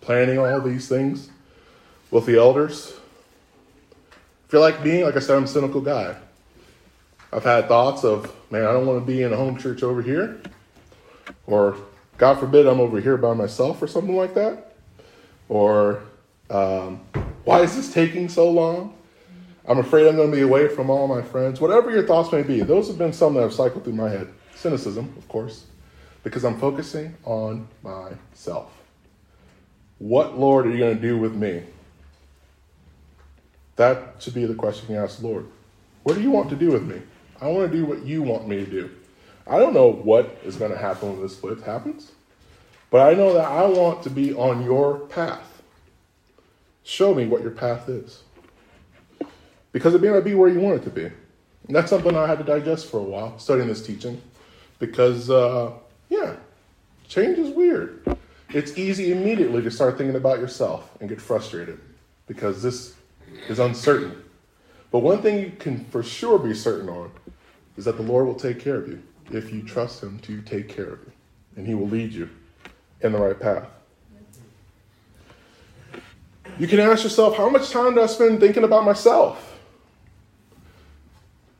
planning 0.00 0.38
all 0.38 0.60
these 0.60 0.88
things 0.88 1.30
with 2.10 2.26
the 2.26 2.36
elders. 2.36 2.94
If 4.46 4.52
you're 4.52 4.62
like 4.62 4.84
me, 4.84 5.02
like 5.02 5.16
I 5.16 5.18
said, 5.18 5.36
I'm 5.36 5.44
a 5.44 5.48
cynical 5.48 5.80
guy. 5.80 6.14
I've 7.32 7.42
had 7.42 7.66
thoughts 7.66 8.04
of, 8.04 8.32
man, 8.48 8.64
I 8.64 8.72
don't 8.72 8.86
want 8.86 9.04
to 9.04 9.04
be 9.04 9.22
in 9.22 9.32
a 9.32 9.36
home 9.36 9.58
church 9.58 9.82
over 9.82 10.00
here. 10.00 10.40
Or, 11.48 11.76
God 12.16 12.38
forbid, 12.38 12.66
I'm 12.68 12.78
over 12.78 13.00
here 13.00 13.16
by 13.16 13.34
myself 13.34 13.82
or 13.82 13.88
something 13.88 14.14
like 14.14 14.34
that. 14.34 14.74
Or, 15.48 16.04
um, 16.48 17.00
why 17.44 17.62
is 17.62 17.74
this 17.74 17.92
taking 17.92 18.28
so 18.28 18.48
long? 18.48 18.96
I'm 19.66 19.78
afraid 19.78 20.06
I'm 20.06 20.14
going 20.14 20.30
to 20.30 20.36
be 20.36 20.42
away 20.42 20.68
from 20.68 20.90
all 20.90 21.08
my 21.08 21.22
friends. 21.22 21.60
Whatever 21.60 21.90
your 21.90 22.06
thoughts 22.06 22.30
may 22.30 22.42
be, 22.42 22.60
those 22.60 22.86
have 22.86 22.98
been 22.98 23.12
some 23.12 23.34
that 23.34 23.40
have 23.40 23.52
cycled 23.52 23.82
through 23.82 23.94
my 23.94 24.08
head. 24.08 24.28
Cynicism, 24.54 25.12
of 25.18 25.26
course, 25.26 25.64
because 26.22 26.44
I'm 26.44 26.58
focusing 26.60 27.16
on 27.24 27.66
myself. 27.82 28.70
What, 29.98 30.38
Lord, 30.38 30.68
are 30.68 30.70
you 30.70 30.78
going 30.78 30.94
to 30.94 31.02
do 31.02 31.18
with 31.18 31.34
me? 31.34 31.64
That 33.76 34.16
should 34.18 34.34
be 34.34 34.46
the 34.46 34.54
question 34.54 34.92
you 34.92 34.98
ask 34.98 35.20
the 35.20 35.26
Lord. 35.26 35.46
What 36.02 36.14
do 36.14 36.22
you 36.22 36.30
want 36.30 36.50
to 36.50 36.56
do 36.56 36.70
with 36.70 36.82
me? 36.82 37.00
I 37.40 37.48
want 37.48 37.70
to 37.70 37.76
do 37.76 37.84
what 37.84 38.04
you 38.04 38.22
want 38.22 38.48
me 38.48 38.56
to 38.56 38.66
do. 38.66 38.90
I 39.46 39.58
don't 39.58 39.74
know 39.74 39.92
what 39.92 40.38
is 40.44 40.56
going 40.56 40.72
to 40.72 40.78
happen 40.78 41.12
when 41.12 41.22
this 41.22 41.36
split 41.36 41.60
happens, 41.62 42.12
but 42.90 43.06
I 43.06 43.14
know 43.14 43.34
that 43.34 43.46
I 43.46 43.64
want 43.66 44.02
to 44.04 44.10
be 44.10 44.32
on 44.34 44.64
your 44.64 45.00
path. 45.00 45.62
Show 46.82 47.14
me 47.14 47.26
what 47.26 47.42
your 47.42 47.50
path 47.50 47.88
is. 47.88 48.22
Because 49.72 49.94
it 49.94 50.00
may 50.00 50.08
not 50.08 50.24
be 50.24 50.34
where 50.34 50.48
you 50.48 50.60
want 50.60 50.80
it 50.80 50.84
to 50.84 50.90
be. 50.90 51.04
And 51.04 51.76
that's 51.76 51.90
something 51.90 52.16
I 52.16 52.26
had 52.26 52.38
to 52.38 52.44
digest 52.44 52.90
for 52.90 52.98
a 52.98 53.02
while, 53.02 53.38
studying 53.38 53.68
this 53.68 53.84
teaching. 53.84 54.22
Because, 54.78 55.28
uh, 55.28 55.72
yeah, 56.08 56.36
change 57.08 57.38
is 57.38 57.50
weird. 57.50 58.16
It's 58.50 58.78
easy 58.78 59.12
immediately 59.12 59.62
to 59.62 59.70
start 59.70 59.98
thinking 59.98 60.16
about 60.16 60.38
yourself 60.38 60.88
and 61.00 61.08
get 61.08 61.20
frustrated 61.20 61.80
because 62.26 62.62
this 62.62 62.94
is 63.48 63.58
uncertain. 63.58 64.22
But 64.90 65.00
one 65.00 65.22
thing 65.22 65.40
you 65.40 65.52
can 65.58 65.84
for 65.86 66.02
sure 66.02 66.38
be 66.38 66.54
certain 66.54 66.88
on 66.88 67.10
is 67.76 67.84
that 67.84 67.96
the 67.96 68.02
Lord 68.02 68.26
will 68.26 68.34
take 68.34 68.60
care 68.60 68.76
of 68.76 68.88
you 68.88 69.02
if 69.30 69.52
you 69.52 69.62
trust 69.62 70.02
Him 70.02 70.18
to 70.20 70.40
take 70.42 70.68
care 70.68 70.92
of 70.92 71.00
you, 71.00 71.12
and 71.56 71.66
He 71.66 71.74
will 71.74 71.88
lead 71.88 72.12
you 72.12 72.30
in 73.00 73.12
the 73.12 73.18
right 73.18 73.38
path. 73.38 73.66
You 76.58 76.66
can 76.66 76.80
ask 76.80 77.04
yourself, 77.04 77.36
how 77.36 77.50
much 77.50 77.70
time 77.70 77.94
do 77.94 78.00
I 78.00 78.06
spend 78.06 78.40
thinking 78.40 78.64
about 78.64 78.84
myself? 78.84 79.58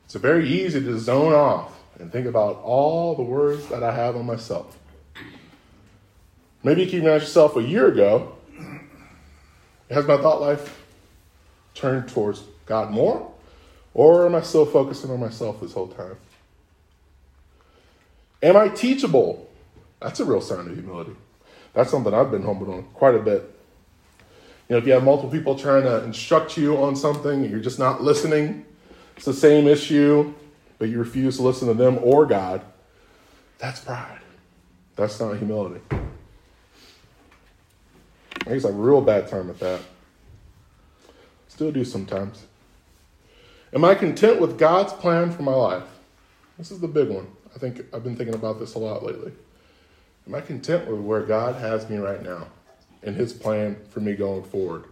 It's 0.05 0.15
very 0.15 0.49
easy 0.49 0.79
to 0.81 0.97
zone 0.97 1.33
off 1.33 1.77
and 1.99 2.11
think 2.11 2.25
about 2.25 2.61
all 2.63 3.13
the 3.13 3.23
words 3.23 3.67
that 3.67 3.83
I 3.83 3.93
have 3.93 4.15
on 4.15 4.25
myself. 4.25 4.77
Maybe 6.63 6.83
you 6.83 6.89
can 6.89 7.07
ask 7.07 7.25
yourself 7.25 7.55
a 7.57 7.61
year 7.61 7.87
ago, 7.87 8.35
has 9.91 10.05
my 10.07 10.17
thought 10.17 10.41
life 10.41 10.86
turned 11.77 12.09
towards 12.09 12.43
God 12.65 12.91
more? 12.91 13.31
Or 13.93 14.25
am 14.25 14.35
I 14.35 14.41
still 14.41 14.65
focusing 14.65 15.09
on 15.11 15.19
myself 15.19 15.61
this 15.61 15.73
whole 15.73 15.87
time? 15.87 16.17
Am 18.43 18.55
I 18.55 18.69
teachable? 18.69 19.49
That's 19.99 20.19
a 20.19 20.25
real 20.25 20.41
sign 20.41 20.59
of 20.59 20.73
humility. 20.73 21.15
That's 21.73 21.89
something 21.89 22.13
I've 22.13 22.31
been 22.31 22.43
humbled 22.43 22.69
on 22.69 22.83
quite 22.93 23.15
a 23.15 23.19
bit. 23.19 23.53
You 24.69 24.73
know, 24.73 24.77
if 24.77 24.85
you 24.85 24.93
have 24.93 25.03
multiple 25.03 25.31
people 25.31 25.57
trying 25.57 25.83
to 25.83 26.03
instruct 26.03 26.57
you 26.57 26.77
on 26.77 26.95
something 26.95 27.41
and 27.41 27.49
you're 27.49 27.59
just 27.59 27.79
not 27.79 28.03
listening, 28.03 28.65
it's 29.15 29.25
the 29.25 29.33
same 29.33 29.67
issue, 29.67 30.33
but 30.77 30.89
you 30.89 30.99
refuse 30.99 31.37
to 31.37 31.43
listen 31.43 31.67
to 31.67 31.73
them 31.73 31.97
or 32.01 32.25
God, 32.25 32.61
that's 33.57 33.79
pride. 33.79 34.19
That's 34.95 35.19
not 35.19 35.37
humility. 35.37 35.81
I 38.45 38.53
guess 38.53 38.63
a 38.65 38.71
real 38.71 39.01
bad 39.01 39.27
time 39.27 39.49
at 39.49 39.59
that. 39.59 39.81
Still 41.57 41.71
do 41.71 41.83
sometimes. 41.83 42.45
Am 43.73 43.83
I 43.83 43.95
content 43.95 44.39
with 44.39 44.59
God's 44.59 44.93
plan 44.93 45.31
for 45.31 45.41
my 45.41 45.55
life? 45.55 45.87
This 46.55 46.69
is 46.69 46.81
the 46.81 46.87
big 46.87 47.09
one. 47.09 47.25
I 47.55 47.57
think 47.57 47.81
I've 47.91 48.03
been 48.03 48.15
thinking 48.15 48.35
about 48.35 48.59
this 48.59 48.75
a 48.75 48.77
lot 48.77 49.03
lately. 49.03 49.31
Am 50.27 50.35
I 50.35 50.41
content 50.41 50.87
with 50.87 50.99
where 50.99 51.21
God 51.21 51.55
has 51.55 51.89
me 51.89 51.97
right 51.97 52.21
now 52.21 52.45
and 53.01 53.15
His 53.15 53.33
plan 53.33 53.75
for 53.89 54.01
me 54.01 54.13
going 54.13 54.43
forward? 54.43 54.83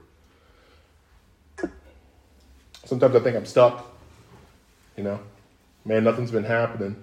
Sometimes 2.84 3.16
I 3.16 3.20
think 3.20 3.38
I'm 3.38 3.46
stuck. 3.46 3.86
You 4.98 5.04
know, 5.04 5.20
man, 5.86 6.04
nothing's 6.04 6.32
been 6.32 6.46
happening. 6.46 6.96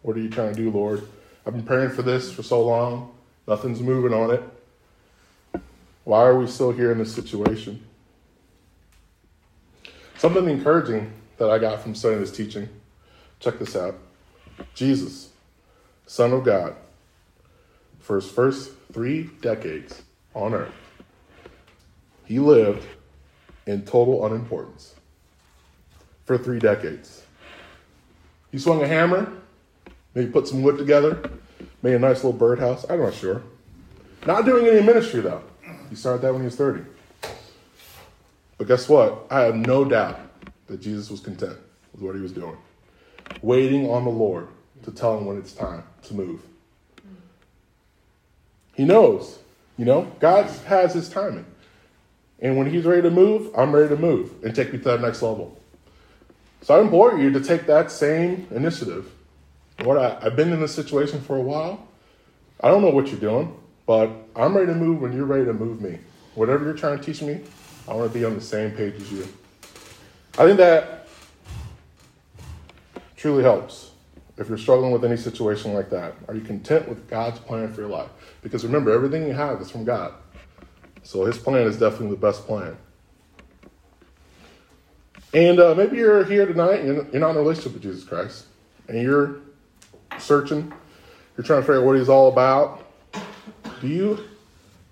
What 0.00 0.16
are 0.16 0.20
you 0.20 0.30
trying 0.30 0.54
to 0.54 0.58
do, 0.58 0.70
Lord? 0.70 1.06
I've 1.44 1.52
been 1.52 1.64
praying 1.64 1.90
for 1.90 2.00
this 2.00 2.32
for 2.32 2.42
so 2.42 2.64
long. 2.64 3.14
Nothing's 3.46 3.80
moving 3.80 4.14
on 4.14 4.30
it. 4.30 5.62
Why 6.04 6.22
are 6.22 6.38
we 6.38 6.46
still 6.46 6.72
here 6.72 6.90
in 6.90 6.96
this 6.96 7.14
situation? 7.14 7.84
Something 10.22 10.48
encouraging 10.48 11.12
that 11.38 11.50
I 11.50 11.58
got 11.58 11.82
from 11.82 11.96
studying 11.96 12.20
this 12.20 12.30
teaching. 12.30 12.68
Check 13.40 13.58
this 13.58 13.74
out. 13.74 13.98
Jesus, 14.72 15.30
Son 16.06 16.32
of 16.32 16.44
God, 16.44 16.76
for 17.98 18.14
his 18.14 18.30
first 18.30 18.70
three 18.92 19.30
decades 19.40 20.02
on 20.32 20.54
earth, 20.54 20.72
he 22.24 22.38
lived 22.38 22.86
in 23.66 23.84
total 23.84 24.24
unimportance 24.24 24.94
for 26.24 26.38
three 26.38 26.60
decades. 26.60 27.24
He 28.52 28.60
swung 28.60 28.80
a 28.80 28.86
hammer, 28.86 29.28
maybe 30.14 30.30
put 30.30 30.46
some 30.46 30.62
wood 30.62 30.78
together, 30.78 31.32
made 31.82 31.94
a 31.94 31.98
nice 31.98 32.22
little 32.22 32.32
birdhouse. 32.32 32.86
I'm 32.88 33.00
not 33.00 33.14
sure. 33.14 33.42
Not 34.24 34.44
doing 34.44 34.68
any 34.68 34.86
ministry 34.86 35.20
though. 35.20 35.42
He 35.90 35.96
started 35.96 36.22
that 36.22 36.32
when 36.32 36.42
he 36.42 36.46
was 36.46 36.54
30. 36.54 36.91
But 38.62 38.68
guess 38.68 38.88
what? 38.88 39.26
I 39.28 39.40
have 39.40 39.56
no 39.56 39.84
doubt 39.84 40.20
that 40.68 40.80
Jesus 40.80 41.10
was 41.10 41.18
content 41.18 41.58
with 41.92 42.00
what 42.00 42.14
he 42.14 42.20
was 42.20 42.30
doing, 42.30 42.56
waiting 43.42 43.90
on 43.90 44.04
the 44.04 44.10
Lord 44.12 44.46
to 44.84 44.92
tell 44.92 45.18
him 45.18 45.26
when 45.26 45.36
it's 45.36 45.52
time 45.52 45.82
to 46.04 46.14
move. 46.14 46.40
He 48.76 48.84
knows, 48.84 49.40
you 49.76 49.84
know, 49.84 50.12
God 50.20 50.48
has 50.66 50.94
his 50.94 51.08
timing. 51.08 51.44
And 52.38 52.56
when 52.56 52.70
he's 52.70 52.84
ready 52.84 53.02
to 53.02 53.10
move, 53.10 53.50
I'm 53.58 53.74
ready 53.74 53.88
to 53.88 54.00
move 54.00 54.32
and 54.44 54.54
take 54.54 54.72
me 54.72 54.78
to 54.78 54.84
that 54.90 55.00
next 55.00 55.22
level. 55.22 55.60
So 56.60 56.78
I 56.78 56.82
implore 56.82 57.18
you 57.18 57.32
to 57.32 57.40
take 57.40 57.66
that 57.66 57.90
same 57.90 58.46
initiative. 58.52 59.10
Lord, 59.80 59.98
I, 59.98 60.18
I've 60.22 60.36
been 60.36 60.52
in 60.52 60.60
this 60.60 60.72
situation 60.72 61.20
for 61.20 61.36
a 61.36 61.42
while. 61.42 61.88
I 62.60 62.68
don't 62.68 62.82
know 62.82 62.90
what 62.90 63.08
you're 63.08 63.18
doing, 63.18 63.58
but 63.86 64.08
I'm 64.36 64.56
ready 64.56 64.68
to 64.68 64.78
move 64.78 65.00
when 65.00 65.12
you're 65.14 65.26
ready 65.26 65.46
to 65.46 65.52
move 65.52 65.80
me. 65.80 65.98
Whatever 66.36 66.64
you're 66.64 66.74
trying 66.74 67.00
to 67.00 67.04
teach 67.04 67.22
me, 67.22 67.40
I 67.88 67.94
want 67.94 68.12
to 68.12 68.18
be 68.18 68.24
on 68.24 68.34
the 68.34 68.40
same 68.40 68.70
page 68.72 68.94
as 68.94 69.12
you. 69.12 69.28
I 70.38 70.46
think 70.46 70.56
that 70.58 71.08
truly 73.16 73.42
helps 73.42 73.90
if 74.38 74.48
you're 74.48 74.58
struggling 74.58 74.92
with 74.92 75.04
any 75.04 75.16
situation 75.16 75.74
like 75.74 75.90
that. 75.90 76.14
Are 76.28 76.34
you 76.34 76.40
content 76.40 76.88
with 76.88 77.08
God's 77.08 77.38
plan 77.38 77.72
for 77.72 77.82
your 77.82 77.90
life? 77.90 78.10
Because 78.42 78.64
remember, 78.64 78.92
everything 78.92 79.26
you 79.26 79.34
have 79.34 79.60
is 79.60 79.70
from 79.70 79.84
God. 79.84 80.14
So 81.02 81.24
his 81.24 81.38
plan 81.38 81.66
is 81.66 81.78
definitely 81.78 82.10
the 82.10 82.16
best 82.16 82.46
plan. 82.46 82.76
And 85.34 85.60
uh, 85.60 85.74
maybe 85.74 85.96
you're 85.96 86.24
here 86.24 86.46
tonight 86.46 86.80
and 86.80 87.12
you're 87.12 87.20
not 87.20 87.30
in 87.30 87.36
a 87.36 87.40
relationship 87.40 87.72
with 87.74 87.82
Jesus 87.82 88.04
Christ, 88.04 88.46
and 88.88 89.00
you're 89.00 89.40
searching, 90.18 90.72
you're 91.36 91.44
trying 91.44 91.60
to 91.60 91.66
figure 91.66 91.80
out 91.80 91.86
what 91.86 91.96
he's 91.96 92.08
all 92.08 92.28
about. 92.28 92.86
Do 93.80 93.88
you 93.88 94.18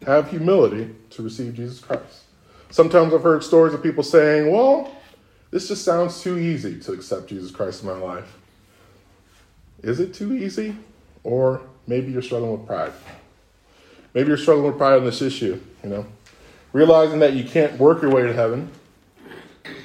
have 0.07 0.31
humility 0.31 0.95
to 1.11 1.23
receive 1.23 1.55
Jesus 1.55 1.79
Christ? 1.79 2.25
Sometimes 2.71 3.13
I've 3.13 3.23
heard 3.23 3.43
stories 3.43 3.75
of 3.75 3.83
people 3.83 4.03
saying, 4.03 4.51
well, 4.51 4.95
this 5.51 5.69
just 5.69 5.85
sounds 5.85 6.23
too 6.23 6.39
easy 6.39 6.79
to 6.81 6.93
accept 6.93 7.29
Jesus 7.29 7.51
Christ 7.51 7.83
in 7.83 7.89
my 7.89 7.97
life. 7.97 8.37
Is 9.83 9.99
it 9.99 10.15
too 10.15 10.33
easy? 10.33 10.77
Or 11.25 11.63
maybe 11.87 12.13
you're 12.13 12.23
struggling 12.23 12.53
with 12.53 12.67
pride. 12.67 12.93
Maybe 14.15 14.29
you're 14.29 14.37
struggling 14.37 14.69
with 14.69 14.79
pride 14.79 14.99
on 14.99 15.05
this 15.05 15.21
issue, 15.21 15.61
you 15.83 15.91
know. 15.91 16.07
Realizing 16.73 17.19
that 17.19 17.33
you 17.33 17.43
can't 17.43 17.77
work 17.79 18.03
your 18.03 18.13
way 18.13 18.23
to 18.23 18.33
heaven, 18.33 18.71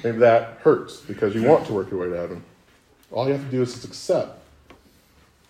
maybe 0.04 0.18
that 0.18 0.58
hurts 0.62 1.00
because 1.00 1.34
you 1.34 1.42
want 1.42 1.66
to 1.66 1.72
work 1.72 1.90
your 1.90 2.00
way 2.00 2.08
to 2.08 2.16
heaven. 2.16 2.44
All 3.10 3.26
you 3.26 3.32
have 3.32 3.44
to 3.44 3.50
do 3.50 3.62
is 3.62 3.72
just 3.72 3.84
accept 3.84 4.38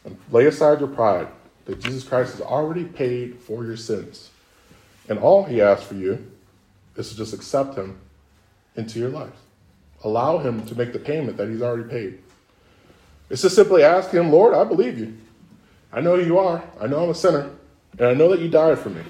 and 0.05 0.17
lay 0.31 0.47
aside 0.47 0.81
your 0.81 0.89
pride 0.89 1.29
that 1.67 1.81
Jesus 1.81 2.05
Christ 2.05 2.33
has 2.33 2.41
already 2.41 2.85
paid 2.85 3.39
for 3.41 3.65
your 3.65 3.77
sins. 3.77 4.31
And 5.09 5.19
all 5.19 5.45
he 5.45 5.61
asks 5.61 5.85
for 5.85 5.95
you 5.95 6.31
is 6.97 7.11
to 7.11 7.17
just 7.17 7.33
accept 7.33 7.77
him 7.77 7.99
into 8.77 8.99
your 8.99 9.11
life. 9.11 9.37
Allow 10.05 10.39
him 10.39 10.65
to 10.67 10.75
make 10.75 10.93
the 10.93 10.99
payment 10.99 11.37
that 11.37 11.49
he's 11.49 11.63
already 11.63 11.89
paid. 11.89 12.19
It's 13.29 13.43
just 13.43 13.57
simply 13.57 13.83
asking 13.83 14.21
Him, 14.21 14.31
Lord, 14.31 14.55
I 14.55 14.65
believe 14.65 14.99
you. 14.99 15.17
I 15.93 16.01
know 16.01 16.17
who 16.17 16.25
you 16.25 16.39
are. 16.39 16.63
I 16.81 16.87
know 16.87 17.03
I'm 17.03 17.11
a 17.11 17.15
sinner. 17.15 17.51
And 17.99 18.09
I 18.09 18.15
know 18.15 18.31
that 18.31 18.41
you 18.41 18.49
died 18.49 18.79
for 18.79 18.91
me. 18.91 19.03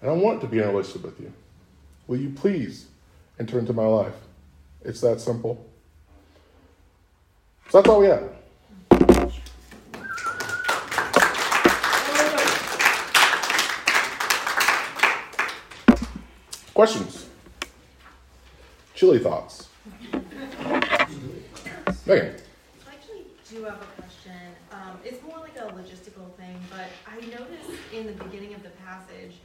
And 0.00 0.10
I 0.10 0.12
want 0.12 0.40
to 0.42 0.46
be 0.46 0.58
in 0.58 0.64
a 0.64 0.68
relationship 0.68 1.02
with 1.02 1.20
you. 1.20 1.32
Will 2.06 2.18
you 2.18 2.30
please 2.30 2.86
enter 3.38 3.58
into 3.58 3.72
my 3.72 3.86
life? 3.86 4.14
It's 4.82 5.00
that 5.00 5.20
simple. 5.20 5.64
So 7.70 7.78
that's 7.78 7.88
all 7.88 8.00
we 8.00 8.06
have. 8.06 8.30
Questions? 16.78 17.26
Chili 18.94 19.18
thoughts? 19.18 19.66
Megan. 22.06 22.36
I 22.86 22.92
actually 22.94 23.24
do 23.50 23.64
have 23.64 23.82
a 23.82 24.00
question. 24.00 24.30
Um, 24.70 24.96
it's 25.04 25.20
more 25.24 25.38
like 25.40 25.56
a 25.56 25.72
logistical 25.72 26.32
thing, 26.36 26.56
but 26.70 26.86
I 27.04 27.16
noticed 27.36 27.68
in 27.92 28.06
the 28.06 28.12
beginning 28.22 28.54
of 28.54 28.62
the 28.62 28.68
passage, 28.86 29.38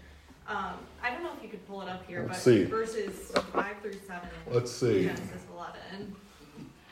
um, 0.48 0.74
I 1.02 1.10
don't 1.10 1.24
know 1.24 1.32
if 1.36 1.42
you 1.42 1.50
could 1.50 1.68
pull 1.68 1.82
it 1.82 1.90
up 1.90 2.06
here, 2.08 2.20
Let's 2.20 2.38
but 2.38 2.52
see. 2.52 2.64
verses 2.66 3.32
five 3.52 3.78
through 3.82 3.94
seven. 4.08 4.30
in 4.46 4.54
Let's 4.54 4.72
see. 4.72 5.06
Genesis 5.06 5.42
eleven. 5.56 6.16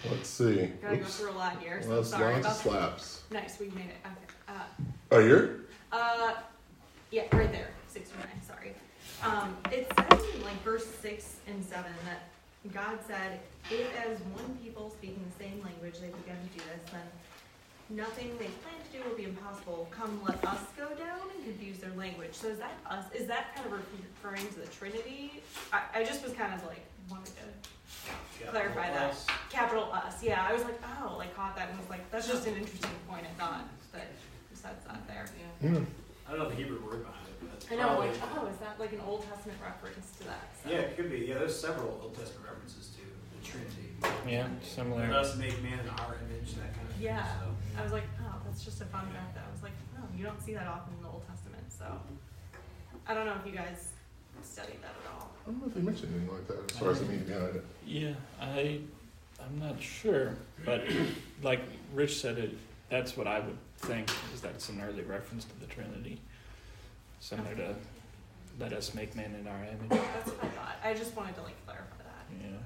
Let's 0.09 0.27
see. 0.27 0.71
Gotta 0.81 0.95
go 0.97 1.03
Oops. 1.03 1.17
through 1.19 1.29
a 1.29 1.37
lot 1.37 1.61
here, 1.61 1.83
so 1.83 1.89
Well, 1.89 2.03
sorry 2.03 2.41
lots 2.41 2.45
about 2.47 2.57
of 2.57 2.63
that. 2.63 2.99
slaps. 2.99 3.23
Nice, 3.29 3.59
we 3.59 3.67
made 3.67 3.91
it. 3.91 3.97
Okay. 4.07 4.33
Uh, 4.47 4.53
Oh, 5.11 5.19
you're? 5.19 5.57
uh, 5.91 6.33
yeah, 7.11 7.25
right 7.31 7.51
there, 7.51 7.69
six 7.87 8.09
or 8.11 8.17
nine. 8.21 8.41
Um, 9.23 9.55
it 9.71 9.91
says 9.95 10.23
in 10.35 10.43
like 10.43 10.61
verse 10.63 10.85
six 10.85 11.37
and 11.47 11.63
seven 11.63 11.91
that 12.05 12.29
God 12.73 12.99
said, 13.07 13.39
if 13.69 13.87
as 14.05 14.17
one 14.19 14.57
people 14.63 14.89
speaking 14.89 15.23
the 15.37 15.43
same 15.43 15.61
language 15.63 15.99
they 15.99 16.07
begin 16.07 16.37
to 16.37 16.57
do 16.57 16.63
this, 16.73 16.91
then 16.91 17.01
nothing 17.89 18.29
they 18.39 18.49
plan 18.61 18.75
to 18.91 18.97
do 18.97 19.07
will 19.07 19.15
be 19.15 19.25
impossible. 19.25 19.87
Come, 19.91 20.19
let 20.25 20.43
us 20.45 20.59
go 20.77 20.87
down 20.95 21.19
and 21.35 21.43
confuse 21.43 21.77
their 21.79 21.93
language. 21.97 22.33
So 22.33 22.47
is 22.47 22.59
that 22.59 22.73
us? 22.89 23.05
Is 23.13 23.27
that 23.27 23.55
kind 23.55 23.67
of 23.67 23.73
referring 23.73 24.47
to 24.53 24.59
the 24.59 24.67
Trinity? 24.67 25.41
I, 25.71 25.81
I 25.95 26.03
just 26.03 26.23
was 26.23 26.33
kind 26.33 26.53
of 26.53 26.65
like 26.65 26.83
wanted 27.09 27.33
to 27.37 28.47
clarify 28.47 28.91
that. 28.91 29.15
Capital 29.49 29.91
us, 29.91 30.23
yeah. 30.23 30.45
I 30.47 30.53
was 30.53 30.63
like, 30.63 30.79
oh, 31.03 31.17
like 31.17 31.35
caught 31.35 31.55
that 31.55 31.69
and 31.69 31.77
was 31.79 31.89
like, 31.89 32.09
that's 32.09 32.27
just 32.27 32.47
an 32.47 32.55
interesting 32.55 32.91
point. 33.07 33.25
I 33.25 33.39
thought 33.39 33.69
that 33.93 34.07
just 34.49 34.63
that's 34.63 34.87
not 34.87 35.07
there. 35.07 35.25
Hmm. 35.61 35.83
I 36.27 36.31
don't 36.31 36.39
know 36.39 36.49
the 36.49 36.55
Hebrew 36.55 36.79
word 36.83 37.03
behind 37.03 37.05
it, 37.05 37.05
but 37.05 37.09
that's 37.11 37.20
I 37.71 37.75
know, 37.75 37.87
probably. 37.87 38.07
like, 38.09 38.19
oh, 38.35 38.47
is 38.47 38.57
that 38.57 38.79
like 38.79 38.91
an 38.93 39.01
Old 39.07 39.25
Testament 39.27 39.59
reference 39.63 40.11
to 40.19 40.23
that? 40.25 40.49
So. 40.63 40.69
Yeah, 40.69 40.77
it 40.77 40.97
could 40.97 41.09
be. 41.09 41.19
Yeah, 41.19 41.39
there's 41.39 41.59
several 41.59 41.99
Old 42.01 42.15
Testament 42.15 42.49
references 42.49 42.95
to 42.95 43.01
the 43.01 43.41
Trinity. 43.45 43.87
Yeah, 44.27 44.47
similar. 44.61 45.07
Let 45.07 45.13
us 45.13 45.37
make 45.37 45.61
man 45.63 45.79
in 45.79 45.89
our 45.89 46.17
image, 46.27 46.55
that 46.55 46.73
kind 46.73 46.87
of 46.89 46.95
thing. 46.95 47.05
Yeah. 47.05 47.25
So. 47.39 47.79
I 47.79 47.83
was 47.83 47.91
like, 47.91 48.03
oh, 48.21 48.35
that's 48.45 48.63
just 48.65 48.81
a 48.81 48.85
fun 48.85 49.07
fact. 49.13 49.35
That 49.35 49.45
I 49.47 49.51
was 49.51 49.63
like, 49.63 49.71
no, 49.95 50.03
you 50.17 50.25
don't 50.25 50.41
see 50.41 50.53
that 50.53 50.67
often 50.67 50.93
in 50.97 51.03
the 51.03 51.09
Old 51.09 51.23
Testament. 51.27 51.63
So 51.69 51.85
I 53.07 53.13
don't 53.13 53.25
know 53.25 53.35
if 53.39 53.45
you 53.45 53.57
guys 53.57 53.93
studied 54.43 54.81
that 54.81 54.95
at 55.05 55.11
all. 55.13 55.31
I 55.45 55.51
don't 55.51 55.61
know 55.61 55.67
if 55.67 55.73
they 55.73 55.81
mentioned 55.81 56.13
anything 56.15 56.33
like 56.33 56.47
that 56.47 56.71
as 56.71 56.77
far 56.77 56.91
as 56.91 56.99
the 56.99 57.05
meaning 57.05 57.25
behind 57.25 57.55
it. 57.55 57.65
Yeah, 57.85 58.13
I, 58.41 58.79
I'm 59.39 59.59
not 59.59 59.81
sure, 59.81 60.35
but 60.65 60.83
like 61.41 61.61
Rich 61.93 62.19
said, 62.19 62.37
it. 62.37 62.57
That's 62.89 63.15
what 63.15 63.25
I 63.25 63.39
would 63.39 63.57
think 63.77 64.11
is 64.33 64.41
that 64.41 64.51
it's 64.51 64.67
an 64.67 64.81
early 64.81 65.03
reference 65.03 65.45
to 65.45 65.59
the 65.59 65.65
Trinity, 65.65 66.19
similar 67.21 67.55
to 67.55 67.75
"Let 68.59 68.73
us 68.73 68.93
make 68.93 69.15
man 69.15 69.33
in 69.39 69.47
our 69.47 69.63
image." 69.63 69.89
That's 69.89 70.29
what 70.31 70.43
I 70.43 70.47
thought. 70.49 70.75
I 70.83 70.93
just 70.93 71.15
wanted 71.15 71.35
to 71.35 71.43
like 71.43 71.65
clarify 71.65 71.95
that. 72.03 72.25
Yeah. 72.43 72.57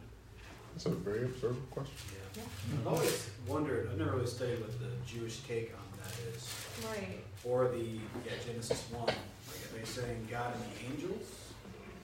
That's 0.74 0.88
a 0.88 0.90
very 0.90 1.26
observant 1.26 1.70
question. 1.72 1.94
Yeah. 2.36 2.42
I've 2.80 2.88
always 2.88 3.30
wondered, 3.48 3.88
I've 3.92 3.98
never 3.98 4.12
really 4.18 4.28
studied 4.28 4.60
what 4.60 4.72
the 4.80 4.88
Jewish 5.08 5.40
take 5.42 5.72
on 5.74 5.86
that 6.04 6.12
is. 6.36 6.50
Right. 6.90 7.24
Or 7.46 7.70
the, 7.70 7.78
yeah, 8.26 8.34
Genesis 8.46 8.84
1. 8.92 9.06
Like, 9.06 9.16
are 9.16 9.78
they 9.80 9.86
saying 9.86 10.28
God 10.30 10.54
and 10.54 10.64
the 10.64 10.94
angels? 10.94 11.28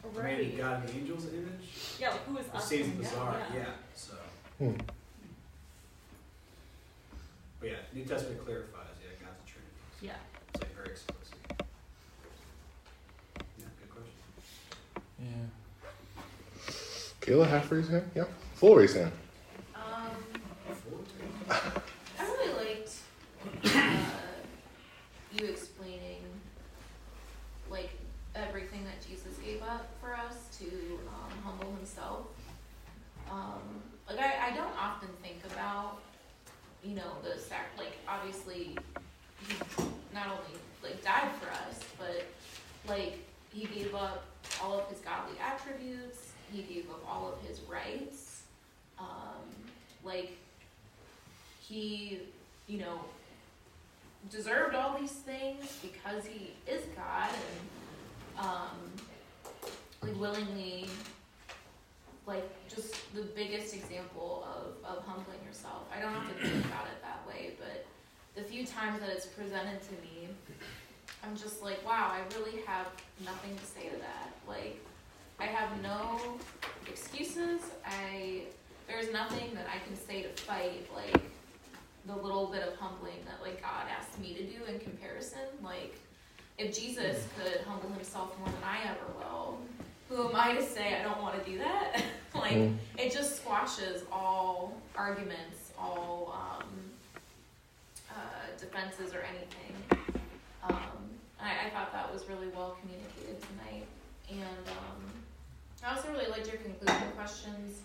Right. 0.04 0.24
Created 0.38 0.58
God 0.58 0.80
and 0.80 0.88
the 0.90 0.94
angels 1.00 1.26
in 1.26 1.34
image? 1.34 1.68
Yeah, 2.00 2.12
like 2.12 2.26
who 2.28 2.38
is 2.38 2.46
It 2.46 2.56
us? 2.56 2.66
seems 2.68 2.86
and 2.86 2.94
them, 2.94 3.02
bizarre, 3.04 3.38
yeah. 3.54 3.60
yeah, 3.60 3.66
so. 3.94 4.14
Hmm. 4.60 4.72
But 7.60 7.70
yeah, 7.70 7.76
New 7.94 8.06
Testament 8.06 8.46
clarifies, 8.46 8.96
yeah, 9.04 9.26
God's 9.26 9.42
a 9.44 9.48
Trinity. 9.52 9.76
Yeah. 10.02 10.14
It's 10.54 10.62
like 10.62 10.76
very 10.76 10.90
explicit. 10.92 11.38
Yeah, 13.60 13.66
good 13.82 13.90
question. 13.90 14.20
Yeah. 15.20 15.46
Kayla, 17.32 17.48
half 17.48 17.72
raise 17.72 17.88
hand? 17.88 18.12
Yeah. 18.14 18.26
Full 18.56 18.76
raise 18.76 18.94
hand. 18.94 19.10
Um, 19.74 20.12
I 21.50 22.24
really 22.24 22.54
liked 22.54 22.92
uh, 23.74 23.96
you 25.32 25.46
explaining 25.46 26.24
like 27.70 27.92
everything 28.36 28.84
that 28.84 29.00
Jesus 29.08 29.38
gave 29.38 29.62
up 29.64 29.88
for 30.02 30.14
us 30.14 30.58
to 30.60 30.66
um, 30.66 31.32
humble 31.46 31.74
himself. 31.78 32.28
Um, 33.32 33.62
like 34.10 34.20
I, 34.20 34.50
I 34.52 34.54
don't 34.58 34.78
often 34.78 35.08
think 35.24 35.38
about, 35.54 36.02
you 36.84 36.96
know, 36.96 37.14
the 37.24 37.40
sac 37.40 37.68
like 37.78 37.96
obviously 38.10 38.76
he 39.48 39.56
not 40.14 40.28
only 40.28 40.60
like 40.84 41.02
died 41.02 41.32
for 41.40 41.50
us, 41.50 41.80
but 41.98 42.26
like 42.90 43.20
he 43.54 43.68
gave 43.68 43.96
up 43.96 44.26
all 44.62 44.80
of 44.80 44.90
his 44.90 45.00
godly 45.00 45.38
attributes, 45.40 46.31
he 46.52 46.62
gave 46.64 46.90
up 46.90 47.04
all 47.08 47.32
of 47.32 47.48
his 47.48 47.62
rights. 47.62 48.44
Um, 49.00 49.06
like 50.04 50.38
he, 51.60 52.20
you 52.68 52.80
know, 52.80 53.00
deserved 54.30 54.76
all 54.76 54.98
these 55.00 55.12
things 55.12 55.80
because 55.82 56.26
he 56.26 56.54
is 56.68 56.82
God 56.96 57.30
and 57.30 58.46
um, 58.46 58.78
like 60.02 60.20
willingly, 60.20 60.88
like 62.28 62.50
just 62.70 62.94
the 63.14 63.22
biggest 63.22 63.74
example 63.74 64.46
of, 64.48 64.98
of 64.98 65.04
humbling 65.06 65.40
yourself. 65.46 65.84
I 65.96 66.00
don't 66.02 66.14
have 66.14 66.28
to 66.28 66.48
think 66.48 66.66
about 66.66 66.86
it 66.86 67.02
that 67.02 67.26
way, 67.28 67.54
but 67.60 67.86
the 68.36 68.48
few 68.48 68.66
times 68.66 69.00
that 69.00 69.10
it's 69.10 69.26
presented 69.26 69.82
to 69.82 69.92
me, 69.94 70.30
I'm 71.24 71.36
just 71.36 71.62
like, 71.62 71.86
wow, 71.86 72.12
I 72.12 72.22
really 72.38 72.62
have 72.66 72.88
nothing 73.26 73.56
to 73.56 73.66
say 73.66 73.90
to 73.90 73.98
that. 73.98 74.32
Like, 74.48 74.80
I 75.42 75.46
have 75.46 75.82
no 75.82 76.20
excuses. 76.88 77.62
I 77.86 78.44
there's 78.88 79.12
nothing 79.12 79.54
that 79.56 79.66
I 79.74 79.80
can 79.88 79.96
say 79.98 80.22
to 80.22 80.30
fight 80.30 80.88
like 80.96 81.22
the 82.06 82.16
little 82.16 82.48
bit 82.48 82.62
of 82.64 82.76
humbling 82.76 83.18
that 83.26 83.42
like 83.42 83.62
God 83.62 83.86
asked 83.98 84.20
me 84.20 84.34
to 84.36 84.44
do 84.44 84.64
in 84.66 84.80
comparison. 84.80 85.40
Like, 85.64 85.96
if 86.58 86.78
Jesus 86.78 87.28
could 87.38 87.62
humble 87.62 87.90
himself 87.90 88.38
more 88.40 88.48
than 88.50 88.64
I 88.64 88.80
ever 88.90 89.08
will, 89.18 89.58
who 90.10 90.30
am 90.30 90.36
I 90.36 90.54
to 90.56 90.64
say 90.64 90.96
I 91.00 91.04
don't 91.04 91.22
want 91.22 91.44
to 91.44 91.50
do 91.50 91.58
that? 91.60 92.04
like, 92.36 92.54
Mm. 92.54 92.76
it 92.98 93.12
just 93.14 93.38
squashes 93.38 94.04
all 94.12 94.74
arguments, 94.96 95.72
all 95.80 96.34
um, 96.62 96.68
uh, 98.10 98.14
defenses 98.60 99.14
or 99.14 99.22
anything. 99.22 100.02
Um, 100.64 100.78
I, 101.40 101.68
I 101.68 101.70
thought 101.72 101.92
that 101.94 102.12
was 102.14 102.28
really 102.28 102.48
well 102.50 102.78
communicated 102.82 103.42
tonight. 103.42 103.86
And 104.30 104.68
um, 104.68 105.02
I 105.84 105.96
also 105.96 106.12
really 106.12 106.28
liked 106.28 106.48
your 106.48 106.62
conclusion 106.62 107.12
questions, 107.16 107.82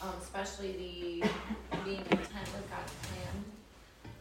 um, 0.00 0.14
especially 0.22 0.72
the 0.72 1.28
being 1.84 2.02
content 2.04 2.48
with 2.54 2.70
God's 2.70 2.92
plan. 3.04 3.44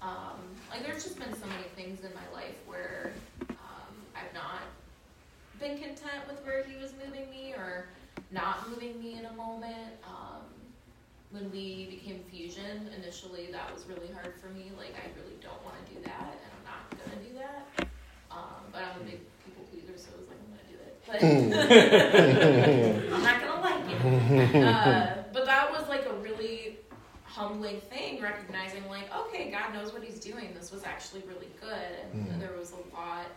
Um, 0.01 0.39
like, 0.69 0.83
there's 0.85 1.03
just 1.03 1.17
been 1.17 1.33
so 1.33 1.47
many 1.47 1.63
things 1.75 2.03
in 2.03 2.11
my 2.13 2.27
life 2.33 2.55
where 2.67 3.13
um, 3.49 3.95
I've 4.15 4.33
not 4.33 4.63
been 5.59 5.77
content 5.77 6.27
with 6.27 6.43
where 6.45 6.63
He 6.63 6.75
was 6.75 6.91
moving 7.05 7.29
me 7.31 7.53
or 7.53 7.87
not 8.31 8.69
moving 8.69 9.01
me 9.01 9.17
in 9.17 9.25
a 9.25 9.33
moment. 9.33 9.95
Um, 10.03 10.43
when 11.31 11.49
we 11.51 11.87
became 11.89 12.19
Fusion, 12.29 12.89
initially 12.99 13.47
that 13.51 13.73
was 13.73 13.85
really 13.87 14.11
hard 14.13 14.35
for 14.39 14.49
me. 14.49 14.71
Like, 14.77 14.93
I 14.99 15.07
really 15.19 15.39
don't 15.41 15.63
want 15.63 15.75
to 15.87 15.93
do 15.93 16.01
that, 16.03 16.35
and 16.35 16.51
I'm 16.51 16.65
not 16.67 16.83
going 16.91 17.11
to 17.17 17.23
do 17.23 17.39
that. 17.39 17.87
Um, 18.29 18.67
but 18.71 18.83
I'm 18.83 19.01
a 19.01 19.03
big 19.03 19.19
people 19.43 19.63
pleaser, 19.71 19.95
so 19.95 20.11
it 20.11 20.19
was 20.19 20.27
like, 20.27 20.34
But 21.07 21.21
I'm 21.23 21.49
not 23.23 23.41
to 23.41 23.59
like 23.61 23.83
it. 23.89 24.63
Uh, 24.65 25.23
but 25.33 25.45
that 25.45 25.71
was 25.71 25.87
like 25.87 26.05
a 26.05 26.13
really 26.15 26.77
humbling 27.25 27.79
thing, 27.81 28.21
recognizing, 28.21 28.87
like, 28.89 29.13
okay, 29.27 29.51
God 29.51 29.73
knows 29.73 29.91
what 29.93 30.03
He's 30.03 30.19
doing. 30.19 30.53
This 30.57 30.71
was 30.71 30.83
actually 30.83 31.21
really 31.27 31.49
good. 31.61 31.91
And 32.13 32.27
Mhm. 32.27 32.39
there 32.39 32.53
was 32.57 32.71
a 32.71 32.95
lot 32.95 33.27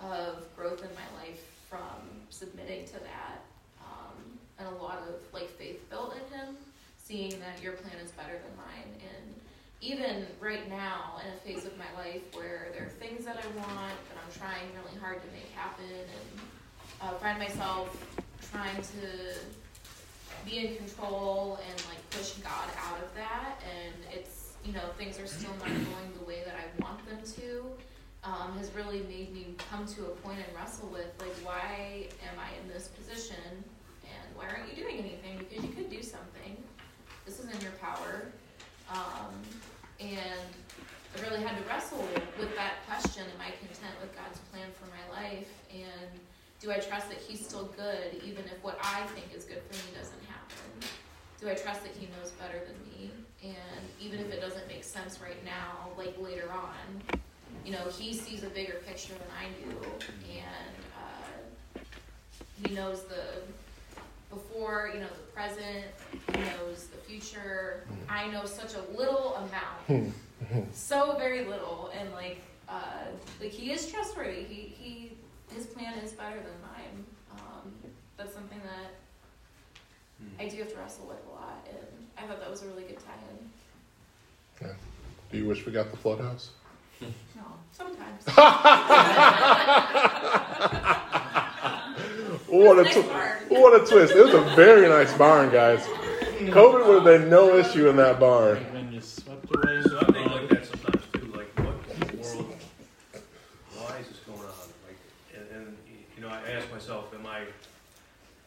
of 0.00 0.44
growth 0.56 0.82
in 0.82 0.90
my 0.94 1.20
life 1.22 1.40
from 1.68 2.00
submitting 2.30 2.84
to 2.86 2.92
that. 3.00 3.40
Um, 3.80 4.38
and 4.58 4.68
a 4.68 4.82
lot 4.82 4.98
of 5.08 5.14
like 5.32 5.50
faith 5.50 5.88
built 5.90 6.14
in 6.16 6.38
Him, 6.38 6.56
seeing 6.98 7.38
that 7.40 7.60
your 7.62 7.72
plan 7.74 7.96
is 8.04 8.10
better 8.12 8.32
than 8.38 8.56
mine. 8.56 9.00
And 9.00 9.40
even 9.80 10.26
right 10.40 10.68
now, 10.70 11.20
in 11.24 11.32
a 11.32 11.36
phase 11.38 11.66
of 11.66 11.76
my 11.76 11.90
life 12.02 12.22
where 12.34 12.68
there 12.72 12.84
are 12.86 12.90
things 13.00 13.24
that 13.26 13.36
I 13.36 13.46
want 13.58 13.96
that 14.08 14.16
I'm 14.24 14.32
trying 14.38 14.68
really 14.82 14.98
hard 15.00 15.20
to 15.20 15.28
make 15.32 15.50
happen, 15.52 15.84
and 15.90 16.40
uh, 17.04 17.12
find 17.14 17.38
myself 17.38 17.96
trying 18.50 18.76
to 18.76 19.34
be 20.44 20.66
in 20.66 20.76
control 20.76 21.58
and 21.68 21.84
like 21.88 22.10
push 22.10 22.32
God 22.34 22.68
out 22.88 22.98
of 22.98 23.14
that, 23.14 23.60
and 23.62 23.94
it's 24.12 24.52
you 24.64 24.72
know 24.72 24.88
things 24.96 25.18
are 25.18 25.26
still 25.26 25.52
not 25.58 25.68
going 25.68 26.08
the 26.18 26.24
way 26.24 26.42
that 26.44 26.54
I 26.54 26.82
want 26.82 27.04
them 27.06 27.18
to, 27.36 27.66
um, 28.24 28.56
has 28.58 28.70
really 28.74 29.00
made 29.00 29.32
me 29.32 29.54
come 29.70 29.86
to 29.86 30.02
a 30.06 30.14
point 30.22 30.38
and 30.38 30.56
wrestle 30.56 30.88
with 30.88 31.12
like 31.18 31.34
why 31.44 32.06
am 32.22 32.38
I 32.38 32.48
in 32.62 32.72
this 32.72 32.88
position? 32.88 33.64
And 34.04 34.36
why 34.36 34.46
aren't 34.48 34.68
you 34.68 34.82
doing 34.82 34.98
anything? 34.98 35.38
Because 35.38 35.64
you 35.64 35.72
could 35.72 35.90
do 35.90 36.02
something. 36.02 36.56
This 37.26 37.38
is 37.38 37.46
in 37.46 37.60
your 37.60 37.72
power, 37.80 38.26
um, 38.92 39.32
and 40.00 40.50
I 41.16 41.22
really 41.22 41.42
had 41.42 41.56
to 41.56 41.64
wrestle 41.68 42.06
with 42.38 42.54
that 42.56 42.84
question: 42.86 43.24
Am 43.24 43.40
I 43.40 43.52
content 43.64 43.96
with 44.00 44.14
God's 44.16 44.38
plan 44.52 44.68
for 44.78 44.86
my 44.88 45.22
life. 45.22 45.48
And 45.72 46.20
do 46.64 46.72
I 46.72 46.78
trust 46.78 47.10
that 47.10 47.18
He's 47.18 47.44
still 47.44 47.70
good, 47.76 48.22
even 48.24 48.44
if 48.44 48.62
what 48.62 48.78
I 48.82 49.02
think 49.14 49.26
is 49.36 49.44
good 49.44 49.60
for 49.68 49.74
me 49.86 49.96
doesn't 49.96 50.24
happen? 50.26 50.88
Do 51.38 51.50
I 51.50 51.54
trust 51.54 51.82
that 51.82 51.92
He 51.98 52.06
knows 52.06 52.30
better 52.32 52.58
than 52.64 52.74
me? 52.88 53.10
And 53.42 53.84
even 54.00 54.18
if 54.20 54.32
it 54.32 54.40
doesn't 54.40 54.66
make 54.66 54.82
sense 54.82 55.20
right 55.20 55.44
now, 55.44 55.90
like 55.98 56.16
later 56.18 56.50
on, 56.50 57.18
you 57.66 57.72
know, 57.72 57.84
He 57.90 58.14
sees 58.14 58.44
a 58.44 58.48
bigger 58.48 58.80
picture 58.86 59.12
than 59.12 59.28
I 59.38 59.48
do, 59.62 59.76
and 60.32 61.76
uh, 61.76 61.80
He 62.66 62.74
knows 62.74 63.02
the 63.02 63.24
before, 64.30 64.90
you 64.94 65.00
know, 65.00 65.06
the 65.06 65.32
present, 65.34 65.84
He 66.32 66.40
knows 66.40 66.86
the 66.86 66.96
future. 67.06 67.84
I 68.08 68.30
know 68.30 68.46
such 68.46 68.72
a 68.74 68.98
little 68.98 69.36
amount, 69.36 70.14
so 70.72 71.14
very 71.18 71.44
little, 71.44 71.92
and 71.98 72.10
like, 72.12 72.40
uh, 72.70 73.04
like 73.38 73.50
He 73.50 73.70
is 73.70 73.92
trustworthy. 73.92 74.44
He 74.44 74.74
He 74.78 75.13
his 75.54 75.66
plan 75.66 75.98
is 75.98 76.12
better 76.12 76.36
than 76.36 76.60
mine. 76.62 77.04
Um, 77.32 77.72
that's 78.16 78.32
something 78.34 78.60
that 78.64 78.94
I 80.38 80.48
do 80.48 80.56
have 80.58 80.70
to 80.72 80.76
wrestle 80.76 81.06
with 81.06 81.18
a 81.26 81.30
lot, 81.30 81.66
and 81.68 81.78
I 82.18 82.26
thought 82.26 82.40
that 82.40 82.50
was 82.50 82.62
a 82.62 82.66
really 82.66 82.84
good 82.84 82.98
tie-in. 82.98 83.50
Yeah. 84.68 84.74
Do 85.30 85.38
you 85.38 85.46
wish 85.46 85.66
we 85.66 85.72
got 85.72 85.90
the 85.90 85.96
flood 85.96 86.20
house? 86.20 86.50
No, 87.00 87.08
sometimes. 87.72 88.24
what, 92.48 92.78
a 92.78 92.82
Nice 92.84 92.94
tw- 92.94 93.50
what 93.50 93.82
a 93.82 93.86
twist. 93.86 94.14
It 94.14 94.24
was 94.24 94.34
a 94.34 94.40
very 94.54 94.88
nice 94.88 95.12
barn, 95.18 95.50
guys. 95.50 95.84
COVID 96.38 96.86
would 96.86 96.94
have 96.96 97.04
been 97.04 97.28
no 97.30 97.56
issue 97.56 97.88
in 97.88 97.96
that 97.96 98.18
barn. 98.20 98.58
When 98.72 98.92
you 98.92 99.00
swept 99.00 99.44
away 99.54 99.82
So 99.82 99.98
I 99.98 100.04
think 100.12 100.30
like 100.30 100.48
that 100.50 100.66
sometimes 100.66 101.02
too, 101.12 101.32
like 101.36 101.58
what 101.58 101.74
in 101.90 102.00
the 102.00 102.22
world, 102.22 102.56
why 103.76 103.96
is 103.98 104.08
this 104.08 104.18
going 104.26 104.38
on? 104.40 104.46
Like, 104.86 104.98
and, 105.34 105.46
and, 105.54 105.76
you 106.16 106.22
know, 106.22 106.28
I 106.28 106.40
ask 106.52 106.70
myself, 106.84 107.14
am 107.14 107.26
I, 107.26 107.40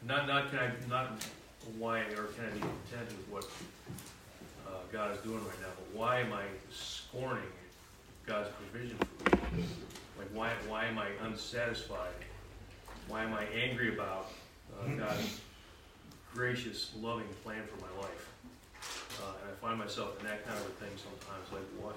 not, 0.05 0.27
not 0.27 0.51
can 0.51 0.59
I, 0.59 0.69
not 0.87 1.25
why, 1.79 2.01
or 2.01 2.25
can 2.35 2.45
I 2.45 2.53
be 2.53 2.59
content 2.59 3.09
with 3.09 3.27
what, 3.31 3.45
uh, 4.67 4.77
God 4.91 5.15
is 5.15 5.21
doing 5.23 5.39
right 5.39 5.61
now, 5.61 5.69
but 5.75 5.99
why 5.99 6.19
am 6.19 6.33
I 6.33 6.43
scorning 6.71 7.43
God's 8.27 8.49
provision 8.49 8.95
for 8.99 9.55
me? 9.55 9.65
Like, 10.19 10.27
why, 10.33 10.51
why 10.67 10.85
am 10.85 10.99
I 10.99 11.07
unsatisfied? 11.23 12.13
Why 13.07 13.23
am 13.23 13.33
I 13.33 13.45
angry 13.45 13.95
about, 13.95 14.31
uh, 14.79 14.87
God's 14.87 15.39
gracious, 16.31 16.91
loving 17.01 17.27
plan 17.43 17.63
for 17.65 17.81
my 17.81 18.01
life? 18.01 18.33
Uh, 19.19 19.31
and 19.41 19.51
I 19.51 19.55
find 19.59 19.79
myself 19.79 20.19
in 20.19 20.27
that 20.27 20.45
kind 20.45 20.59
of 20.59 20.65
a 20.67 20.85
thing 20.85 20.91
sometimes, 20.95 21.51
like, 21.51 21.65
what, 21.81 21.95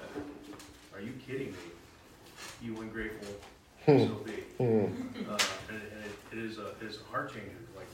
are 0.95 1.03
you 1.03 1.13
kidding 1.27 1.49
me? 1.49 1.59
You 2.63 2.81
ungrateful, 2.81 3.29
so 3.87 3.93
be. 4.25 4.33
Hmm. 4.59 4.85
Uh, 5.29 5.39
and, 5.69 5.79
it, 5.79 6.19
it 6.33 6.39
is 6.39 6.59
a, 6.59 6.69
it 6.81 6.83
is 6.89 6.99
a 7.01 7.11
heart 7.11 7.33
changer, 7.33 7.51
like, 7.77 7.87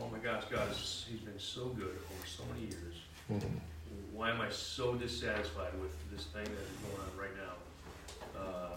oh 0.00 0.08
my 0.10 0.18
gosh, 0.18 0.44
God 0.50 0.70
is, 0.70 1.06
he's 1.08 1.20
been 1.20 1.38
so 1.38 1.66
good 1.68 1.86
over 2.12 2.26
so 2.26 2.42
many 2.52 2.66
years. 2.66 2.94
Mhm. 3.30 3.60
Why 4.12 4.30
am 4.30 4.40
I 4.40 4.50
so 4.50 4.94
dissatisfied 4.94 5.72
with 5.80 5.92
this 6.10 6.24
thing 6.26 6.44
that 6.44 6.50
is 6.52 6.78
going 6.82 7.00
on 7.02 7.18
right 7.18 7.36
now? 7.36 8.40
Uh, 8.40 8.76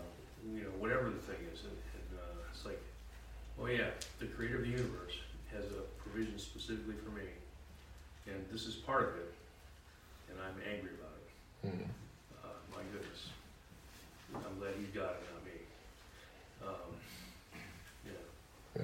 you 0.53 0.63
know, 0.63 0.69
whatever 0.79 1.09
the 1.09 1.17
thing 1.19 1.37
is, 1.53 1.61
and, 1.61 1.71
and, 1.73 2.19
uh, 2.19 2.51
it's 2.53 2.65
like, 2.65 2.79
oh 3.59 3.65
yeah, 3.67 3.89
the 4.19 4.25
creator 4.27 4.57
of 4.57 4.63
the 4.63 4.69
universe 4.69 5.13
has 5.53 5.65
a 5.65 5.81
provision 6.01 6.37
specifically 6.39 6.95
for 7.03 7.11
me, 7.11 7.25
and 8.27 8.45
this 8.51 8.65
is 8.65 8.75
part 8.75 9.03
of 9.09 9.15
it, 9.15 9.33
and 10.29 10.37
I'm 10.39 10.55
angry 10.73 10.91
about 10.93 11.17
it. 11.17 11.27
Mhm. 11.67 11.87
Uh, 12.43 12.47
my 12.75 12.83
goodness. 12.93 13.29
I'm 14.35 14.59
glad 14.59 14.73
he's 14.77 14.93
got 14.93 15.11
it, 15.17 15.23
not 15.33 15.43
me. 15.45 15.57
Um, 16.67 16.93
yeah. 18.05 18.83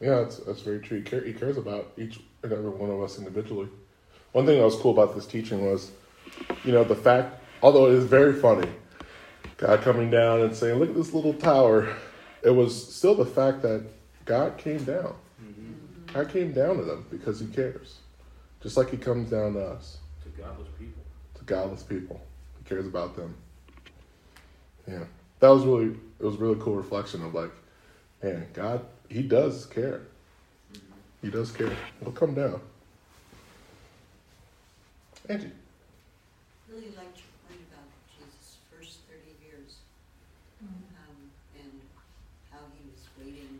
Yeah. 0.00 0.20
That's, 0.20 0.36
that's 0.38 0.60
very 0.60 0.80
true. 0.80 0.98
He, 0.98 1.02
care, 1.02 1.22
he 1.24 1.32
cares 1.32 1.56
about 1.56 1.92
each 1.96 2.20
and 2.42 2.52
every 2.52 2.70
one 2.70 2.90
of 2.90 3.00
us 3.02 3.18
individually. 3.18 3.68
One 4.32 4.46
thing 4.46 4.58
that 4.58 4.64
was 4.64 4.76
cool 4.76 4.92
about 4.92 5.14
this 5.14 5.26
teaching 5.26 5.64
was, 5.64 5.90
you 6.64 6.72
know, 6.72 6.84
the 6.84 6.94
fact, 6.94 7.42
although 7.62 7.86
it 7.86 7.94
is 7.94 8.04
very 8.04 8.34
funny, 8.34 8.68
God 9.56 9.82
coming 9.82 10.10
down 10.10 10.42
and 10.42 10.54
saying, 10.54 10.78
look 10.78 10.90
at 10.90 10.94
this 10.94 11.12
little 11.12 11.34
tower, 11.34 11.96
it 12.42 12.50
was 12.50 12.94
still 12.94 13.14
the 13.14 13.26
fact 13.26 13.62
that 13.62 13.84
God 14.24 14.58
came 14.58 14.84
down. 14.84 15.14
Mm-hmm. 15.42 16.12
God 16.14 16.28
came 16.28 16.52
down 16.52 16.76
to 16.76 16.84
them 16.84 17.06
because 17.10 17.40
he 17.40 17.46
cares. 17.46 17.96
Just 18.62 18.76
like 18.76 18.90
he 18.90 18.96
comes 18.96 19.30
down 19.30 19.54
to 19.54 19.60
us, 19.64 19.98
To 20.24 20.28
godless 20.42 20.68
people. 20.78 21.02
to 21.36 21.44
godless 21.44 21.82
people. 21.82 22.20
He 22.58 22.68
cares 22.68 22.86
about 22.86 23.16
them. 23.16 23.34
Yeah. 24.86 25.04
That 25.40 25.48
was 25.48 25.64
really, 25.64 25.96
it 26.20 26.24
was 26.24 26.34
a 26.34 26.38
really 26.38 26.60
cool 26.60 26.74
reflection 26.74 27.24
of 27.24 27.34
like, 27.34 27.50
man, 28.22 28.46
God, 28.52 28.84
he 29.08 29.22
does 29.22 29.66
care. 29.66 30.02
He 31.22 31.30
does 31.30 31.50
care. 31.50 31.70
He'll 32.00 32.12
come 32.12 32.34
down. 32.34 32.60
Angie. 35.28 35.50
Really 36.70 36.92
liked 36.96 37.18
your 37.18 37.32
point 37.48 37.60
about 37.72 37.88
Jesus' 38.12 38.56
first 38.70 39.00
thirty 39.10 39.34
years, 39.44 39.80
um, 40.62 41.32
and 41.58 41.72
how 42.52 42.60
he 42.76 42.84
was 42.92 43.02
waiting 43.18 43.58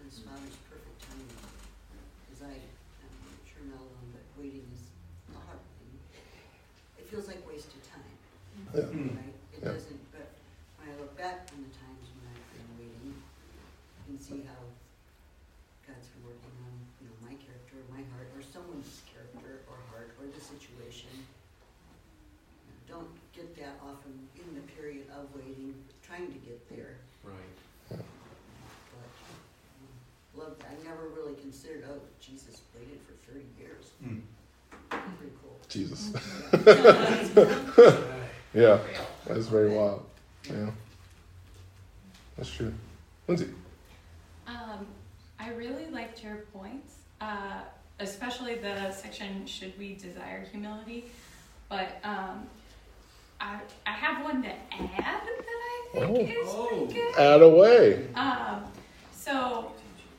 on 0.00 0.04
his 0.08 0.18
father's 0.24 0.56
perfect 0.68 0.98
timing. 1.08 1.30
As 2.32 2.42
I, 2.42 2.52
I'm 2.58 3.14
not 3.28 3.38
sure 3.46 3.62
Melon, 3.70 4.08
but 4.12 4.24
waiting 4.40 4.64
is 4.72 4.88
a 5.36 5.40
hard 5.46 5.62
thing. 5.78 5.94
It 6.98 7.06
feels 7.08 7.28
like 7.28 7.40
wasted 7.46 7.80
time, 7.88 8.16
Yeah. 8.74 8.88
right? 9.14 9.36
It 9.54 9.60
Yeah. 9.62 9.72
doesn't, 9.76 10.02
but 10.12 10.32
when 10.80 10.90
I 10.90 10.94
look 11.00 11.16
back 11.16 11.48
on 11.54 11.60
the 11.64 11.72
times 11.76 12.04
when 12.18 12.24
I've 12.34 12.48
been 12.56 12.68
waiting, 12.82 13.14
I 13.14 14.00
can 14.10 14.18
see 14.20 14.42
how 14.48 14.60
God's 15.86 16.08
been 16.12 16.24
working 16.24 16.52
on, 16.68 16.72
you 17.00 17.08
know, 17.08 17.16
my 17.24 17.34
character, 17.40 17.80
my 17.88 18.04
heart, 18.16 18.28
or 18.36 18.42
someone's 18.44 19.00
character 19.08 19.64
or 19.68 19.76
heart, 19.92 20.12
or 20.20 20.28
the 20.28 20.40
situation. 20.40 21.12
Don't 22.86 23.08
get 23.36 23.54
that 23.56 23.76
often 23.84 24.28
in 24.36 24.54
the 24.54 24.64
period 24.72 25.08
of 25.12 25.28
waiting, 25.34 25.74
trying 26.02 26.32
to 26.32 26.38
get 26.40 26.56
there, 26.70 26.96
Right. 27.22 27.52
but, 27.88 28.00
um, 28.00 29.92
love, 30.34 30.56
I 30.64 30.74
never 30.88 31.08
really 31.08 31.34
considered, 31.36 31.84
oh, 31.88 32.00
Jesus 32.20 32.62
waited 32.74 33.00
for 33.02 33.12
thirty 33.30 33.44
years. 33.58 33.92
Hmm. 34.00 34.20
Pretty 34.88 35.34
cool. 35.42 35.57
Jesus. 35.68 36.12
Yeah. 36.66 37.94
Yeah. 38.54 38.78
That's 39.26 39.46
very 39.46 39.68
wild. 39.70 40.04
Yeah. 40.48 40.70
That's 42.36 42.50
true. 42.50 42.72
Lindsay. 43.26 43.50
Um, 44.46 44.86
I 45.38 45.50
really 45.50 45.86
liked 45.90 46.24
your 46.24 46.36
points, 46.54 46.94
uh, 47.20 47.60
especially 48.00 48.54
the 48.54 48.90
section 48.90 49.44
"Should 49.46 49.78
we 49.78 49.94
desire 49.96 50.46
humility?" 50.50 51.04
But 51.68 52.00
um, 52.02 52.48
I 53.38 53.60
I 53.86 53.90
have 53.90 54.24
one 54.24 54.42
to 54.42 54.48
add 54.48 54.58
that 54.72 56.02
I 56.02 56.06
think 56.06 56.30
is 56.30 56.54
pretty 56.54 56.94
good. 56.94 57.18
Add 57.18 57.42
away. 57.42 58.06
Um, 58.14 58.64
so 59.12 59.72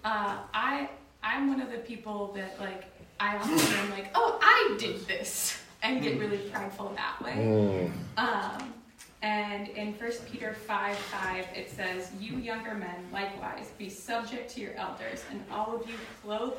uh, 0.06 0.38
I 0.54 0.88
I'm 1.24 1.48
one 1.48 1.62
of 1.62 1.72
the 1.72 1.80
people 1.80 2.32
that 2.36 2.60
like 2.60 2.84
I 3.20 3.36
often 3.36 3.60
am 3.78 3.90
like, 3.92 4.12
oh, 4.16 4.40
I 4.42 4.76
did 4.80 5.06
this, 5.08 5.58
and 5.84 6.02
get 6.02 6.20
really 6.20 6.38
prideful 6.38 6.94
that 6.96 7.22
way. 7.22 7.34
Mm. 7.36 7.92
Um, 8.18 8.74
and 9.22 9.68
in 9.70 9.94
1 9.94 10.12
Peter 10.32 10.54
5 10.54 10.96
5, 10.98 11.46
it 11.56 11.70
says, 11.70 12.12
You 12.20 12.38
younger 12.38 12.74
men, 12.74 13.06
likewise, 13.12 13.72
be 13.78 13.90
subject 13.90 14.50
to 14.52 14.62
your 14.62 14.74
elders, 14.76 15.24
and 15.30 15.44
all 15.52 15.76
of 15.76 15.88
you 15.90 15.96
clothe, 16.24 16.54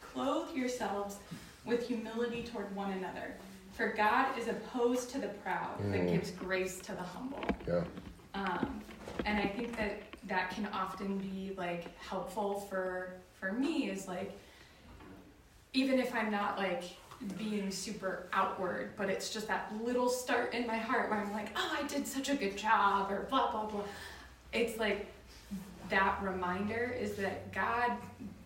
clothe 0.00 0.54
yourselves 0.56 1.16
with 1.66 1.86
humility 1.86 2.42
toward 2.42 2.74
one 2.74 2.92
another. 2.92 3.34
For 3.72 3.88
God 3.88 4.26
is 4.38 4.48
opposed 4.48 5.10
to 5.10 5.18
the 5.18 5.28
proud, 5.28 5.76
but 5.78 6.00
Mm. 6.00 6.08
gives 6.12 6.30
grace 6.30 6.78
to 6.80 6.92
the 6.92 7.02
humble. 7.02 7.44
Yeah. 7.66 7.84
Um, 8.34 8.80
and 9.26 9.38
I 9.38 9.46
think 9.46 9.76
that 9.76 10.00
that 10.28 10.50
can 10.50 10.66
often 10.72 11.18
be 11.18 11.52
like 11.56 11.96
helpful 11.98 12.60
for 12.70 13.14
for 13.38 13.52
me 13.52 13.90
is 13.90 14.06
like 14.06 14.32
even 15.74 15.98
if 15.98 16.14
I'm 16.14 16.30
not 16.30 16.58
like 16.58 16.84
being 17.38 17.70
super 17.70 18.26
outward, 18.32 18.90
but 18.96 19.08
it's 19.08 19.30
just 19.32 19.48
that 19.48 19.72
little 19.82 20.08
start 20.08 20.54
in 20.54 20.66
my 20.66 20.76
heart 20.76 21.10
where 21.10 21.20
I'm 21.20 21.32
like, 21.32 21.48
oh, 21.56 21.78
I 21.80 21.86
did 21.86 22.06
such 22.06 22.28
a 22.28 22.34
good 22.34 22.56
job, 22.56 23.10
or 23.10 23.26
blah 23.30 23.50
blah 23.50 23.66
blah. 23.66 23.82
It's 24.52 24.78
like 24.78 25.06
that 25.88 26.18
reminder 26.22 26.94
is 26.98 27.14
that 27.16 27.52
God, 27.52 27.92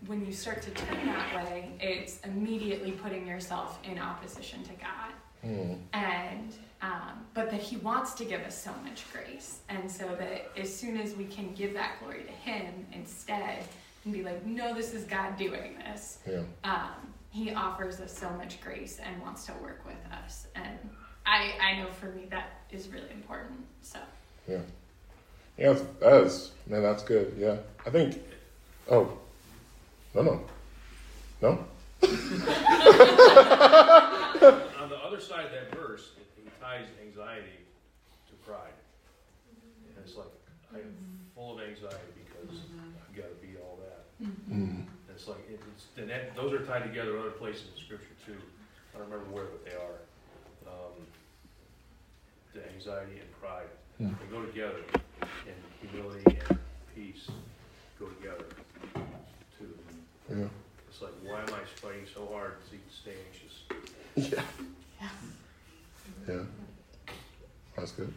when 0.05 0.25
you 0.25 0.31
start 0.31 0.61
to 0.63 0.71
turn 0.71 1.05
that 1.07 1.35
way, 1.35 1.71
it's 1.79 2.19
immediately 2.21 2.91
putting 2.91 3.27
yourself 3.27 3.79
in 3.83 3.99
opposition 3.99 4.63
to 4.63 4.73
God. 4.73 5.11
Mm. 5.45 5.77
and 5.93 6.55
um, 6.81 7.23
but 7.35 7.51
that 7.51 7.61
he 7.61 7.77
wants 7.77 8.13
to 8.15 8.25
give 8.25 8.41
us 8.41 8.59
so 8.59 8.71
much 8.83 9.05
grace 9.13 9.59
and 9.69 9.89
so 9.89 10.07
that 10.17 10.49
as 10.59 10.75
soon 10.75 10.97
as 10.97 11.15
we 11.15 11.25
can 11.25 11.53
give 11.53 11.75
that 11.75 11.99
glory 11.99 12.23
to 12.23 12.31
him 12.31 12.87
instead 12.91 13.63
and 14.03 14.13
be 14.13 14.23
like 14.23 14.43
no 14.47 14.73
this 14.73 14.95
is 14.95 15.03
god 15.03 15.37
doing 15.37 15.77
this 15.77 16.17
Yeah. 16.27 16.41
um, 16.63 17.13
he 17.37 17.53
offers 17.53 17.99
us 17.99 18.17
so 18.17 18.29
much 18.31 18.59
grace 18.61 18.99
and 19.05 19.21
wants 19.21 19.45
to 19.45 19.53
work 19.61 19.81
with 19.85 20.11
us 20.23 20.47
and 20.55 20.77
i 21.25 21.51
i 21.61 21.79
know 21.79 21.91
for 21.91 22.07
me 22.07 22.25
that 22.29 22.61
is 22.71 22.89
really 22.89 23.11
important 23.11 23.59
so 23.81 23.99
Yeah. 24.47 24.59
Yeah, 25.57 25.75
that's, 25.99 26.51
man, 26.67 26.83
that's 26.83 27.01
good. 27.03 27.33
Yeah. 27.35 27.55
I 27.83 27.89
think, 27.89 28.21
oh, 28.91 29.17
no, 30.13 30.21
no. 30.21 30.41
No? 31.41 31.49
On 31.49 31.65
the 34.89 34.97
other 35.03 35.19
side 35.19 35.45
of 35.45 35.51
that 35.51 35.75
verse, 35.75 36.11
it, 36.17 36.27
it 36.45 36.61
ties 36.61 36.85
anxiety 37.03 37.65
to 38.29 38.35
pride. 38.45 38.59
And 39.49 40.05
it's 40.05 40.15
like, 40.15 40.27
I 40.71 40.77
am 40.77 40.95
full 41.33 41.57
of 41.57 41.67
anxiety 41.67 42.13
because 42.23 42.55
I've 43.09 43.15
got 43.15 43.29
to 43.29 43.35
be 43.47 43.57
all 43.57 43.79
that. 43.81 44.05
Mm. 44.23 44.51
And 44.51 44.87
it's 45.09 45.27
like, 45.27 45.39
it, 45.49 45.59
it's, 45.75 45.86
and 45.97 46.09
that, 46.09 46.35
those 46.35 46.53
are 46.53 46.59
tied 46.59 46.83
together 46.83 47.15
in 47.15 47.19
other 47.21 47.31
places 47.31 47.63
in 47.75 47.83
scripture 47.83 48.13
too. 48.25 48.35
I 48.93 48.99
don't 48.99 49.09
remember 49.09 49.31
where, 49.33 49.45
but 49.45 49.65
they 49.65 49.71
are. 49.71 49.99
Um, 50.67 51.03
the 52.53 52.67
anxiety 52.73 53.19
and 53.19 53.31
pride, 53.41 53.67
Hmm. 53.97 54.09
they 54.19 54.27
go 54.35 54.45
together. 54.45 54.81
And 55.21 55.55
humility 55.89 56.37
and 56.49 56.59
peace 56.93 57.27
go 57.99 58.07
together 58.07 58.45
too. 59.57 59.73
Yeah. 60.29 60.45
It's 60.89 61.01
like, 61.01 61.13
why 61.23 61.41
am 61.41 61.53
I 61.53 61.65
fighting 61.75 62.05
so 62.13 62.27
hard 62.31 62.53
to 62.69 62.77
stay 62.93 63.13
anxious? 63.27 64.33
Yeah. 64.35 64.41
Yeah. 66.27 66.43
That's 67.75 67.91
good. 67.91 68.13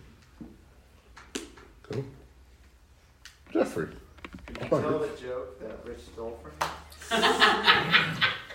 Cool. 1.82 2.04
Jeffrey. 3.52 3.88
Can 4.46 4.54
you 4.54 4.68
Come 4.68 4.72
on, 4.72 4.82
tell 4.90 4.98
the 5.00 5.06
joke 5.20 5.60
that 5.60 5.84
Rich 5.84 6.00
stole 6.12 6.38
from 6.42 6.52
you? 6.60 6.68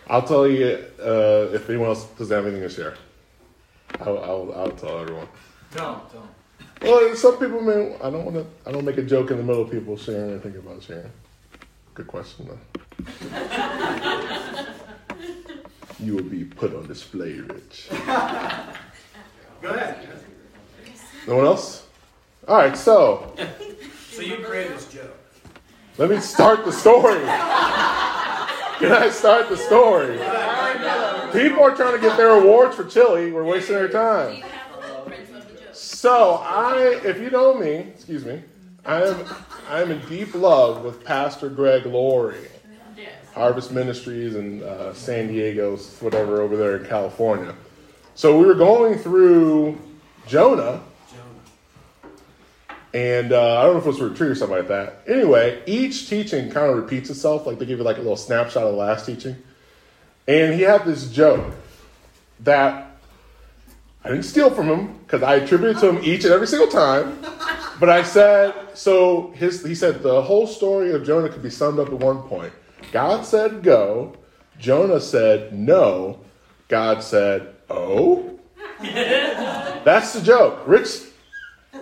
I'll 0.08 0.22
tell 0.24 0.48
you 0.48 0.86
uh, 1.00 1.50
if 1.54 1.70
anyone 1.70 1.90
else 1.90 2.06
doesn't 2.06 2.36
have 2.36 2.46
anything 2.46 2.68
to 2.68 2.74
share. 2.74 2.96
I'll, 4.02 4.18
I'll, 4.24 4.54
I'll 4.56 4.72
tell 4.72 5.00
everyone. 5.00 5.28
Don't, 5.74 6.02
don't. 6.14 6.30
Well, 6.82 7.16
some 7.16 7.38
people 7.38 7.62
may. 7.62 7.96
I 8.02 8.10
don't 8.10 8.26
want 8.26 8.36
to. 8.36 8.46
I 8.70 8.72
don't 8.72 8.86
make 8.86 8.98
a 8.98 9.04
joke 9.04 9.32
in 9.32 9.38
the 9.38 9.44
middle 9.44 9.62
of 9.64 9.72
people 9.72 9.98
sharing 9.98 10.32
or 10.34 10.40
thinking 10.40 10.62
about 10.62 10.84
sharing. 10.84 11.12
Good 11.94 12.08
question 12.08 12.50
though. 12.50 12.60
you 16.00 16.16
will 16.16 16.24
be 16.24 16.44
put 16.44 16.76
on 16.76 16.88
display, 16.88 17.40
Rich. 17.40 17.88
Go 17.90 19.70
ahead. 19.70 20.08
No 21.28 21.38
one 21.38 21.46
else? 21.46 21.88
All 22.48 22.58
right. 22.58 22.78
So 22.78 23.34
So 24.12 24.22
you 24.22 24.38
created 24.38 24.74
this 24.78 24.92
joke. 24.94 25.18
let 25.98 26.10
me 26.10 26.20
start 26.20 26.66
the 26.66 26.72
story. 26.72 27.16
Can 28.80 28.92
I 28.92 29.10
start 29.10 29.50
the 29.50 29.58
story? 29.58 30.18
People 31.32 31.64
are 31.64 31.76
trying 31.76 31.96
to 31.96 32.02
get 32.02 32.18
their 32.18 32.32
awards 32.32 32.76
for 32.76 32.84
chili. 32.84 33.32
We're 33.32 33.44
wasting 33.44 33.76
their 33.76 33.90
time. 33.90 34.44
So 35.72 36.36
I, 36.44 37.00
if 37.04 37.20
you 37.20 37.30
know 37.30 37.54
me, 37.54 37.76
excuse 37.76 38.26
me, 38.26 38.42
I 38.86 39.04
am 39.04 39.26
I 39.70 39.82
am 39.82 39.92
in 39.92 40.00
deep 40.08 40.36
love 40.36 40.84
with 40.84 41.04
Pastor 41.04 41.50
Greg 41.50 41.86
Laurie, 41.86 42.48
Harvest 43.34 43.72
Ministries 43.72 44.36
in 44.36 44.62
uh, 44.62 44.94
San 44.94 45.28
Diego, 45.28 45.78
whatever 46.02 46.42
over 46.42 46.56
there 46.56 46.78
in 46.78 46.86
California. 46.86 47.56
So 48.14 48.38
we 48.38 48.46
were 48.46 48.54
going 48.54 49.00
through 49.00 49.80
Jonah, 50.28 50.82
and 52.96 53.34
uh, 53.34 53.60
I 53.60 53.64
don't 53.64 53.74
know 53.74 53.80
if 53.80 53.86
it 53.86 53.90
was 53.90 54.00
a 54.00 54.08
retreat 54.08 54.32
or 54.32 54.36
something 54.36 54.58
like 54.58 54.70
that. 54.70 55.02
Anyway, 55.06 55.62
each 55.66 56.08
teaching 56.08 56.50
kind 56.50 56.72
of 56.72 56.78
repeats 56.78 57.10
itself. 57.10 57.46
Like 57.46 57.60
they 57.60 57.66
give 57.66 57.78
you 57.78 57.84
like 57.84 57.98
a 57.98 58.02
little 58.02 58.16
snapshot 58.16 58.64
of 58.64 58.72
the 58.72 58.78
last 58.78 59.06
teaching, 59.06 59.36
and 60.30 60.54
he 60.54 60.62
had 60.62 60.86
this 60.86 61.12
joke 61.12 61.54
that 62.40 62.98
I 64.02 64.10
didn't 64.10 64.24
steal 64.24 64.50
from 64.50 64.68
him 64.68 64.98
because 65.00 65.24
I 65.24 65.36
attributed 65.36 65.80
to 65.80 65.90
him 65.90 66.04
each 66.06 66.24
and 66.24 66.34
every 66.34 66.48
single 66.48 66.70
time. 66.70 67.20
But 67.82 67.90
I 67.90 68.02
said, 68.02 68.56
so 68.76 69.32
his, 69.32 69.66
he 69.66 69.76
said 69.76 70.02
the 70.02 70.22
whole 70.22 70.48
story 70.48 70.94
of 70.94 71.06
Jonah 71.06 71.28
could 71.28 71.44
be 71.44 71.50
summed 71.50 71.80
up 71.80 71.88
at 71.88 72.00
one 72.00 72.22
point. 72.24 72.54
God 72.94 73.26
said 73.26 73.62
go. 73.62 74.16
Jonah 74.58 75.02
said 75.02 75.52
no. 75.52 76.22
God 76.70 77.04
said, 77.04 77.56
oh. 77.70 78.40
That's 78.80 80.14
the 80.14 80.22
joke. 80.22 80.66
Rich 80.66 81.02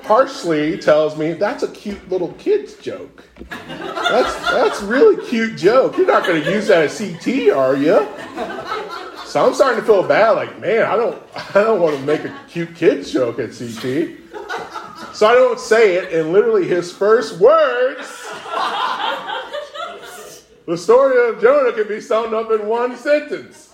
harshly 0.01 0.77
tells 0.77 1.17
me 1.17 1.33
that's 1.33 1.63
a 1.63 1.71
cute 1.71 2.09
little 2.09 2.33
kid's 2.33 2.75
joke. 2.75 3.23
That's 3.67 4.35
that's 4.51 4.81
really 4.81 5.25
cute 5.27 5.57
joke. 5.57 5.97
You're 5.97 6.07
not 6.07 6.25
going 6.25 6.43
to 6.43 6.51
use 6.51 6.67
that 6.67 6.83
at 6.83 6.97
CT, 6.97 7.51
are 7.51 7.75
you? 7.75 8.07
So 9.25 9.43
I'm 9.43 9.53
starting 9.55 9.79
to 9.79 9.85
feel 9.85 10.07
bad. 10.07 10.31
Like, 10.31 10.59
man, 10.59 10.83
I 10.83 10.95
don't, 10.95 11.21
I 11.55 11.63
don't 11.63 11.81
want 11.81 11.97
to 11.97 12.03
make 12.03 12.23
a 12.23 12.39
cute 12.47 12.75
kid's 12.75 13.11
joke 13.11 13.39
at 13.39 13.49
CT. 13.49 14.19
So 15.15 15.27
I 15.27 15.33
don't 15.33 15.59
say 15.59 15.95
it. 15.95 16.13
And 16.13 16.31
literally, 16.31 16.67
his 16.67 16.91
first 16.91 17.39
words, 17.39 18.07
the 20.67 20.77
story 20.77 21.29
of 21.29 21.41
Jonah 21.41 21.71
can 21.71 21.87
be 21.87 21.99
summed 21.99 22.33
up 22.33 22.51
in 22.51 22.67
one 22.67 22.95
sentence. 22.95 23.72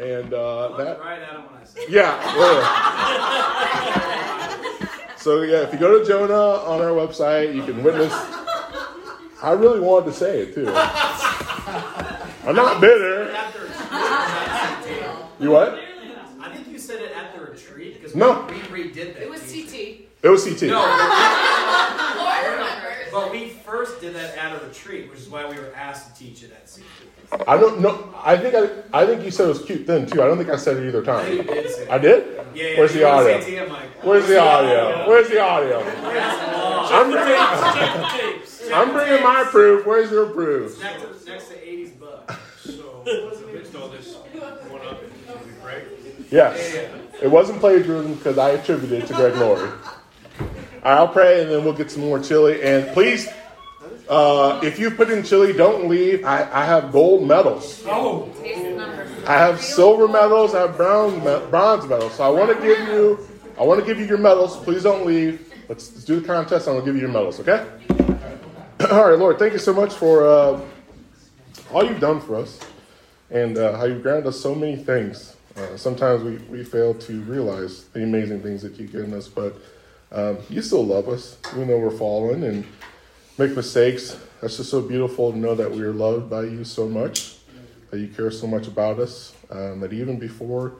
And 0.00 0.32
uh, 0.32 0.76
that, 0.78 0.98
Right 1.00 1.20
at 1.20 1.32
him 1.34 1.42
when 1.42 1.60
I 1.60 1.64
said 1.64 1.82
yeah. 1.90 2.36
yeah. 2.36 2.62
So 5.16 5.42
yeah, 5.42 5.62
if 5.64 5.72
you 5.74 5.78
go 5.78 5.98
to 5.98 6.04
Jonah 6.06 6.32
on 6.64 6.80
our 6.80 6.92
website, 6.92 7.54
you 7.54 7.62
can 7.62 7.82
witness. 7.82 8.10
I 9.42 9.52
really 9.52 9.80
wanted 9.80 10.06
to 10.06 10.12
say 10.14 10.40
it 10.40 10.54
too. 10.54 10.66
I'm 12.46 12.54
not 12.56 12.80
bitter. 12.80 13.26
You 15.38 15.50
what? 15.50 15.78
I 16.40 16.50
think 16.54 16.68
you 16.68 16.78
said 16.78 17.00
it 17.02 17.12
at 17.12 17.34
the 17.34 17.40
retreat 17.42 17.94
because 18.00 18.14
No. 18.16 18.46
we, 18.48 18.54
we 18.54 18.60
redid 18.90 19.12
that. 19.14 19.22
It 19.22 19.28
was 19.30 19.40
CT. 19.42 19.74
It 20.22 20.28
was 20.28 20.44
CT. 20.44 20.62
No, 20.62 20.80
Lord 22.16 22.44
remembers. 22.52 23.08
but 23.12 23.30
we 23.32 23.49
first 23.70 24.00
did 24.00 24.14
that 24.14 24.36
at 24.36 24.60
a 24.60 24.66
retreat, 24.66 25.08
which 25.10 25.20
is 25.20 25.28
why 25.28 25.48
we 25.48 25.56
were 25.56 25.72
asked 25.74 26.14
to 26.14 26.24
teach 26.24 26.42
it 26.42 26.50
at 26.52 26.70
CT. 27.30 27.48
I 27.48 27.56
don't 27.56 27.80
know. 27.80 28.12
I 28.22 28.36
think 28.36 28.54
I, 28.54 29.02
I 29.02 29.06
think 29.06 29.24
you 29.24 29.30
said 29.30 29.46
it 29.46 29.50
was 29.50 29.62
cute 29.62 29.86
then 29.86 30.06
too. 30.06 30.22
I 30.22 30.26
don't 30.26 30.36
think 30.36 30.50
I 30.50 30.56
said 30.56 30.78
it 30.78 30.88
either 30.88 31.02
I 31.02 31.06
time. 31.06 31.24
think 31.26 31.48
you 31.48 31.54
did 31.54 31.70
say 31.70 31.88
I 31.88 31.98
did. 31.98 32.26
Yeah, 32.54 32.64
yeah, 32.64 32.78
Where's 32.78 32.92
the 32.92 32.98
you 32.98 33.04
were 33.04 33.10
audio? 33.10 33.38
CT, 33.38 33.70
I'm 33.70 33.70
oh, 33.70 34.08
Where's 34.08 34.26
the 34.26 34.40
audio? 34.40 35.08
Where's 35.08 35.28
the 35.28 35.40
audio? 35.40 35.78
I'm 36.92 37.10
bringing, 37.12 38.74
I'm 38.74 38.92
bringing 38.92 39.22
my 39.22 39.44
proof. 39.48 39.86
Where's 39.86 40.10
your 40.10 40.26
proof? 40.30 40.82
Next 40.82 41.02
to, 41.02 41.30
next 41.30 41.48
to 41.48 41.54
80s 41.54 42.00
bug. 42.00 42.36
So, 42.58 43.04
amidst 43.48 43.76
all 43.76 43.88
this 43.88 44.16
going 44.32 44.88
up, 44.88 45.00
did 45.00 45.46
we 45.46 45.52
pray? 45.62 45.84
Yes. 46.30 46.74
It 47.22 47.30
wasn't 47.30 47.60
plagiarism 47.60 48.14
because 48.14 48.38
I 48.38 48.50
attributed 48.50 49.04
it 49.04 49.06
to 49.06 49.14
Greg 49.14 49.36
Laurie. 49.36 49.70
All 50.82 50.92
right, 50.92 50.96
I'll 50.96 51.08
pray 51.08 51.42
and 51.42 51.50
then 51.50 51.64
we'll 51.64 51.74
get 51.74 51.90
some 51.90 52.02
more 52.02 52.18
chili. 52.18 52.62
And 52.62 52.88
please, 52.88 53.28
uh, 54.10 54.58
if 54.60 54.76
you 54.80 54.90
put 54.90 55.08
in 55.08 55.22
chili, 55.22 55.52
don't 55.52 55.88
leave. 55.88 56.24
I, 56.24 56.42
I 56.52 56.64
have 56.64 56.90
gold 56.90 57.26
medals. 57.26 57.84
Oh. 57.86 58.28
I 59.24 59.34
have 59.34 59.62
silver 59.62 60.08
medals. 60.08 60.52
I 60.52 60.62
have 60.62 60.76
brown 60.76 61.20
bronze 61.48 61.86
medals. 61.86 62.14
So 62.14 62.24
I 62.24 62.28
want 62.28 62.54
to 62.54 62.60
give 62.60 62.88
you, 62.88 63.28
I 63.56 63.62
want 63.62 63.78
to 63.78 63.86
give 63.86 64.00
you 64.00 64.06
your 64.06 64.18
medals. 64.18 64.56
Please 64.56 64.82
don't 64.82 65.06
leave. 65.06 65.54
Let's, 65.68 65.92
let's 65.92 66.04
do 66.04 66.18
the 66.18 66.26
contest. 66.26 66.66
I'm 66.66 66.74
gonna 66.74 66.84
give 66.84 66.96
you 66.96 67.02
your 67.02 67.10
medals. 67.10 67.38
Okay. 67.38 67.64
All 68.90 69.08
right, 69.08 69.16
Lord. 69.16 69.38
Thank 69.38 69.52
you 69.52 69.60
so 69.60 69.72
much 69.72 69.94
for 69.94 70.26
uh, 70.26 70.60
all 71.70 71.84
you've 71.84 72.00
done 72.00 72.20
for 72.20 72.34
us, 72.34 72.58
and 73.30 73.56
uh, 73.56 73.76
how 73.76 73.84
you've 73.84 74.02
granted 74.02 74.26
us 74.26 74.40
so 74.40 74.56
many 74.56 74.74
things. 74.74 75.36
Uh, 75.56 75.76
sometimes 75.76 76.24
we, 76.24 76.38
we 76.48 76.64
fail 76.64 76.94
to 76.94 77.20
realize 77.22 77.84
the 77.92 78.02
amazing 78.02 78.42
things 78.42 78.62
that 78.62 78.76
you've 78.76 78.90
given 78.90 79.14
us, 79.14 79.28
but 79.28 79.54
um, 80.10 80.38
you 80.48 80.62
still 80.62 80.84
love 80.84 81.08
us, 81.08 81.36
even 81.52 81.68
though 81.68 81.78
we're 81.78 81.90
fallen 81.90 82.42
and 82.42 82.64
make 83.40 83.56
mistakes. 83.56 84.18
That's 84.42 84.58
just 84.58 84.70
so 84.70 84.82
beautiful 84.82 85.32
to 85.32 85.38
know 85.38 85.54
that 85.54 85.70
we 85.70 85.80
are 85.80 85.94
loved 85.94 86.28
by 86.28 86.42
you 86.42 86.62
so 86.62 86.86
much, 86.86 87.36
that 87.90 87.98
you 87.98 88.08
care 88.08 88.30
so 88.30 88.46
much 88.46 88.66
about 88.66 88.98
us, 88.98 89.34
um, 89.48 89.80
that 89.80 89.94
even 89.94 90.18
before 90.18 90.74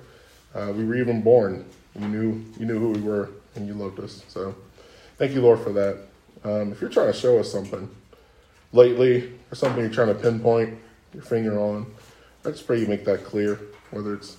uh, 0.54 0.70
we 0.76 0.84
were 0.84 0.96
even 0.96 1.22
born, 1.22 1.64
you 1.98 2.06
knew 2.06 2.44
you 2.58 2.66
knew 2.66 2.78
who 2.78 2.90
we 2.90 3.00
were 3.00 3.30
and 3.54 3.66
you 3.66 3.72
loved 3.72 3.98
us. 4.00 4.22
So, 4.28 4.54
thank 5.16 5.32
you, 5.32 5.40
Lord, 5.40 5.60
for 5.60 5.72
that. 5.72 6.00
Um, 6.44 6.70
if 6.70 6.82
you're 6.82 6.90
trying 6.90 7.10
to 7.10 7.18
show 7.18 7.38
us 7.38 7.50
something 7.50 7.88
lately 8.74 9.32
or 9.50 9.54
something 9.54 9.80
you're 9.80 9.92
trying 9.92 10.08
to 10.08 10.14
pinpoint 10.14 10.78
your 11.14 11.22
finger 11.22 11.58
on, 11.58 11.86
I 12.44 12.50
just 12.50 12.66
pray 12.66 12.78
you 12.78 12.86
make 12.86 13.06
that 13.06 13.24
clear, 13.24 13.58
whether 13.90 14.12
it's 14.12 14.36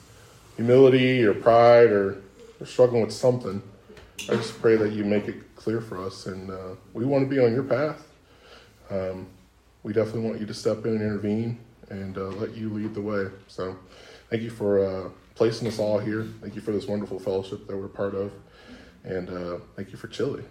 humility 0.58 1.24
or 1.24 1.34
pride 1.34 1.90
or, 1.90 2.22
or 2.60 2.66
struggling 2.68 3.02
with 3.02 3.14
something. 3.14 3.64
I 4.30 4.36
just 4.36 4.62
pray 4.62 4.76
that 4.76 4.92
you 4.92 5.06
make 5.06 5.28
it 5.28 5.56
clear 5.56 5.82
for 5.82 5.98
us, 6.06 6.28
and 6.28 6.52
uh, 6.52 6.76
we 6.94 7.04
want 7.04 7.28
to 7.28 7.36
be 7.36 7.44
on 7.44 7.52
your 7.52 7.64
path. 7.64 8.10
Um, 8.92 9.28
we 9.84 9.94
definitely 9.94 10.22
want 10.22 10.40
you 10.40 10.46
to 10.46 10.54
step 10.54 10.86
in 10.86 10.92
and 10.92 11.02
intervene 11.02 11.58
and 11.90 12.18
uh, 12.18 12.28
let 12.28 12.56
you 12.56 12.70
lead 12.70 12.94
the 12.94 13.02
way. 13.02 13.28
So, 13.48 13.78
thank 14.30 14.44
you 14.44 14.50
for 14.50 14.86
uh, 14.86 15.10
placing 15.36 15.68
us 15.68 15.80
all 15.80 15.98
here. 15.98 16.28
Thank 16.42 16.56
you 16.56 16.62
for 16.62 16.72
this 16.72 16.86
wonderful 16.86 17.20
fellowship 17.20 17.68
that 17.68 17.78
we're 17.78 17.88
part 17.88 18.14
of. 18.14 18.32
And 19.04 19.30
uh, 19.30 19.58
thank 19.76 19.92
you 19.92 19.98
for 19.98 20.08
chili. 20.08 20.44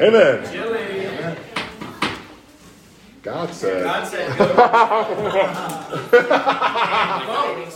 Amen. 0.00 1.38
God 3.22 3.52
said. 3.54 3.84
God 3.84 4.06
said. 4.06 4.28